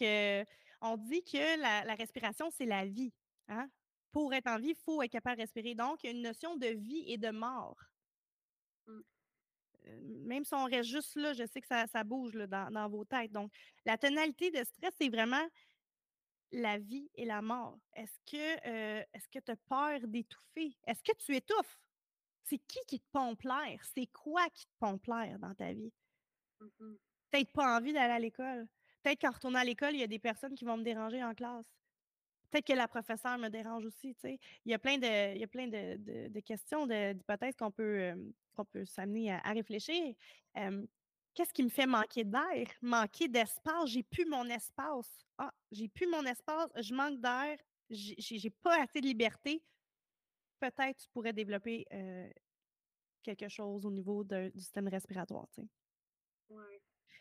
on 0.82 0.98
dit 0.98 1.24
que 1.24 1.60
la, 1.60 1.95
respiration, 1.95 2.50
c'est 2.52 2.65
la 2.65 2.86
vie. 2.86 3.13
Hein. 3.48 3.69
Pour 4.12 4.34
être 4.34 4.48
en 4.48 4.60
vie, 4.60 4.69
il 4.69 4.76
faut 4.76 5.02
être 5.02 5.12
capable 5.12 5.38
de 5.38 5.41
respirer. 5.41 5.76
Donc, 5.76 6.04
il 6.04 6.08
y 6.08 6.10
a 6.10 6.15
une 6.15 6.21
notion 6.21 6.56
de 6.56 6.67
vie 6.67 7.06
et 7.08 7.17
de 7.17 7.30
mort. 7.30 7.78
Mmh. 8.88 9.02
même 10.28 10.45
si 10.45 10.54
on 10.54 10.65
reste 10.65 10.89
juste 10.89 11.15
là, 11.15 11.34
je 11.34 11.43
sais 11.48 11.60
que 11.60 11.67
ça, 11.67 12.04
bouge 12.04 12.34
dans, 12.36 12.89
vos 12.89 13.04
têtes. 13.04 13.32
Donc, 13.32 13.52
la 13.86 13.98
tonalité 13.98 14.52
de 14.52 14.63
stress, 14.63 14.93
c'est 15.00 15.10
vraiment 15.10 15.45
la 16.52 16.78
vie 16.78 17.10
et 17.15 17.26
la 17.26 17.41
mort. 17.41 17.80
Est-ce 17.93 18.19
que 18.32 19.08
est-ce 19.13 19.28
que 19.28 19.39
tu 19.39 19.52
as 19.52 19.56
peur 19.67 20.08
d'étouffer? 20.08 20.78
Est-ce 20.86 21.04
que 21.04 21.17
tu 21.17 21.36
étouffes? 21.36 21.80
C'est 22.43 22.60
qui 22.60 22.80
qui 22.88 23.00
te 23.00 23.08
pompe 23.12 23.41
l'air? 23.41 23.84
C'est 23.95 24.08
quoi 24.08 24.48
qui 24.52 24.65
te 24.65 24.74
pompe 24.80 25.08
l'air 25.08 25.39
dans 25.39 25.56
ta 25.56 25.74
vie? 25.74 25.91
Mmh 26.60 26.95
Peut-être 27.36 27.52
pas 27.52 27.78
envie 27.78 27.91
d'aller 27.91 28.13
à 28.13 28.19
l'école. 28.19 28.65
Peut-être 29.04 29.19
qu'en 29.19 29.32
retournant 29.32 29.60
à 29.60 29.65
l'école, 29.65 29.93
il 29.93 30.00
y 30.00 30.04
a 30.04 30.08
des 30.08 30.19
personnes 30.19 30.56
qui 30.56 30.63
vont 30.63 30.78
me 30.78 30.84
déranger 30.84 31.21
en 31.21 31.34
classe. 31.36 31.65
Peut-être 32.50 32.67
que 32.67 32.71
la 32.71 32.88
professeure 32.88 33.38
me 33.38 33.50
dérange 33.50 33.84
aussi. 33.84 34.15
Il 34.24 34.39
y 34.71 34.74
a 34.74 34.80
plein 34.80 34.98
de, 34.98 35.36
il 35.36 35.41
y 35.41 35.43
a 35.43 35.48
plein 35.48 35.67
de, 35.67 36.39
questions, 36.39 36.88
d'hypothèses 36.88 37.58
qu'on 37.58 37.71
peut, 37.71 38.13
peut 38.71 38.86
s'amener 38.86 39.34
à, 39.34 39.52
réfléchir. 39.52 40.15
Qu'est-ce 41.34 41.52
qui 41.52 41.63
me 41.63 41.69
fait 41.69 41.86
manquer 41.86 42.24
d'air, 42.24 42.67
manquer 42.82 43.28
d'espace? 43.28 43.89
J'ai 43.89 44.04
plus 44.04 44.26
mon 44.26 44.45
espace. 44.45 45.26
Ah, 45.38 45.54
j'ai 45.74 45.89
plus 45.89 46.08
mon 46.08 46.24
espace, 46.24 46.69
je 46.78 46.93
manque 46.93 47.19
d'air, 47.19 47.58
j'ai 47.89 48.50
pas 48.63 48.82
assez 48.82 49.02
de 49.02 49.08
liberté. 49.08 49.62
Peut-être 50.62 51.02
tu 51.02 51.10
pourrais 51.10 51.34
développer 51.34 51.86
quelque 53.24 53.50
chose 53.50 53.86
au 53.86 53.91
niveau 53.91 54.24
du 54.24 54.54
système 54.56 54.88
respiratoire. 54.88 55.50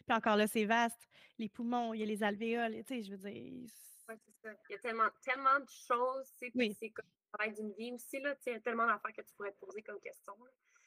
Puis 0.06 0.16
encore 0.16 0.36
là, 0.36 0.46
c'est 0.46 0.64
vaste. 0.64 1.08
Les 1.38 1.48
poumons, 1.48 1.94
il 1.94 2.00
y 2.00 2.02
a 2.02 2.06
les 2.06 2.22
alvéoles, 2.22 2.84
tu 2.84 2.94
sais, 2.94 3.02
je 3.02 3.10
veux 3.12 3.30
dire. 3.30 3.52
Oui, 4.08 4.16
c'est 4.24 4.48
ça. 4.48 4.54
Il 4.68 4.72
y 4.72 4.76
a 4.76 4.78
tellement, 4.78 5.08
tellement 5.22 5.60
de 5.60 5.68
choses, 5.68 6.32
tu 6.38 6.50
sais, 6.50 6.74
c'est 6.78 6.90
comme 6.90 7.06
le 7.06 7.38
travail 7.38 7.54
d'une 7.54 7.72
vie 7.72 7.92
aussi, 7.92 8.20
là, 8.20 8.34
il 8.46 8.52
y 8.52 8.56
a 8.56 8.60
tellement 8.60 8.86
d'affaires 8.86 9.12
que 9.12 9.22
tu 9.22 9.34
pourrais 9.36 9.52
te 9.52 9.58
poser 9.64 9.82
comme 9.82 10.00
question. 10.00 10.34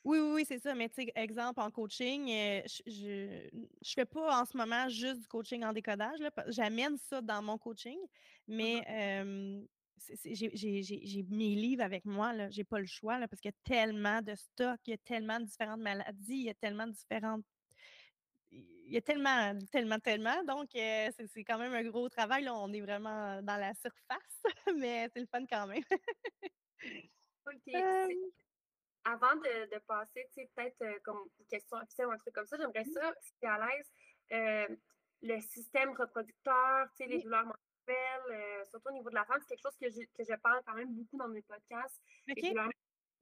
Oui, 0.03 0.19
oui, 0.19 0.31
oui, 0.35 0.45
c'est 0.45 0.59
ça. 0.59 0.73
Mais 0.75 0.87
tu 0.87 1.03
sais, 1.03 1.11
exemple, 1.15 1.59
en 1.59 1.71
coaching, 1.71 2.29
euh, 2.29 2.61
je 2.85 3.49
ne 3.53 3.67
fais 3.83 4.05
pas 4.05 4.41
en 4.41 4.45
ce 4.45 4.55
moment 4.55 4.87
juste 4.87 5.21
du 5.21 5.27
coaching 5.27 5.63
en 5.63 5.73
décodage. 5.73 6.19
J'amène 6.47 6.97
ça 6.97 7.21
dans 7.21 7.41
mon 7.41 7.57
coaching, 7.57 7.97
mais 8.47 9.23
mmh 9.25 9.65
j'ai 10.25 11.25
mes 11.29 11.55
livres 11.55 11.83
avec 11.83 12.05
moi. 12.05 12.49
Je 12.49 12.57
n'ai 12.57 12.63
pas 12.63 12.79
le 12.79 12.85
choix 12.85 13.19
là, 13.19 13.27
parce 13.27 13.41
qu'il 13.41 13.51
y 13.51 13.55
a 13.55 13.75
tellement 13.75 14.21
de 14.21 14.35
stocks, 14.35 14.79
il 14.85 14.91
y 14.91 14.93
a 14.93 14.97
tellement 14.97 15.39
de 15.39 15.45
différentes 15.45 15.81
maladies, 15.81 16.35
il 16.35 16.43
y 16.43 16.49
a 16.49 16.53
tellement 16.53 16.87
de 16.87 16.91
différentes 16.91 17.43
il 18.87 18.93
y 18.93 18.97
a 18.97 19.01
tellement, 19.01 19.53
tellement, 19.71 19.99
tellement. 19.99 20.43
Donc, 20.43 20.69
c'est 20.71 21.43
quand 21.43 21.57
même 21.57 21.73
un 21.73 21.83
gros 21.83 22.09
travail. 22.09 22.43
Là. 22.43 22.55
On 22.55 22.71
est 22.71 22.81
vraiment 22.81 23.41
dans 23.41 23.57
la 23.57 23.73
surface, 23.73 24.43
mais 24.77 25.09
c'est 25.13 25.19
le 25.19 25.27
fun 25.27 25.45
quand 25.45 25.67
même. 25.67 25.83
OK. 27.45 27.73
Avant 29.05 29.35
de, 29.35 29.73
de 29.73 29.79
passer, 29.87 30.27
peut-être 30.35 31.01
comme 31.03 31.29
une 31.39 31.45
question 31.45 31.77
officielle 31.77 32.07
ou 32.07 32.11
un 32.11 32.17
truc 32.17 32.33
comme 32.33 32.47
ça, 32.47 32.57
j'aimerais 32.57 32.83
ça, 32.83 33.13
si 33.21 33.31
tu 33.39 33.45
es 33.45 33.47
à 33.47 33.65
l'aise, 33.65 34.77
le 35.21 35.39
système 35.39 35.91
reproducteur, 35.91 36.87
les 36.99 37.21
douleurs 37.21 37.45
menstruelles, 37.45 38.65
surtout 38.69 38.89
au 38.89 38.93
niveau 38.93 39.09
de 39.09 39.15
la 39.15 39.23
femme, 39.23 39.39
c'est 39.41 39.55
quelque 39.55 39.63
chose 39.63 39.77
que 39.79 39.89
je, 39.89 40.05
que 40.13 40.29
je 40.29 40.37
parle 40.41 40.61
quand 40.65 40.73
même 40.73 40.93
beaucoup 40.93 41.15
dans 41.15 41.29
mes 41.29 41.41
podcasts. 41.41 42.01
Okay. 42.29 42.41
Les 42.41 42.49
douleurs 42.49 42.69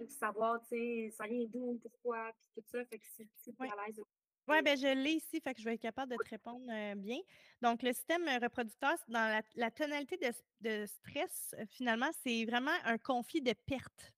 savoir, 0.10 0.60
tu 0.62 0.70
sais, 0.70 1.10
ça 1.12 1.26
vient 1.28 1.46
d'où, 1.48 1.80
pourquoi, 1.82 2.32
puis 2.34 2.64
tout 2.64 2.70
ça. 2.70 2.84
Fait 2.86 3.00
que 3.00 3.06
si, 3.06 3.28
tu 3.44 3.52
es 3.64 3.72
à 3.72 3.86
l'aise 3.86 4.02
oui, 4.48 4.62
ben 4.64 4.78
je 4.78 4.88
l'ai 4.88 5.14
ici, 5.14 5.42
fait 5.42 5.54
que 5.54 5.60
je 5.60 5.66
vais 5.66 5.74
être 5.74 5.82
capable 5.82 6.12
de 6.12 6.18
te 6.18 6.30
répondre 6.30 6.66
bien. 6.98 7.20
Donc, 7.62 7.82
le 7.82 7.94
système 7.94 8.28
reproducteur, 8.42 8.96
dans 9.08 9.42
la, 9.56 9.72
tonalité 9.72 10.20
de, 10.62 10.86
stress, 10.86 11.56
finalement, 11.70 12.10
c'est 12.24 12.46
vraiment 12.46 12.76
un 12.84 12.98
conflit 12.98 13.42
de 13.42 13.54
perte. 13.66 14.14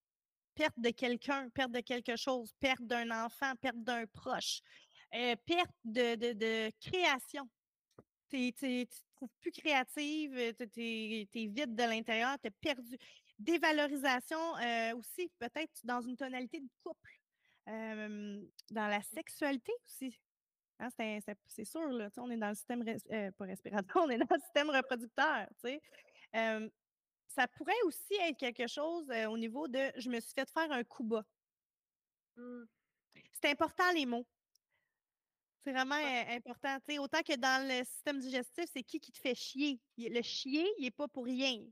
Perte 0.54 0.78
de 0.78 0.90
quelqu'un, 0.90 1.48
perte 1.50 1.72
de 1.72 1.80
quelque 1.80 2.16
chose, 2.16 2.52
perte 2.60 2.82
d'un 2.82 3.10
enfant, 3.24 3.54
perte 3.56 3.78
d'un 3.78 4.06
proche, 4.06 4.60
perte 5.10 5.70
de, 5.84 6.70
création. 6.80 7.48
Tu 8.28 8.36
ne 8.36 8.50
te 8.50 8.84
trouves 9.14 9.30
plus 9.40 9.52
créative, 9.52 10.54
tu 10.74 10.82
es, 10.82 11.28
vide 11.32 11.74
de 11.74 11.84
l'intérieur, 11.84 12.36
tu 12.42 12.48
es 12.48 12.50
perdu. 12.50 12.98
Dévalorisation 13.38 14.38
aussi, 14.94 15.30
peut-être 15.38 15.80
dans 15.84 16.02
une 16.02 16.16
tonalité 16.16 16.60
de 16.60 16.68
couple 16.84 17.17
dans 17.68 18.88
la 18.88 19.02
sexualité 19.02 19.72
aussi. 19.84 20.18
Hein, 20.80 20.88
c'est 21.46 21.64
sûr, 21.64 21.88
là, 21.88 22.08
on 22.18 22.30
est 22.30 22.36
dans 22.36 22.50
le 22.50 22.54
système, 22.54 22.84
euh, 23.10 23.30
pas 23.32 23.44
respiratoire, 23.44 24.04
on 24.06 24.10
est 24.10 24.18
dans 24.18 24.26
le 24.30 24.40
système 24.40 24.70
reproducteur. 24.70 25.48
ça 27.26 27.48
pourrait 27.48 27.82
aussi 27.84 28.14
être 28.20 28.38
quelque 28.38 28.66
chose 28.68 29.10
au 29.28 29.36
niveau 29.36 29.66
de 29.66 29.90
je 29.96 30.08
me 30.08 30.20
suis 30.20 30.32
fait 30.32 30.48
faire 30.48 30.70
un 30.70 30.84
coup 30.84 31.04
bas. 31.04 31.24
Mmh. 32.36 32.64
C'est 33.40 33.50
important 33.50 33.90
les 33.94 34.06
mots. 34.06 34.26
C'est 35.64 35.72
vraiment 35.72 35.96
important. 35.96 36.78
autant 37.00 37.22
que 37.22 37.36
dans 37.36 37.68
le 37.68 37.84
système 37.84 38.20
digestif, 38.20 38.64
c'est 38.72 38.82
qui 38.82 39.00
qui 39.00 39.12
te 39.12 39.18
fait 39.18 39.34
chier? 39.34 39.80
Le 39.98 40.22
chier, 40.22 40.66
il 40.78 40.84
n'est 40.84 40.90
pas 40.90 41.08
pour 41.08 41.24
rien. 41.24 41.62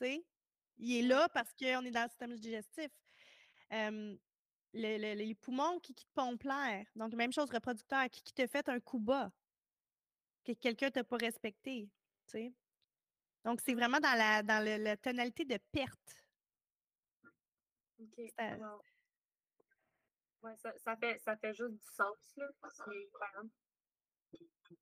Il 0.00 0.96
est 0.96 1.02
là 1.02 1.28
parce 1.28 1.52
qu'on 1.54 1.84
est 1.84 1.90
dans 1.90 2.02
le 2.02 2.08
système 2.08 2.34
digestif 2.36 2.88
les 4.78 5.34
poumons 5.34 5.78
qui, 5.80 5.94
te 5.94 6.02
pompent 6.14 6.44
l'air. 6.44 6.86
Donc, 6.94 7.14
même 7.14 7.32
chose 7.32 7.50
reproducteur, 7.50 8.08
qui, 8.10 8.22
qui 8.22 8.32
te 8.32 8.46
fait 8.46 8.68
un 8.68 8.80
coup 8.80 8.98
bas, 8.98 9.30
que 10.44 10.52
quelqu'un 10.52 10.90
t'a 10.90 11.04
pas 11.04 11.16
respecté. 11.16 11.88
Donc, 13.44 13.60
c'est 13.64 13.74
vraiment 13.74 14.00
dans 14.00 14.16
la, 14.16 14.42
dans 14.42 14.64
la 14.64 14.96
tonalité 14.96 15.44
de 15.44 15.58
perte. 15.72 16.24
OK. 18.00 18.32
Ouais, 20.40 20.56
ça, 20.56 20.72
ça, 20.78 20.96
fait, 20.96 21.18
ça 21.18 21.36
fait 21.36 21.52
juste 21.52 21.72
du 21.72 21.86
sens, 21.86 22.16
là. 22.36 22.46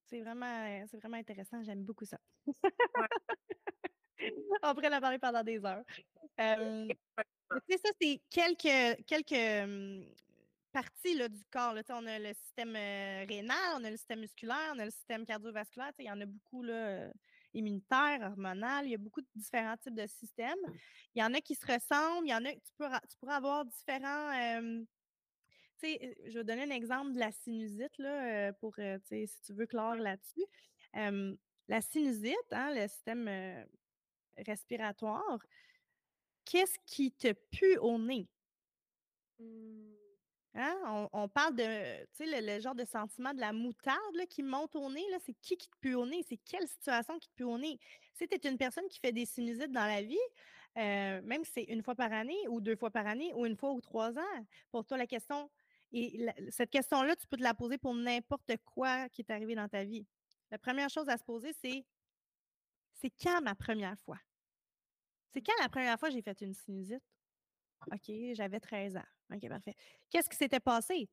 C'est 0.05 0.21
vraiment, 0.21 0.87
c'est 0.89 0.99
vraiment 0.99 1.17
intéressant. 1.17 1.63
J'aime 1.63 1.83
beaucoup 1.83 2.05
ça. 2.05 2.19
On 4.63 4.75
pourrait 4.75 4.95
en 4.95 5.01
parler 5.01 5.19
pendant 5.19 5.43
des 5.43 5.65
heures. 5.65 5.85
Tu 7.69 7.79
ça, 7.79 7.91
c'est 8.01 8.21
quelques, 8.31 9.05
quelques 9.07 10.01
parties 10.73 11.15
là, 11.15 11.29
du 11.29 11.45
corps. 11.51 11.75
Là. 11.75 11.83
On 11.91 12.07
a 12.07 12.19
le 12.19 12.33
système 12.35 12.73
rénal, 12.73 13.77
on 13.77 13.85
a 13.85 13.91
le 13.91 13.97
système 13.97 14.21
musculaire, 14.21 14.73
on 14.75 14.79
a 14.79 14.85
le 14.85 14.91
système 14.91 15.25
cardiovasculaire. 15.25 15.93
Il 15.99 16.07
y 16.07 16.11
en 16.11 16.21
a 16.21 16.27
beaucoup 16.27 16.63
là, 16.63 17.09
immunitaire, 17.55 18.21
hormonal. 18.23 18.87
Il 18.87 18.91
y 18.91 18.95
a 18.95 18.99
beaucoup 18.99 19.21
de 19.21 19.29
différents 19.35 19.77
types 19.77 19.95
de 19.95 20.07
systèmes. 20.07 20.59
Il 21.15 21.23
y 21.23 21.25
en 21.25 21.33
a 21.35 21.41
qui 21.41 21.55
se 21.55 21.67
ressemblent. 21.67 22.27
Il 22.27 22.31
y 22.31 22.35
en 22.35 22.45
a 22.45 22.53
tu, 22.53 22.73
pourras, 22.77 23.01
tu 23.01 23.17
pourras 23.19 23.37
avoir 23.37 23.65
différents. 23.65 24.33
je 25.83 26.35
vais 26.35 26.45
donner 26.45 26.65
un 26.65 26.71
exemple 26.71 27.13
de 27.13 27.21
la 27.21 27.33
sinusite 27.33 27.97
là, 27.99 28.53
pour 28.55 28.75
si 28.77 29.41
tu 29.47 29.53
veux 29.55 29.67
clore 29.67 29.97
là-dessus. 29.97 30.45
la 30.93 31.81
sinusite, 31.81 32.53
hein, 32.53 32.75
le 32.75 32.89
système 32.89 33.67
respiratoire, 34.37 35.39
qu'est-ce 36.47 36.79
qui 36.87 37.13
te 37.13 37.33
pue 37.51 37.77
au 37.79 37.99
nez? 37.99 38.27
Mmh. 39.39 39.93
Hein? 40.55 41.09
On, 41.13 41.29
parle 41.29 41.55
de, 41.55 41.63
le, 41.63 42.55
le, 42.55 42.61
genre 42.61 42.75
de 42.75 42.87
sentiment 42.87 43.35
de 43.35 43.41
la 43.41 43.53
moutarde 43.53 44.27
qui 44.31 44.43
monte 44.43 44.75
au 44.75 44.91
nez. 44.91 45.05
C'est 45.25 45.35
qui 45.43 45.57
qui 45.59 45.69
te 45.69 45.77
pue 45.79 45.95
au 45.95 46.07
nez? 46.07 46.25
C'est 46.27 46.39
quelle 46.39 46.67
situation 46.67 47.19
qui 47.19 47.29
te 47.29 47.35
pue 47.35 47.45
au 47.45 47.59
nez? 47.59 47.79
Si 48.15 48.27
tu 48.27 48.35
es 48.35 48.51
une 48.51 48.57
personne 48.57 48.89
qui 48.89 48.99
fait 48.99 49.13
des 49.13 49.27
sinusites 49.27 49.73
dans 49.73 49.85
la 49.85 50.03
vie, 50.03 50.17
euh, 50.79 51.21
même 51.23 51.45
si 51.45 51.53
c'est 51.53 51.65
une 51.65 51.83
fois 51.83 51.95
par 51.95 52.11
année 52.11 52.49
ou 52.49 52.63
deux 52.63 52.77
fois 52.77 52.91
par 52.91 53.07
année 53.07 53.35
ou 53.35 53.45
une 53.45 53.57
fois 53.57 53.73
ou 53.73 53.83
trois 53.83 54.17
ans, 54.17 54.47
pour 54.71 54.87
toi, 54.87 54.97
la 54.97 55.07
question, 55.07 55.51
et 55.93 56.27
cette 56.51 56.71
question-là, 56.71 57.17
tu 57.17 57.27
peux 57.27 57.37
te 57.37 57.43
la 57.43 57.55
poser 57.55 57.77
pour 57.77 57.95
n'importe 57.95 58.57
quoi 58.65 59.11
qui 59.11 59.21
est 59.21 59.31
arrivé 59.31 59.55
dans 59.55 59.69
ta 59.69 59.85
vie. 59.85 60.07
La 60.51 60.59
première 60.59 60.89
chose 60.89 61.09
à 61.09 61.19
se 61.19 61.25
poser, 61.25 61.53
c'est 61.53 61.85
c'est 62.95 63.11
quand 63.11 63.43
ma 63.43 63.55
première 63.55 63.99
fois? 64.07 64.19
C'est 65.37 65.43
quand 65.43 65.53
la 65.61 65.68
première 65.68 65.99
fois 66.01 66.09
j'ai 66.09 66.22
fait 66.22 66.41
une 66.41 66.55
sinusite? 66.55 67.05
OK, 67.93 68.11
j'avais 68.32 68.59
13 68.59 68.97
ans. 68.97 69.05
OK, 69.30 69.47
parfait. 69.51 69.74
Qu'est-ce 70.09 70.30
qui 70.30 70.37
s'était 70.37 70.61
passé? 70.61 71.11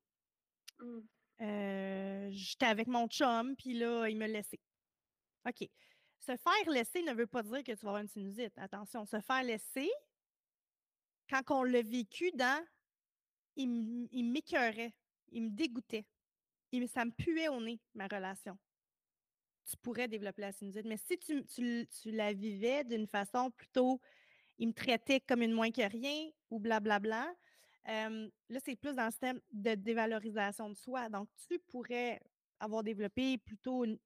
Mmh. 0.80 1.00
Euh, 1.42 2.30
j'étais 2.32 2.68
avec 2.68 2.88
mon 2.88 3.06
chum, 3.10 3.54
puis 3.58 3.74
là, 3.74 4.08
il 4.08 4.18
me 4.18 4.26
laissait. 4.26 4.62
OK. 5.46 5.68
Se 6.20 6.38
faire 6.38 6.70
laisser 6.70 7.04
ne 7.04 7.14
veut 7.14 7.28
pas 7.28 7.44
dire 7.44 7.66
que 7.66 7.74
tu 7.74 7.80
vas 7.84 7.90
avoir 7.90 8.02
une 8.02 8.08
sinusite. 8.08 8.58
Attention, 8.58 9.04
se 9.06 9.20
faire 9.20 9.44
laisser, 9.44 9.92
quand 11.30 11.42
on 11.50 11.64
l'a 11.64 11.82
vécu 11.82 12.32
dans, 12.32 12.66
il 13.58 14.32
m'écœurait, 14.32 14.94
il 15.34 15.44
me 15.44 15.50
dégoûtait. 15.50 16.06
Il, 16.72 16.88
ça 16.88 17.04
me 17.04 17.12
puait 17.12 17.50
au 17.50 17.60
nez, 17.60 17.82
ma 17.94 18.08
relation 18.08 18.58
tu 19.66 19.78
pourrais 19.78 20.08
développer 20.08 20.42
la 20.42 20.52
sinusite. 20.52 20.86
Mais 20.86 20.98
si 20.98 21.18
tu, 21.18 21.46
tu, 21.46 22.12
la 22.12 22.34
vivais 22.34 22.84
d'une 22.84 23.08
façon 23.08 23.52
plutôt, 23.52 24.02
il 24.58 24.68
me 24.68 24.74
traitait 24.74 25.20
comme 25.22 25.42
une 25.42 25.54
moins 25.54 25.72
que 25.72 25.82
rien 25.82 26.30
ou 26.50 26.60
blablabla, 26.60 27.34
là, 27.86 28.60
c'est 28.64 28.76
plus 28.76 28.96
dans 28.96 29.06
le 29.06 29.12
système 29.12 29.40
de 29.52 29.76
dévalorisation 29.76 30.70
de 30.70 30.76
soi. 30.76 31.10
Donc, 31.10 31.28
tu 31.48 31.60
pourrais 31.60 32.22
avoir 32.60 32.84
développé 32.84 33.38
plutôt 33.38 33.86
une, 33.86 34.00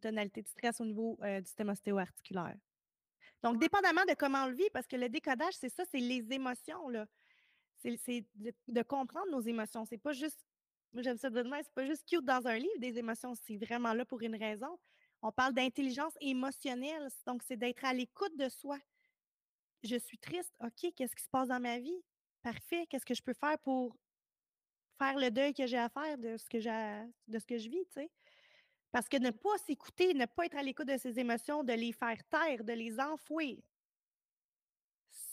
tonalité 0.00 0.42
de 0.42 0.48
stress 0.48 0.80
au 0.80 0.84
niveau 0.84 1.18
du 1.22 1.44
système 1.44 1.68
ostéo-articulaire. 1.68 2.56
Donc, 3.42 3.60
dépendamment 3.60 4.04
de 4.08 4.14
comment 4.14 4.44
on 4.44 4.48
le 4.48 4.54
vit, 4.54 4.70
parce 4.72 4.86
que 4.86 4.96
le 4.96 5.10
décodage, 5.10 5.52
c'est 5.54 5.68
ça, 5.68 5.84
c'est 5.90 5.98
les 5.98 6.32
émotions, 6.32 6.88
là. 6.88 7.06
C'est 7.76 8.24
de, 8.36 8.82
comprendre 8.82 9.30
nos 9.30 9.42
émotions. 9.42 9.84
C'est 9.84 9.98
pas 9.98 10.14
juste, 10.14 10.46
j'aime 11.02 11.18
ça 11.18 11.30
de 11.30 11.42
dire, 11.42 11.56
c'est 11.62 11.72
pas 11.72 11.84
juste 11.84 12.08
cute 12.08 12.24
dans 12.24 12.46
un 12.46 12.56
livre, 12.56 12.78
des 12.78 12.98
émotions, 12.98 13.34
c'est 13.34 13.56
vraiment 13.56 13.92
là 13.92 14.04
pour 14.04 14.22
une 14.22 14.36
raison. 14.36 14.78
On 15.22 15.32
parle 15.32 15.54
d'intelligence 15.54 16.14
émotionnelle, 16.20 17.08
donc 17.26 17.42
c'est 17.42 17.56
d'être 17.56 17.84
à 17.84 17.92
l'écoute 17.92 18.36
de 18.36 18.48
soi. 18.48 18.78
Je 19.82 19.96
suis 19.96 20.18
triste, 20.18 20.54
OK, 20.60 20.92
qu'est-ce 20.94 21.14
qui 21.16 21.24
se 21.24 21.28
passe 21.28 21.48
dans 21.48 21.60
ma 21.60 21.78
vie? 21.78 22.02
Parfait, 22.42 22.86
qu'est-ce 22.88 23.06
que 23.06 23.14
je 23.14 23.22
peux 23.22 23.34
faire 23.34 23.58
pour 23.58 23.96
faire 24.98 25.18
le 25.18 25.30
deuil 25.30 25.52
que 25.54 25.66
j'ai 25.66 25.78
à 25.78 25.88
faire 25.88 26.18
de 26.18 26.36
ce 26.36 26.48
que, 26.48 26.58
de 27.28 27.38
ce 27.38 27.46
que 27.46 27.58
je 27.58 27.68
vis? 27.68 27.86
Parce 28.92 29.08
que 29.08 29.16
ne 29.16 29.30
pas 29.30 29.56
s'écouter, 29.66 30.14
ne 30.14 30.26
pas 30.26 30.46
être 30.46 30.56
à 30.56 30.62
l'écoute 30.62 30.88
de 30.88 30.96
ses 30.96 31.18
émotions, 31.18 31.64
de 31.64 31.72
les 31.72 31.92
faire 31.92 32.22
taire, 32.28 32.62
de 32.62 32.72
les 32.72 33.00
enfouir, 33.00 33.58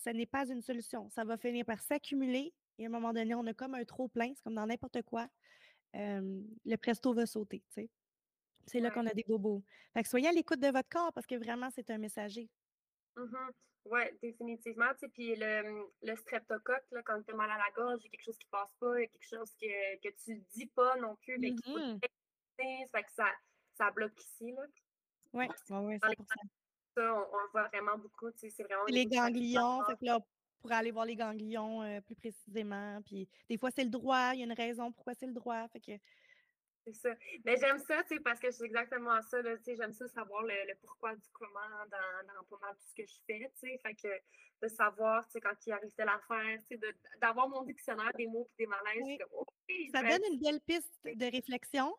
ce 0.03 0.09
n'est 0.09 0.25
pas 0.25 0.47
une 0.49 0.61
solution. 0.61 1.09
Ça 1.09 1.23
va 1.23 1.37
finir 1.37 1.65
par 1.65 1.81
s'accumuler 1.81 2.53
et 2.77 2.85
à 2.85 2.87
un 2.87 2.91
moment 2.91 3.13
donné, 3.13 3.35
on 3.35 3.45
a 3.45 3.53
comme 3.53 3.75
un 3.75 3.85
trop 3.85 4.07
plein, 4.07 4.33
c'est 4.35 4.43
comme 4.43 4.55
dans 4.55 4.65
n'importe 4.65 5.01
quoi. 5.03 5.27
Le 5.93 6.75
presto 6.77 7.13
va 7.13 7.25
sauter, 7.25 7.63
C'est 8.65 8.79
là 8.79 8.91
qu'on 8.91 9.05
a 9.05 9.13
des 9.13 9.25
bobos. 9.27 9.63
Fait 9.93 10.03
que 10.03 10.09
soyez 10.09 10.27
à 10.27 10.31
l'écoute 10.31 10.59
de 10.59 10.69
votre 10.69 10.89
corps 10.89 11.11
parce 11.13 11.27
que 11.27 11.35
vraiment, 11.35 11.69
c'est 11.69 11.89
un 11.89 11.97
messager. 11.97 12.49
Mmh 13.17 13.35
oui, 13.85 14.01
définitivement. 14.21 14.91
Puis 15.13 15.35
le, 15.35 15.87
le 16.03 16.15
streptocoque, 16.15 16.85
là, 16.91 17.01
quand 17.03 17.21
tu 17.23 17.31
as 17.31 17.35
mal 17.35 17.49
à 17.49 17.57
la 17.57 17.71
gorge, 17.75 17.99
il 18.01 18.05
y 18.05 18.07
a 18.07 18.11
quelque 18.11 18.25
chose 18.25 18.37
qui 18.37 18.45
ne 18.45 18.51
passe 18.51 18.71
pas, 18.79 18.99
il 18.99 19.01
y 19.01 19.05
a 19.05 19.07
quelque 19.07 19.27
chose 19.27 19.55
que, 19.59 19.95
que 19.97 20.15
tu 20.23 20.35
ne 20.35 20.41
dis 20.53 20.67
pas 20.67 20.95
non 20.97 21.15
plus, 21.15 21.39
mais 21.39 21.53
qui 21.55 21.73
mmh 21.73 21.99
fait 22.91 23.03
que 23.03 23.11
ça, 23.11 23.25
ça 23.73 23.89
bloque 23.89 24.19
ici. 24.19 24.53
Oui, 25.33 25.47
oui, 25.69 25.97
100%. 25.97 25.99
Ça, 26.95 27.13
on, 27.13 27.19
le 27.21 27.51
voit 27.51 27.67
vraiment 27.69 27.97
beaucoup. 27.97 28.29
C'est 28.35 28.63
vraiment 28.63 28.83
les 28.87 29.07
ganglions, 29.07 29.83
fait 29.85 29.95
que 29.97 30.05
là, 30.05 30.19
pour 30.61 30.71
aller 30.71 30.91
voir 30.91 31.05
les 31.05 31.15
ganglions 31.15 31.81
euh, 31.81 32.01
plus 32.01 32.15
précisément. 32.15 33.01
Puis 33.05 33.27
des 33.49 33.57
fois, 33.57 33.69
c'est 33.71 33.83
le 33.83 33.89
droit, 33.89 34.31
il 34.33 34.39
y 34.39 34.43
a 34.43 34.45
une 34.45 34.53
raison 34.53 34.91
pourquoi 34.91 35.13
c'est 35.13 35.27
le 35.27 35.33
droit. 35.33 35.67
Fait 35.69 35.79
que... 35.79 35.91
C'est 36.85 36.93
ça. 36.93 37.09
Mais 37.45 37.57
j'aime 37.57 37.77
ça, 37.77 38.01
tu 38.03 38.15
sais, 38.15 38.19
parce 38.21 38.39
que 38.39 38.49
c'est 38.49 38.65
exactement 38.65 39.21
ça, 39.21 39.43
tu 39.43 39.49
sais, 39.63 39.75
j'aime 39.75 39.93
ça 39.93 40.07
savoir 40.07 40.43
le, 40.43 40.73
pourquoi 40.81 41.15
du 41.15 41.29
comment 41.31 41.59
dans, 41.91 42.27
dans 42.27 42.43
pas 42.49 42.65
mal 42.65 42.75
tout 42.75 42.87
ce 42.87 42.95
que 42.95 43.07
je 43.07 43.19
fais, 43.27 43.51
tu 43.53 43.67
sais. 43.67 43.79
Fait 43.83 43.93
que 43.93 44.07
de 44.61 44.67
savoir, 44.67 45.25
tu 45.25 45.33
sais, 45.33 45.41
quand 45.41 45.53
il 45.65 45.73
arrive 45.73 45.91
telle 45.91 46.09
affaire, 46.09 46.57
tu 46.67 46.77
sais, 46.77 46.95
d'avoir 47.19 47.49
mon 47.49 47.63
dictionnaire 47.63 48.11
des 48.17 48.27
mots 48.27 48.49
et 48.57 48.63
des 48.63 48.67
malaises, 48.67 49.19
ça 49.93 50.01
donne 50.01 50.33
une 50.33 50.39
belle 50.39 50.61
piste 50.61 50.91
de 51.03 51.25
réflexion. 51.31 51.95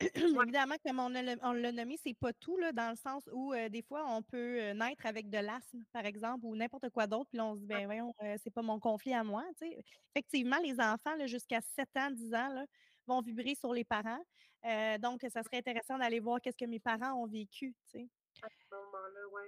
Évidemment, 0.00 0.74
comme 0.84 0.98
on, 1.00 1.08
l'a 1.08 1.72
nommé, 1.72 1.96
c'est 2.02 2.16
pas 2.18 2.32
tout, 2.34 2.56
là, 2.58 2.72
dans 2.72 2.90
le 2.90 2.96
sens 2.96 3.28
où 3.32 3.54
euh, 3.54 3.68
des 3.70 3.82
fois, 3.82 4.04
on 4.06 4.22
peut 4.22 4.60
euh, 4.60 4.74
naître 4.74 5.06
avec 5.06 5.30
de 5.30 5.38
l'asthme, 5.38 5.82
par 5.92 6.04
exemple, 6.04 6.44
ou 6.44 6.54
n'importe 6.54 6.90
quoi 6.90 7.06
d'autre, 7.06 7.28
puis 7.30 7.38
là, 7.38 7.46
on 7.46 7.54
se 7.54 7.60
dit, 7.60 7.66
ben 7.66 7.86
voyons, 7.86 8.14
euh, 8.22 8.36
c'est 8.42 8.52
pas 8.52 8.62
mon 8.62 8.78
conflit 8.78 9.14
à 9.14 9.24
moi. 9.24 9.42
Effectivement, 10.14 10.58
les 10.62 10.78
enfants, 10.80 11.14
jusqu'à 11.26 11.60
7 11.60 11.88
ans, 11.96 12.10
10 12.10 12.34
ans, 12.34 12.66
vont 13.06 13.20
vibrer 13.20 13.54
sur 13.54 13.72
les 13.72 13.84
parents. 13.84 14.22
donc, 14.98 15.24
ça 15.32 15.42
serait 15.42 15.58
intéressant 15.58 15.96
d'aller 15.98 16.20
voir 16.20 16.40
qu'est-ce 16.40 16.58
que 16.58 16.68
mes 16.68 16.80
parents 16.80 17.12
ont 17.22 17.26
vécu. 17.26 17.74
À 17.94 18.48
ce 18.48 18.74
moment-là, 18.74 19.20
oui. 19.32 19.42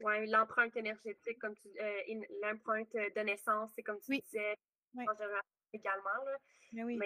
Oui, 0.00 0.26
l'empreinte 0.28 0.76
énergétique, 0.76 1.38
comme 1.38 1.54
tu 1.54 1.68
l'empreinte 2.42 2.92
de 2.92 3.20
naissance, 3.20 3.70
c'est 3.76 3.82
comme 3.84 4.00
tu 4.00 4.18
disais, 4.18 4.56
également. 5.72 6.24
Là. 6.24 6.36
Ben 6.72 6.84
oui 6.84 6.98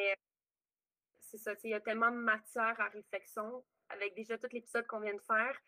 c'est 1.30 1.38
ça, 1.38 1.52
il 1.64 1.70
y 1.70 1.74
a 1.74 1.80
tellement 1.80 2.10
de 2.10 2.16
matière 2.16 2.80
à 2.80 2.88
réflexion 2.88 3.64
avec 3.90 4.14
déjà 4.14 4.38
tout 4.38 4.48
l'épisode 4.52 4.86
qu'on 4.86 5.00
vient 5.00 5.14
de 5.14 5.22
faire. 5.22 5.58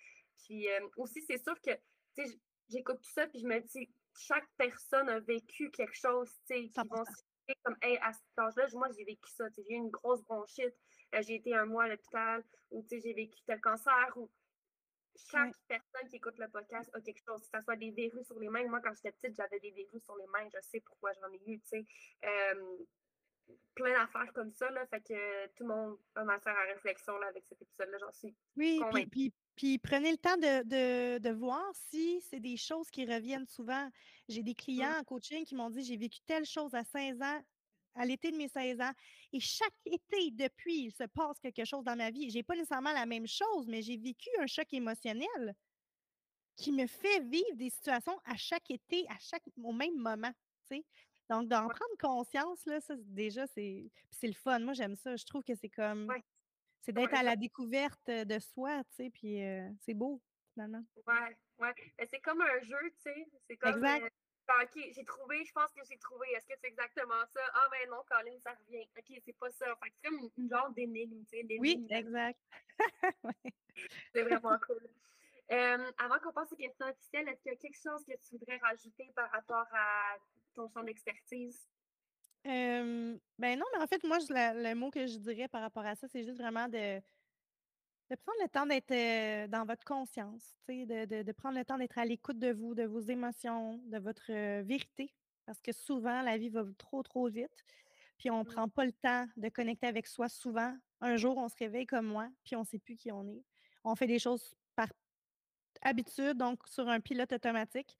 Puis 0.44 0.68
euh, 0.68 0.88
aussi, 0.96 1.22
c'est 1.22 1.42
sûr 1.42 1.54
que 1.60 1.70
j'écoute 2.68 3.00
tout 3.02 3.10
ça, 3.12 3.26
puis 3.26 3.40
je 3.40 3.46
me 3.46 3.60
dis, 3.60 3.90
chaque 4.18 4.48
personne 4.56 5.08
a 5.08 5.20
vécu 5.20 5.70
quelque 5.70 5.96
chose, 5.96 6.30
tu 6.46 6.54
sais, 6.54 6.68
qui 6.68 6.88
vont 6.88 7.04
comme, 7.64 7.76
hey, 7.82 7.98
à 8.02 8.12
cet 8.12 8.38
âge-là, 8.38 8.66
moi, 8.74 8.88
j'ai 8.96 9.04
vécu 9.04 9.28
ça, 9.30 9.44
j'ai 9.56 9.62
eu 9.62 9.74
une 9.74 9.90
grosse 9.90 10.22
bronchite, 10.22 10.74
euh, 11.14 11.22
j'ai 11.22 11.36
été 11.36 11.54
un 11.54 11.64
mois 11.64 11.84
à 11.84 11.88
l'hôpital, 11.88 12.44
ou 12.70 12.86
j'ai 12.88 13.12
vécu 13.12 13.40
tel 13.46 13.60
cancer, 13.60 14.12
ou 14.16 14.30
chaque 15.16 15.54
personne 15.66 16.08
qui 16.08 16.16
écoute 16.16 16.38
le 16.38 16.48
podcast 16.48 16.88
a 16.94 17.00
quelque 17.00 17.22
chose, 17.26 17.40
que 17.40 17.58
ce 17.58 17.64
soit 17.64 17.76
des 17.76 17.90
verrues 17.90 18.24
sur 18.24 18.38
les 18.38 18.48
mains. 18.48 18.66
Moi, 18.68 18.80
quand 18.80 18.94
j'étais 18.94 19.12
petite, 19.12 19.36
j'avais 19.36 19.58
des 19.60 19.72
verrues 19.72 20.00
sur 20.00 20.16
les 20.16 20.26
mains, 20.28 20.48
je 20.54 20.60
sais 20.62 20.80
pourquoi 20.80 21.12
j'en 21.14 21.32
ai 21.32 21.42
eu, 21.46 21.60
tu 21.60 21.66
sais. 21.66 21.86
Euh, 22.24 22.76
plein 23.74 23.92
d'affaires 23.92 24.32
comme 24.34 24.50
ça. 24.52 24.70
Là, 24.70 24.86
fait 24.86 25.00
que 25.00 25.46
tout 25.54 25.64
le 25.64 25.68
monde 25.68 25.98
a 26.14 26.24
matière 26.24 26.56
à 26.56 26.72
réflexion 26.72 27.16
là, 27.18 27.28
avec 27.28 27.44
cet 27.48 27.60
épisode-là, 27.62 27.98
j'en 27.98 28.12
suis. 28.12 28.34
Oui, 28.56 28.80
puis, 29.10 29.32
puis, 29.56 29.78
prenez 29.78 30.10
le 30.10 30.18
temps 30.18 30.36
de, 30.36 31.18
de, 31.18 31.30
voir 31.30 31.64
si 31.74 32.20
c'est 32.22 32.40
des 32.40 32.56
choses 32.56 32.90
qui 32.90 33.04
reviennent 33.04 33.46
souvent. 33.46 33.90
J'ai 34.28 34.42
des 34.42 34.54
clients 34.54 34.90
mmh. 34.90 35.00
en 35.00 35.04
coaching 35.04 35.44
qui 35.44 35.54
m'ont 35.54 35.70
dit 35.70 35.82
j'ai 35.82 35.96
vécu 35.96 36.20
telle 36.26 36.44
chose 36.44 36.74
à 36.74 36.84
16 36.84 37.20
ans, 37.22 37.42
à 37.94 38.04
l'été 38.04 38.30
de 38.30 38.36
mes 38.36 38.48
16 38.48 38.80
ans. 38.80 38.92
Et 39.32 39.40
chaque 39.40 39.74
été, 39.84 40.30
depuis, 40.32 40.84
il 40.84 40.92
se 40.92 41.04
passe 41.04 41.38
quelque 41.40 41.64
chose 41.64 41.84
dans 41.84 41.96
ma 41.96 42.10
vie. 42.10 42.30
Je 42.30 42.36
n'ai 42.36 42.42
pas 42.42 42.54
nécessairement 42.54 42.92
la 42.92 43.06
même 43.06 43.26
chose, 43.26 43.66
mais 43.66 43.82
j'ai 43.82 43.96
vécu 43.96 44.28
un 44.40 44.46
choc 44.46 44.72
émotionnel 44.72 45.54
qui 46.56 46.72
me 46.72 46.86
fait 46.86 47.20
vivre 47.20 47.54
des 47.54 47.70
situations 47.70 48.18
à 48.24 48.36
chaque 48.36 48.70
été, 48.70 49.06
à 49.08 49.18
chaque, 49.18 49.42
au 49.62 49.72
même 49.72 49.96
moment. 49.96 50.32
Donc, 51.30 51.46
d'en 51.46 51.68
prendre 51.68 51.96
conscience, 52.00 52.66
là, 52.66 52.80
ça, 52.80 52.94
déjà, 52.98 53.46
c'est. 53.46 53.88
c'est 54.10 54.26
le 54.26 54.34
fun. 54.34 54.58
Moi, 54.58 54.74
j'aime 54.74 54.96
ça. 54.96 55.14
Je 55.14 55.24
trouve 55.24 55.44
que 55.44 55.54
c'est 55.54 55.68
comme. 55.68 56.12
C'est 56.82 56.92
d'être 56.92 57.14
à 57.14 57.22
la 57.22 57.36
découverte 57.36 58.10
de 58.10 58.38
soi, 58.40 58.82
tu 58.84 59.04
sais, 59.04 59.10
puis 59.10 59.40
c'est 59.80 59.94
beau, 59.94 60.20
finalement. 60.52 60.82
Ouais, 61.06 61.36
ouais. 61.60 61.74
C'est 62.10 62.20
comme 62.20 62.40
un 62.40 62.60
jeu, 62.62 62.90
tu 62.96 63.12
sais. 63.12 63.28
C'est 63.46 63.56
comme. 63.56 63.76
Exact. 63.76 64.02
Euh, 64.04 64.08
OK, 64.62 64.82
j'ai 64.92 65.04
trouvé, 65.04 65.44
je 65.44 65.52
pense 65.52 65.70
que 65.72 65.82
j'ai 65.88 65.98
trouvé. 65.98 66.26
Est-ce 66.32 66.46
que 66.48 66.54
c'est 66.60 66.66
exactement 66.66 67.24
ça? 67.32 67.40
Ah, 67.54 67.68
ben 67.70 67.88
non, 67.88 68.02
Colin, 68.08 68.36
ça 68.40 68.52
revient. 68.54 68.84
OK, 68.98 69.20
c'est 69.24 69.38
pas 69.38 69.50
ça. 69.50 69.66
Fait 69.76 69.92
c'est 69.94 70.08
comme 70.08 70.28
une, 70.36 70.50
genre 70.50 70.70
d'énigme, 70.70 71.24
tu 71.30 71.38
sais. 71.38 71.46
Oui, 71.60 71.86
exact. 71.90 72.40
C'est 74.12 74.22
vraiment 74.22 74.58
cool. 74.66 74.88
Euh, 75.52 75.90
avant 75.98 76.18
qu'on 76.22 76.32
passe 76.32 76.52
aux 76.52 76.56
questions 76.56 76.86
officielles, 76.86 77.28
est-ce 77.28 77.42
qu'il 77.42 77.52
y 77.52 77.54
a 77.54 77.58
quelque 77.58 77.80
chose 77.82 78.04
que 78.04 78.12
tu 78.12 78.38
voudrais 78.38 78.58
rajouter 78.58 79.10
par 79.16 79.30
rapport 79.32 79.66
à 79.72 80.16
ton 80.54 80.68
champ 80.68 80.84
d'expertise? 80.84 81.68
Euh, 82.46 83.18
ben 83.38 83.58
non, 83.58 83.66
mais 83.74 83.82
en 83.82 83.86
fait, 83.86 84.02
moi, 84.04 84.18
le 84.30 84.74
mot 84.74 84.90
que 84.90 85.06
je 85.06 85.18
dirais 85.18 85.48
par 85.48 85.60
rapport 85.60 85.84
à 85.84 85.96
ça, 85.96 86.06
c'est 86.08 86.22
juste 86.22 86.38
vraiment 86.38 86.68
de, 86.68 87.00
de 87.00 88.16
prendre 88.16 88.38
le 88.42 88.48
temps 88.48 88.64
d'être 88.64 88.92
euh, 88.92 89.48
dans 89.48 89.64
votre 89.64 89.84
conscience, 89.84 90.56
de, 90.68 91.04
de, 91.04 91.22
de, 91.22 91.32
prendre 91.32 91.58
le 91.58 91.64
temps 91.64 91.78
d'être 91.78 91.98
à 91.98 92.04
l'écoute 92.04 92.38
de 92.38 92.52
vous, 92.52 92.74
de 92.76 92.84
vos 92.84 93.00
émotions, 93.00 93.78
de 93.86 93.98
votre 93.98 94.30
vérité, 94.62 95.12
parce 95.46 95.60
que 95.60 95.72
souvent, 95.72 96.22
la 96.22 96.38
vie 96.38 96.48
va 96.48 96.64
trop, 96.78 97.02
trop 97.02 97.28
vite, 97.28 97.64
puis 98.18 98.30
on 98.30 98.38
ne 98.38 98.44
mmh. 98.44 98.52
prend 98.52 98.68
pas 98.68 98.84
le 98.84 98.92
temps 98.92 99.26
de 99.36 99.48
connecter 99.48 99.88
avec 99.88 100.06
soi 100.06 100.28
souvent. 100.28 100.76
Un 101.00 101.16
jour, 101.16 101.36
on 101.38 101.48
se 101.48 101.56
réveille 101.56 101.86
comme 101.86 102.06
moi, 102.06 102.28
puis 102.44 102.54
on 102.54 102.60
ne 102.60 102.66
sait 102.66 102.78
plus 102.78 102.94
qui 102.94 103.10
on 103.10 103.26
est. 103.26 103.42
On 103.82 103.96
fait 103.96 104.06
des 104.06 104.18
choses 104.18 104.54
par 104.76 104.88
habitude, 105.82 106.36
donc 106.36 106.66
sur 106.66 106.88
un 106.88 107.00
pilote 107.00 107.32
automatique, 107.32 107.98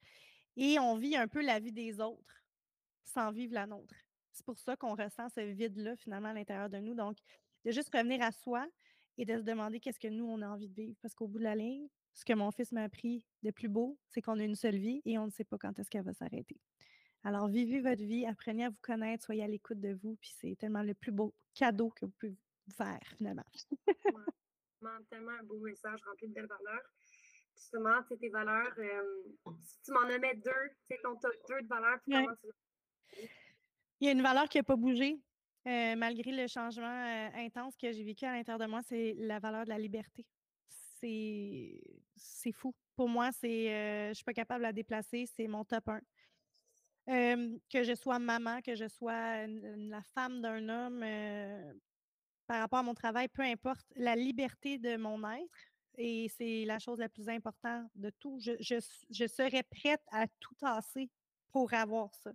et 0.57 0.79
on 0.79 0.95
vit 0.95 1.15
un 1.15 1.27
peu 1.27 1.41
la 1.41 1.59
vie 1.59 1.71
des 1.71 1.99
autres 1.99 2.43
sans 3.03 3.31
vivre 3.31 3.53
la 3.53 3.67
nôtre. 3.67 3.95
C'est 4.31 4.45
pour 4.45 4.57
ça 4.57 4.75
qu'on 4.75 4.95
ressent 4.95 5.27
ce 5.29 5.41
vide-là, 5.41 5.95
finalement, 5.97 6.29
à 6.29 6.33
l'intérieur 6.33 6.69
de 6.69 6.77
nous. 6.77 6.95
Donc, 6.95 7.17
de 7.65 7.71
juste 7.71 7.93
revenir 7.93 8.21
à 8.21 8.31
soi 8.31 8.65
et 9.17 9.25
de 9.25 9.37
se 9.37 9.43
demander 9.43 9.79
qu'est-ce 9.79 9.99
que 9.99 10.07
nous, 10.07 10.25
on 10.25 10.41
a 10.41 10.47
envie 10.47 10.69
de 10.69 10.73
vivre. 10.73 10.95
Parce 11.01 11.13
qu'au 11.13 11.27
bout 11.27 11.39
de 11.39 11.43
la 11.43 11.55
ligne, 11.55 11.87
ce 12.13 12.25
que 12.25 12.33
mon 12.33 12.51
fils 12.51 12.71
m'a 12.71 12.83
appris 12.83 13.25
de 13.43 13.51
plus 13.51 13.67
beau, 13.67 13.97
c'est 14.09 14.21
qu'on 14.21 14.39
a 14.39 14.43
une 14.43 14.55
seule 14.55 14.77
vie 14.77 15.01
et 15.05 15.17
on 15.17 15.25
ne 15.25 15.31
sait 15.31 15.43
pas 15.43 15.57
quand 15.57 15.77
est-ce 15.79 15.89
qu'elle 15.89 16.03
va 16.03 16.13
s'arrêter. 16.13 16.59
Alors, 17.23 17.47
vivez 17.47 17.81
votre 17.81 18.03
vie, 18.03 18.25
apprenez 18.25 18.65
à 18.65 18.69
vous 18.69 18.79
connaître, 18.81 19.25
soyez 19.25 19.43
à 19.43 19.47
l'écoute 19.47 19.79
de 19.79 19.93
vous, 19.93 20.15
puis 20.15 20.33
c'est 20.39 20.55
tellement 20.57 20.81
le 20.81 20.93
plus 20.93 21.11
beau 21.11 21.33
cadeau 21.53 21.89
que 21.89 22.05
vous 22.05 22.13
pouvez 22.19 22.31
vous 22.31 22.73
faire, 22.73 22.99
finalement. 23.17 23.45
tellement 25.09 25.31
un 25.39 25.43
beau 25.43 25.59
message 25.59 25.99
rempli 26.03 26.27
de 26.29 26.33
belles 26.33 26.47
valeurs 26.47 26.89
justement, 27.55 28.01
tes 28.03 28.29
valeurs, 28.29 28.73
euh, 28.77 29.53
si 29.61 29.81
tu 29.83 29.91
m'en 29.91 30.05
mets 30.05 30.19
deux, 30.35 30.51
tu 30.51 30.95
sais, 30.95 30.99
ton 31.03 31.15
top 31.15 31.33
deux 31.49 31.61
de 31.61 31.67
valeurs, 31.67 31.99
puis 32.05 32.13
comment 32.13 32.35
tu 32.35 32.49
Il 33.99 34.05
y 34.05 34.09
a 34.09 34.11
une 34.11 34.21
valeur 34.21 34.49
qui 34.49 34.57
n'a 34.57 34.63
pas 34.63 34.75
bougé, 34.75 35.19
euh, 35.67 35.95
malgré 35.95 36.31
le 36.31 36.47
changement 36.47 36.87
euh, 36.87 37.29
intense 37.35 37.75
que 37.77 37.91
j'ai 37.91 38.03
vécu 38.03 38.25
à 38.25 38.33
l'intérieur 38.33 38.59
de 38.59 38.65
moi, 38.65 38.81
c'est 38.81 39.15
la 39.17 39.39
valeur 39.39 39.65
de 39.65 39.69
la 39.69 39.77
liberté. 39.77 40.25
C'est 40.67 42.51
fou. 42.51 42.73
Pour 42.95 43.09
moi, 43.09 43.31
c'est 43.31 43.67
je 43.67 44.09
ne 44.09 44.13
suis 44.13 44.23
pas 44.23 44.33
capable 44.33 44.59
de 44.59 44.67
la 44.67 44.73
déplacer, 44.73 45.25
c'est 45.25 45.47
mon 45.47 45.65
top 45.65 45.87
1. 45.87 45.99
que 47.71 47.83
je 47.83 47.95
sois 47.95 48.19
maman, 48.19 48.61
que 48.61 48.75
je 48.75 48.87
sois 48.87 49.47
la 49.47 50.03
femme 50.13 50.41
d'un 50.41 50.69
homme, 50.69 51.03
par 52.45 52.59
rapport 52.59 52.79
à 52.79 52.83
mon 52.83 52.93
travail, 52.93 53.29
peu 53.29 53.43
importe, 53.43 53.85
la 53.95 54.15
liberté 54.15 54.77
de 54.77 54.97
mon 54.97 55.17
être, 55.31 55.70
et 55.97 56.29
c'est 56.37 56.65
la 56.65 56.79
chose 56.79 56.99
la 56.99 57.09
plus 57.09 57.27
importante 57.29 57.89
de 57.95 58.09
tout. 58.19 58.39
Je, 58.39 58.53
je, 58.59 59.27
serais 59.27 59.63
prête 59.63 60.01
à 60.11 60.27
tout 60.39 60.55
tasser 60.55 61.09
pour 61.51 61.73
avoir 61.73 62.13
ça. 62.15 62.31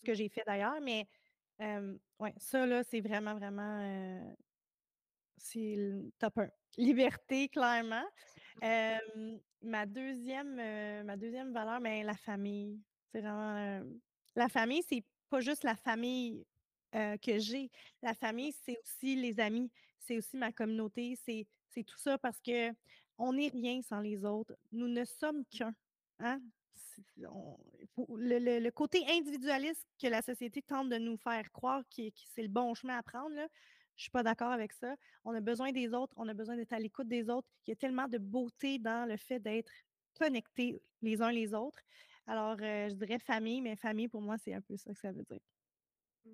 ce 0.00 0.06
que 0.06 0.14
j'ai 0.14 0.28
fait 0.28 0.42
d'ailleurs, 0.46 0.80
mais 0.80 1.06
ouais, 2.18 2.34
ça, 2.36 2.66
là, 2.66 2.82
c'est 2.82 3.00
vraiment, 3.00 3.34
vraiment, 3.34 4.34
c'est 5.36 5.76
le 5.76 6.10
top 6.18 6.38
1. 6.38 6.48
Liberté, 6.76 7.48
clairement. 7.48 8.04
ma 9.62 9.86
deuxième, 9.86 11.04
ma 11.04 11.16
deuxième 11.16 11.52
valeur, 11.52 11.80
ben, 11.80 12.04
la 12.04 12.16
famille. 12.16 12.80
C'est 13.12 13.20
vraiment, 13.20 13.84
la 14.34 14.48
famille, 14.48 14.82
c'est 14.82 15.04
pas 15.30 15.40
juste 15.40 15.62
la 15.62 15.76
famille 15.76 16.44
que 16.94 17.38
j'ai. 17.38 17.70
La 18.02 18.14
famille, 18.14 18.54
c'est 18.64 18.78
aussi 18.82 19.16
les 19.16 19.40
amis, 19.40 19.70
c'est 19.98 20.16
aussi 20.16 20.36
ma 20.36 20.52
communauté, 20.52 21.18
c'est 21.24 21.84
tout 21.84 21.98
ça 21.98 22.18
parce 22.18 22.40
que 22.40 22.72
on 23.18 23.32
n'est 23.32 23.48
rien 23.48 23.80
sans 23.82 24.00
les 24.00 24.24
autres. 24.24 24.56
Nous 24.72 24.88
ne 24.88 25.04
sommes 25.04 25.44
qu'un. 25.46 25.74
Hein? 26.20 26.40
le, 27.18 28.70
côté 28.70 29.04
individualiste 29.08 29.86
que 30.00 30.06
la 30.06 30.22
société 30.22 30.62
tente 30.62 30.88
de 30.88 30.96
nous 30.96 31.16
faire 31.16 31.50
croire 31.52 31.82
que, 31.88 32.02
c'est 32.34 32.42
le 32.42 32.48
bon 32.48 32.74
chemin 32.74 32.98
à 32.98 33.02
prendre, 33.02 33.34
là, 33.34 33.46
je 33.96 34.00
ne 34.00 34.02
suis 34.02 34.10
pas 34.10 34.22
d'accord 34.22 34.50
avec 34.50 34.72
ça. 34.72 34.96
On 35.24 35.34
a 35.34 35.40
besoin 35.40 35.70
des 35.70 35.94
autres, 35.94 36.12
on 36.16 36.28
a 36.28 36.34
besoin 36.34 36.56
d'être 36.56 36.72
à 36.72 36.78
l'écoute 36.78 37.08
des 37.08 37.30
autres. 37.30 37.48
Il 37.66 37.70
y 37.70 37.72
a 37.72 37.76
tellement 37.76 38.08
de 38.08 38.18
beauté 38.18 38.78
dans 38.78 39.08
le 39.08 39.16
fait 39.16 39.38
d'être 39.38 39.72
connectés 40.18 40.82
les 41.00 41.22
uns 41.22 41.30
les 41.30 41.54
autres. 41.54 41.78
Alors, 42.26 42.58
je 42.58 42.94
dirais 42.94 43.18
famille, 43.18 43.60
mais 43.60 43.76
famille, 43.76 44.08
pour 44.08 44.20
moi, 44.20 44.36
c'est 44.38 44.54
un 44.54 44.60
peu 44.60 44.76
ça 44.76 44.92
que 44.92 44.98
ça 44.98 45.12
veut 45.12 45.24
dire. 45.24 45.40
Oui, 46.24 46.32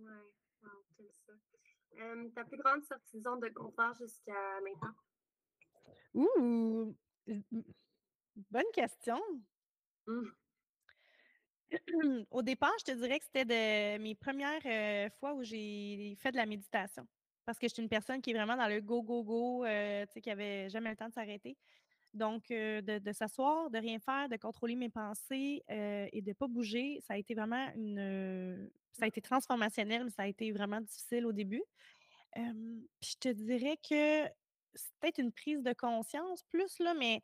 ça. 1.27 1.33
ta 2.35 2.45
plus 2.45 2.59
grande 2.59 2.85
sortie 2.85 3.19
de 3.19 3.23
zone 3.23 3.41
de 3.41 3.49
confort 3.49 3.95
jusqu'à 3.95 4.61
maintenant? 4.63 4.95
Ouh! 6.15 6.97
Bonne 8.51 8.71
question. 8.73 9.21
Mmh. 10.07 10.29
Au 12.31 12.43
départ, 12.43 12.73
je 12.81 12.93
te 12.93 12.93
dirais 12.93 13.19
que 13.19 13.25
c'était 13.25 13.45
de 13.45 14.03
mes 14.03 14.15
premières 14.15 15.13
fois 15.19 15.35
où 15.35 15.43
j'ai 15.43 16.17
fait 16.21 16.33
de 16.33 16.37
la 16.37 16.47
méditation. 16.47 17.07
Parce 17.45 17.59
que 17.59 17.69
je 17.69 17.75
suis 17.75 17.83
une 17.83 17.89
personne 17.89 18.21
qui 18.21 18.31
est 18.31 18.35
vraiment 18.35 18.57
dans 18.57 18.69
le 18.69 18.81
go, 18.81 19.03
go, 19.03 19.23
go, 19.23 19.65
tu 19.65 19.71
sais, 20.13 20.21
qui 20.21 20.29
n'avait 20.29 20.69
jamais 20.69 20.91
le 20.91 20.97
temps 20.97 21.09
de 21.09 21.15
s'arrêter. 21.15 21.57
Donc, 22.13 22.49
de, 22.49 23.13
s'asseoir, 23.13 23.71
de 23.71 23.79
rien 23.79 23.99
faire, 24.01 24.29
de 24.29 24.37
contrôler 24.37 24.75
mes 24.75 24.89
pensées 24.89 25.63
et 25.69 26.21
de 26.21 26.29
ne 26.29 26.35
pas 26.35 26.49
bouger, 26.49 27.01
ça 27.07 27.15
a 27.15 27.17
été 27.17 27.35
vraiment 27.35 27.71
une. 27.77 28.69
ça 28.93 29.05
a 29.05 29.07
été 29.07 29.21
transformationnel, 29.21 30.05
mais 30.05 30.11
ça 30.11 30.23
a 30.23 30.27
été 30.27 30.51
vraiment 30.51 30.81
difficile 30.81 31.25
au 31.25 31.33
début. 31.33 31.63
puis 32.35 32.43
je 33.01 33.17
te 33.17 33.29
dirais 33.29 33.77
que 33.89 34.29
c'est 34.75 34.93
peut-être 35.01 35.19
une 35.19 35.33
prise 35.33 35.63
de 35.63 35.73
conscience 35.73 36.43
plus, 36.45 36.79
là, 36.81 36.95
mais 36.95 37.23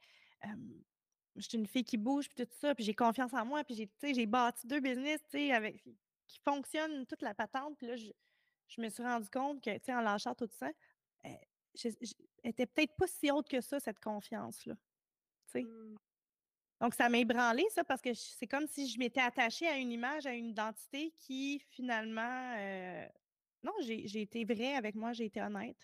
je 1.36 1.48
suis 1.48 1.58
une 1.58 1.66
fille 1.66 1.84
qui 1.84 1.96
bouge, 1.96 2.28
puis 2.28 2.44
tout 2.44 2.52
ça, 2.60 2.74
puis 2.74 2.84
j'ai 2.84 2.94
confiance 2.94 3.32
en 3.34 3.44
moi, 3.44 3.64
puis 3.64 3.74
j'ai, 3.74 4.14
j'ai 4.14 4.26
bâti 4.26 4.66
deux 4.66 4.80
business, 4.80 5.20
avec, 5.52 5.82
qui 6.26 6.38
fonctionnent 6.44 7.06
toute 7.06 7.22
la 7.22 7.34
patente, 7.34 7.76
puis 7.76 7.86
là, 7.86 7.96
je, 7.96 8.80
me 8.80 8.88
suis 8.88 9.02
rendu 9.02 9.28
compte 9.30 9.62
que, 9.62 9.92
en 9.92 10.00
lâchant 10.00 10.34
tout 10.34 10.48
ça, 10.58 10.70
était 12.44 12.66
peut-être 12.66 12.94
pas 12.96 13.06
si 13.06 13.30
haute 13.30 13.48
que 13.48 13.60
ça, 13.60 13.80
cette 13.80 14.00
confiance-là, 14.00 14.74
mmh. 15.54 15.96
Donc, 16.80 16.94
ça 16.94 17.08
m'a 17.08 17.18
ébranlé, 17.18 17.64
ça, 17.70 17.84
parce 17.84 18.02
que 18.02 18.12
c'est 18.12 18.46
comme 18.46 18.66
si 18.66 18.88
je 18.88 18.98
m'étais 18.98 19.22
attachée 19.22 19.66
à 19.66 19.78
une 19.78 19.90
image, 19.92 20.26
à 20.26 20.34
une 20.34 20.46
identité 20.46 21.14
qui, 21.18 21.58
finalement, 21.70 22.54
non, 23.62 23.72
j'ai, 23.80 24.20
été 24.20 24.44
vraie 24.44 24.74
avec 24.74 24.94
moi, 24.94 25.14
j'ai 25.14 25.24
été 25.24 25.40
honnête. 25.40 25.78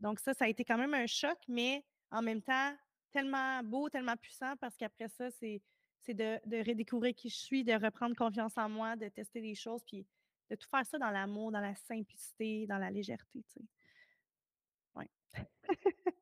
donc, 0.00 0.18
ça, 0.20 0.32
ça 0.32 0.46
a 0.46 0.48
été 0.48 0.64
quand 0.64 0.78
même 0.78 0.94
un 0.94 1.06
choc, 1.06 1.38
mais 1.46 1.84
en 2.10 2.22
même 2.22 2.40
temps, 2.40 2.74
tellement 3.16 3.62
beau, 3.62 3.88
tellement 3.88 4.16
puissant 4.16 4.56
parce 4.60 4.76
qu'après 4.76 5.08
ça, 5.08 5.30
c'est, 5.30 5.62
de, 6.08 6.68
redécouvrir 6.68 7.14
qui 7.14 7.28
je 7.28 7.36
suis, 7.36 7.64
de 7.64 7.72
reprendre 7.72 8.14
confiance 8.14 8.56
en 8.56 8.68
moi, 8.68 8.96
de 8.96 9.08
tester 9.08 9.40
des 9.40 9.54
choses, 9.54 9.82
puis 9.84 10.06
de 10.50 10.54
tout 10.54 10.68
faire 10.68 10.86
ça 10.86 10.98
dans 10.98 11.10
l'amour, 11.10 11.50
dans 11.50 11.60
la 11.60 11.74
simplicité, 11.74 12.66
dans 12.66 12.78
la 12.78 12.90
légèreté. 12.90 13.42
Tu 13.52 13.60
sais. 13.60 13.64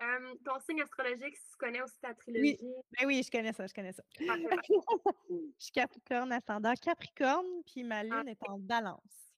ouais. 0.00 0.38
ton 0.44 0.58
signe 0.60 0.82
astrologique, 0.82 1.34
tu 1.34 1.56
connais 1.58 1.82
aussi 1.82 1.98
ta 2.00 2.14
trilogie. 2.14 2.58
Oui, 2.60 2.74
ben 2.98 3.06
oui 3.06 3.22
je 3.24 3.30
connais 3.30 3.52
ça, 3.52 3.66
je 3.66 3.74
connais 3.74 3.92
ça. 3.92 4.02
je 4.18 5.38
suis 5.58 5.72
Capricorne, 5.72 6.32
ascendant 6.32 6.74
Capricorne, 6.74 7.62
puis 7.64 7.84
ma 7.84 7.98
ah, 7.98 8.04
lune 8.04 8.28
est 8.28 8.48
en 8.48 8.58
balance. 8.58 9.34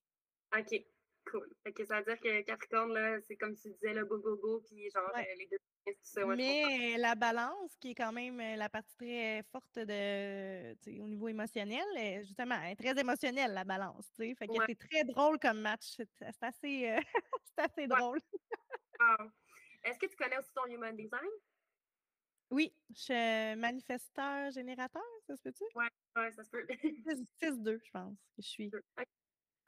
OK, 0.57 0.83
cool. 1.31 1.47
ça 1.87 1.99
veut 1.99 2.05
dire 2.05 2.19
que 2.19 2.41
Capricorne, 2.41 2.93
là, 2.93 3.19
c'est 3.27 3.35
comme 3.35 3.55
tu 3.55 3.69
disais, 3.69 3.93
le 3.93 4.05
go, 4.05 4.63
puis 4.67 4.89
genre 4.91 5.11
euh, 5.15 5.21
les 5.37 5.47
deux 5.47 5.57
mais 6.35 6.97
la 6.97 7.15
balance, 7.15 7.75
qui 7.79 7.91
est 7.91 7.95
quand 7.95 8.11
même 8.11 8.39
euh, 8.39 8.55
la 8.55 8.69
partie 8.69 8.95
très 8.95 9.43
forte 9.51 9.75
de, 9.75 10.73
au 10.99 11.07
niveau 11.07 11.27
émotionnel, 11.27 11.83
justement, 12.21 12.55
elle 12.63 12.71
est 12.71 12.75
très 12.75 12.99
émotionnelle, 12.99 13.53
la 13.53 13.63
balance. 13.63 14.07
Fait 14.17 14.33
que 14.33 14.53
c'est 14.67 14.79
très 14.79 15.03
drôle 15.03 15.39
comme 15.39 15.61
match. 15.61 15.95
C'est 16.17 16.43
assez, 16.43 16.89
euh, 16.89 16.99
assez 17.57 17.87
drôle. 17.87 18.19
Est-ce 19.83 19.97
que 19.99 20.07
tu 20.07 20.15
connais 20.15 20.37
aussi 20.37 20.53
ton 20.53 20.65
human 20.65 20.95
design? 20.95 21.29
Oui, 22.51 22.73
je 22.89 22.99
suis 22.99 23.59
manifesteur 23.59 24.51
générateur, 24.51 25.03
ça 25.27 25.35
se 25.35 25.41
peut-tu? 25.43 25.63
Oui, 25.75 25.85
ouais, 26.15 26.31
ça 26.31 26.43
se 26.43 26.49
peut. 26.49 26.65
6-2, 27.41 27.79
je 27.83 27.91
pense 27.91 28.17
que 28.35 28.41
je 28.41 28.47
suis. 28.47 28.71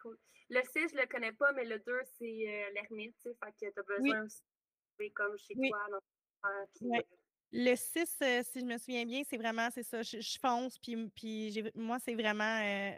Cool. 0.02 0.18
Le 0.50 0.62
6, 0.64 0.90
je 0.90 0.96
ne 0.96 1.02
le 1.02 1.08
connais 1.08 1.32
pas, 1.32 1.52
mais 1.54 1.64
le 1.64 1.80
2, 1.80 2.02
c'est 2.18 2.26
euh, 2.26 2.70
l'ermite, 2.74 3.16
fait 3.24 3.52
que 3.52 3.72
tu 3.72 3.80
as 3.80 3.84
besoin 3.84 4.24
aussi 4.24 4.42
comme 5.14 5.38
chez 5.38 5.54
toi. 5.56 5.88
Le 7.52 7.76
6, 7.76 8.18
euh, 8.24 8.44
si 8.44 8.60
je 8.62 8.66
me 8.66 8.78
souviens 8.78 9.06
bien, 9.06 9.22
c'est 9.30 9.38
vraiment, 9.38 9.70
c'est 9.72 9.84
ça, 9.84 10.02
je, 10.02 10.38
fonce, 10.42 10.80
puis, 10.80 11.10
puis 11.10 11.64
moi, 11.76 12.00
c'est 12.00 12.16
vraiment, 12.16 12.62
euh, 12.64 12.98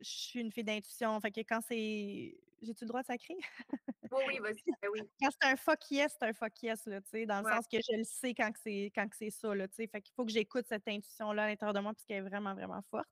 je 0.00 0.08
suis 0.08 0.40
une 0.40 0.50
fille 0.50 0.64
d'intuition, 0.64 1.20
fait 1.20 1.30
que 1.30 1.40
quand 1.40 1.60
c'est, 1.60 2.38
j'ai-tu 2.62 2.84
le 2.84 2.88
droit 2.88 3.02
de 3.02 3.06
sacrer? 3.06 3.36
oui, 4.14 4.24
oui, 4.28 4.38
vas-y, 4.38 4.62
ben 4.82 4.88
oui. 4.92 5.00
Quand 5.20 5.28
c'est 5.30 5.48
un 5.48 5.56
fuck 5.56 5.90
yes, 5.90 6.16
c'est 6.18 6.26
un 6.26 6.32
fuck 6.32 6.62
yes, 6.62 6.86
là, 6.86 7.00
dans 7.00 7.42
le 7.42 7.50
sens 7.50 7.66
que 7.66 7.78
je 7.78 7.96
le 7.96 8.04
sais 8.04 8.34
quand 8.34 8.50
c'est, 8.62 8.92
quand 8.94 9.06
c'est 9.12 9.30
ça, 9.30 9.54
là, 9.54 9.66
fait 9.68 9.88
qu'il 9.88 10.14
faut 10.14 10.24
que 10.24 10.32
j'écoute 10.32 10.66
cette 10.68 10.86
intuition-là 10.88 11.44
à 11.44 11.46
l'intérieur 11.48 11.74
de 11.74 11.80
moi, 11.80 11.92
puisqu'elle 11.94 12.18
est 12.18 12.28
vraiment, 12.28 12.54
vraiment 12.54 12.82
forte 12.90 13.08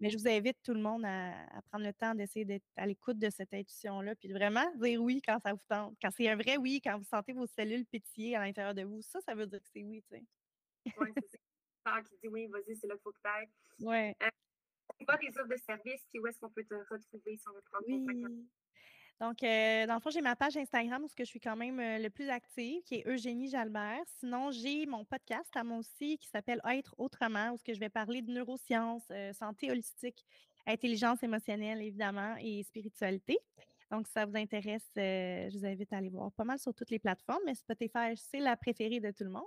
mais 0.00 0.10
je 0.10 0.18
vous 0.18 0.28
invite 0.28 0.58
tout 0.62 0.74
le 0.74 0.80
monde 0.80 1.04
à, 1.04 1.32
prendre 1.70 1.84
le 1.84 1.92
temps 1.92 2.14
d'essayer 2.14 2.44
d'être 2.44 2.66
à 2.76 2.86
l'écoute 2.86 3.18
de 3.18 3.30
cette 3.30 3.52
intuition-là, 3.54 4.14
puis 4.14 4.28
de 4.28 4.34
vraiment 4.34 4.70
dire 4.76 5.02
oui 5.02 5.22
quand 5.24 5.38
ça 5.40 5.52
vous 5.52 5.60
tente. 5.68 5.96
Quand 6.02 6.10
c'est 6.10 6.28
un 6.28 6.36
vrai 6.36 6.56
oui, 6.58 6.80
quand 6.82 6.98
vous 6.98 7.04
sentez 7.04 7.32
vos 7.32 7.46
cellules 7.46 7.86
pétiller 7.86 8.36
à 8.36 8.40
l'intérieur 8.40 8.74
de 8.74 8.82
vous, 8.82 9.00
ça, 9.00 9.20
ça 9.20 9.34
veut 9.34 9.46
dire 9.46 9.60
que 9.60 9.68
c'est 9.72 9.82
oui, 9.82 10.02
tu 10.02 10.16
sais. 10.16 10.24
Oui, 10.98 11.08
c'est 11.14 11.38
ça. 11.84 12.02
qui 12.02 12.16
dit 12.22 12.28
oui, 12.28 12.46
vas-y, 12.48 12.76
c'est 12.76 12.86
là 12.86 12.94
qu'il 12.94 13.02
faut 13.02 13.12
que 13.12 13.20
tu 13.22 13.28
ailles. 13.28 13.48
Oui. 13.80 14.14
Euh, 14.22 14.30
c'est 14.98 15.04
quoi 15.04 15.16
tes 15.16 15.28
offres 15.28 15.48
de 15.48 15.56
service, 15.56 16.04
puis 16.10 16.20
où 16.20 16.26
est-ce 16.26 16.38
qu'on 16.38 16.50
peut 16.50 16.64
te 16.64 16.74
retrouver 16.74 17.38
on 17.48 17.52
veut 17.52 17.62
prendre 17.70 17.84
oui. 17.86 18.46
Donc, 19.20 19.42
euh, 19.42 19.86
dans 19.86 19.94
le 19.94 20.00
fond, 20.00 20.08
j'ai 20.08 20.22
ma 20.22 20.34
page 20.34 20.56
Instagram 20.56 21.04
où 21.04 21.08
je 21.18 21.24
suis 21.24 21.40
quand 21.40 21.54
même 21.54 21.78
euh, 21.78 21.98
le 21.98 22.08
plus 22.08 22.30
active, 22.30 22.82
qui 22.84 22.96
est 22.96 23.06
Eugénie 23.06 23.50
Jalbert. 23.50 24.00
Sinon, 24.18 24.50
j'ai 24.50 24.86
mon 24.86 25.04
podcast 25.04 25.50
à 25.54 25.62
moi 25.62 25.76
aussi 25.76 26.16
qui 26.16 26.26
s'appelle 26.28 26.58
Être 26.66 26.94
autrement, 26.96 27.52
où 27.52 27.58
je 27.66 27.78
vais 27.78 27.90
parler 27.90 28.22
de 28.22 28.32
neurosciences, 28.32 29.04
euh, 29.10 29.34
santé 29.34 29.70
holistique, 29.70 30.24
intelligence 30.66 31.22
émotionnelle, 31.22 31.82
évidemment, 31.82 32.34
et 32.40 32.62
spiritualité. 32.62 33.36
Donc, 33.90 34.06
si 34.06 34.14
ça 34.14 34.24
vous 34.24 34.36
intéresse, 34.36 34.88
je 34.96 35.58
vous 35.58 35.66
invite 35.66 35.92
à 35.92 35.98
aller 35.98 36.08
voir 36.08 36.32
pas 36.32 36.44
mal 36.44 36.58
sur 36.58 36.72
toutes 36.72 36.90
les 36.90 36.98
plateformes, 36.98 37.42
mais 37.44 37.54
Spotify, 37.54 38.16
c'est 38.16 38.38
la 38.38 38.56
préférée 38.56 39.00
de 39.00 39.10
tout 39.10 39.24
le 39.24 39.30
monde. 39.30 39.42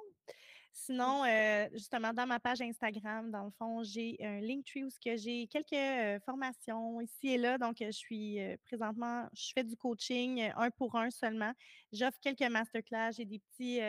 Sinon, 0.75 1.23
euh, 1.23 1.67
justement, 1.73 2.13
dans 2.13 2.25
ma 2.25 2.39
page 2.39 2.59
Instagram, 2.61 3.29
dans 3.29 3.45
le 3.45 3.51
fond, 3.51 3.83
j'ai 3.83 4.17
un 4.21 4.41
Linktree 4.41 4.83
où 4.83 4.89
j'ai 5.15 5.47
quelques 5.47 5.71
euh, 5.73 6.19
formations 6.25 6.99
ici 6.99 7.29
et 7.29 7.37
là. 7.37 7.59
Donc, 7.59 7.77
je 7.79 7.91
suis 7.91 8.39
euh, 8.41 8.57
présentement, 8.65 9.29
je 9.33 9.51
fais 9.53 9.63
du 9.63 9.77
coaching 9.77 10.51
un 10.57 10.71
pour 10.71 10.95
un 10.95 11.11
seulement. 11.11 11.53
J'offre 11.91 12.17
quelques 12.19 12.41
masterclass, 12.41 13.11
j'ai 13.15 13.25
des 13.25 13.39
petits 13.39 13.79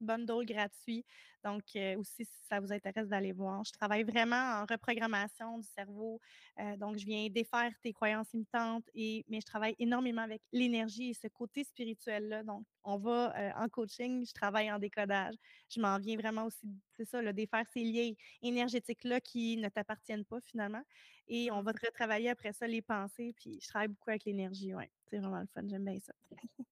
bundle 0.00 0.44
gratuit. 0.44 1.04
Donc, 1.44 1.62
euh, 1.76 1.96
aussi, 1.96 2.24
si 2.24 2.44
ça 2.48 2.60
vous 2.60 2.72
intéresse 2.72 3.08
d'aller 3.08 3.32
voir. 3.32 3.64
Je 3.64 3.72
travaille 3.72 4.02
vraiment 4.02 4.36
en 4.36 4.66
reprogrammation 4.68 5.58
du 5.58 5.66
cerveau. 5.66 6.20
Euh, 6.58 6.76
donc, 6.76 6.98
je 6.98 7.04
viens 7.06 7.28
défaire 7.30 7.72
tes 7.82 7.92
croyances 7.92 8.32
limitantes, 8.32 8.84
et, 8.94 9.24
mais 9.28 9.40
je 9.40 9.46
travaille 9.46 9.74
énormément 9.78 10.22
avec 10.22 10.42
l'énergie 10.52 11.10
et 11.10 11.14
ce 11.14 11.28
côté 11.28 11.64
spirituel-là. 11.64 12.42
Donc, 12.42 12.66
on 12.84 12.98
va 12.98 13.34
euh, 13.38 13.50
en 13.56 13.68
coaching, 13.68 14.26
je 14.26 14.32
travaille 14.32 14.70
en 14.70 14.78
décodage. 14.78 15.34
Je 15.68 15.80
m'en 15.80 15.98
viens 15.98 16.16
vraiment 16.16 16.44
aussi, 16.44 16.68
c'est 16.96 17.06
ça, 17.08 17.22
le 17.22 17.32
défaire 17.32 17.64
ces 17.72 17.84
liens 17.84 18.12
énergétiques-là 18.42 19.20
qui 19.20 19.56
ne 19.56 19.68
t'appartiennent 19.68 20.24
pas 20.24 20.40
finalement. 20.42 20.82
Et 21.28 21.50
on 21.52 21.62
va 21.62 21.72
retravailler 21.72 22.28
après 22.28 22.52
ça 22.52 22.66
les 22.66 22.82
pensées. 22.82 23.32
Puis, 23.36 23.60
je 23.62 23.68
travaille 23.68 23.88
beaucoup 23.88 24.10
avec 24.10 24.24
l'énergie. 24.24 24.74
Ouais, 24.74 24.90
c'est 25.08 25.18
vraiment 25.18 25.40
le 25.40 25.46
fun. 25.54 25.62
J'aime 25.68 25.84
bien 25.84 25.98
ça. 26.00 26.12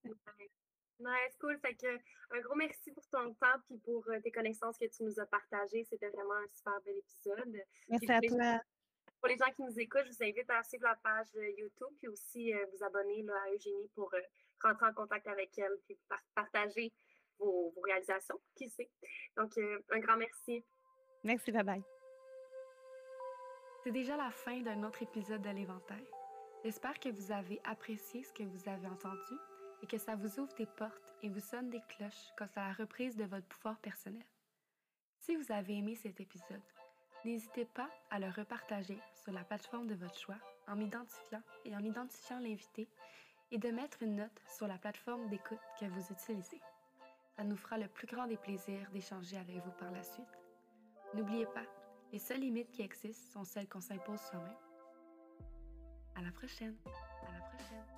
Nice, 1.01 1.37
cool. 1.41 1.59
Fait 1.61 1.75
que 1.75 1.87
un 2.31 2.41
gros 2.41 2.57
merci 2.57 2.91
pour 2.93 3.07
ton 3.09 3.33
temps 3.35 3.61
et 3.71 3.79
pour 3.79 4.05
euh, 4.09 4.21
tes 4.21 4.33
connaissances 4.33 4.77
que 4.79 4.87
tu 4.87 5.05
nous 5.05 5.19
as 5.21 5.27
partagées. 5.27 5.85
C'était 5.85 6.09
vraiment 6.09 6.35
un 6.35 6.49
super 6.49 6.81
bel 6.85 6.97
épisode. 6.97 7.57
Merci 7.89 8.11
à 8.11 8.21
toi. 8.21 8.61
pour 9.21 9.29
les 9.29 9.37
gens 9.37 9.51
qui 9.55 9.63
nous 9.63 9.79
écoutent, 9.79 10.07
je 10.07 10.11
vous 10.11 10.25
invite 10.25 10.51
à 10.51 10.63
suivre 10.65 10.85
la 10.85 10.97
page 10.97 11.29
euh, 11.37 11.51
YouTube 11.57 11.95
puis 11.99 12.09
aussi 12.09 12.53
euh, 12.53 12.67
vous 12.73 12.85
abonner 12.85 13.23
là, 13.23 13.35
à 13.47 13.53
Eugénie 13.53 13.89
pour 13.95 14.13
rentrer 14.63 14.87
en 14.87 14.93
contact 14.93 15.27
avec 15.29 15.57
elle 15.59 15.79
et 15.89 15.99
partager 16.35 16.93
vos, 17.39 17.71
vos, 17.71 17.81
réalisations, 17.83 18.41
qui 18.57 18.69
sait. 18.69 18.91
Donc, 19.37 19.57
un 19.57 19.99
grand 20.01 20.17
merci. 20.17 20.65
Merci, 21.23 21.53
bye 21.53 21.63
bye. 21.63 21.83
C'est 23.85 23.93
déjà 23.93 24.17
la 24.17 24.31
fin 24.31 24.61
d'un 24.63 24.83
autre 24.83 25.03
épisode 25.03 25.43
de 25.43 25.51
l'éventail. 25.51 26.05
J'espère 26.65 26.99
que 26.99 27.09
vous 27.09 27.31
avez 27.31 27.61
apprécié 27.63 28.25
ce 28.25 28.33
que 28.33 28.43
vous 28.43 28.69
avez 28.69 28.89
entendu 28.89 29.35
et 29.83 29.87
que 29.87 29.99
ça 29.99 30.17
vous 30.17 30.41
ouvre 30.41 30.55
des 30.55 30.67
portes 30.67 31.15
et 31.23 31.29
vous 31.29 31.41
sonne 31.41 31.71
des 31.71 31.83
cloches 31.89 32.33
quant 32.37 32.49
à 32.57 32.69
la 32.69 32.73
reprise 32.73 33.17
de 33.17 33.25
votre 33.25 33.47
pouvoir 33.47 33.79
personnel. 33.79 34.25
Si 35.21 35.37
vous 35.37 35.53
avez 35.53 35.77
aimé 35.77 35.95
cet 35.95 36.21
épisode, 36.21 36.63
n'hésitez 37.25 37.65
pas 37.65 37.91
à 38.11 38.19
le 38.19 38.29
repartager 38.31 38.99
sur 39.23 39.33
la 39.33 39.45
plateforme 39.45 39.87
de 39.87 39.95
votre 39.95 40.19
choix 40.19 40.39
en 40.67 40.77
m'identifiant 40.77 41.43
et 41.65 41.75
en 41.75 41.85
identifiant 41.85 42.39
l'invité 42.39 42.89
et 43.51 43.59
de 43.59 43.71
mettre 43.71 44.03
une 44.03 44.17
note 44.17 44.43
sur 44.49 44.67
la 44.67 44.79
plateforme 44.79 45.29
d'écoute 45.29 45.59
que 45.81 45.87
vous 45.87 46.13
utilisez. 46.13 46.61
Ça 47.37 47.45
nous 47.45 47.57
fera 47.57 47.79
le 47.79 47.89
plus 47.89 48.07
grand 48.07 48.27
des 48.27 48.37
plaisirs 48.37 48.91
d'échanger 48.91 49.37
avec 49.37 49.57
vous 49.57 49.73
par 49.73 49.91
la 49.91 50.03
suite. 50.03 50.39
N'oubliez 51.15 51.47
pas, 51.47 51.65
les 52.13 52.19
seules 52.19 52.41
limites 52.41 52.71
qui 52.71 52.83
existent 52.83 53.33
sont 53.33 53.45
celles 53.45 53.69
qu'on 53.69 53.81
s'impose 53.81 54.21
soi-même. 54.21 54.57
À 56.17 56.23
la 56.23 56.33
prochaine. 56.33 56.77
À 56.87 57.33
la 57.33 57.41
prochaine. 57.41 57.98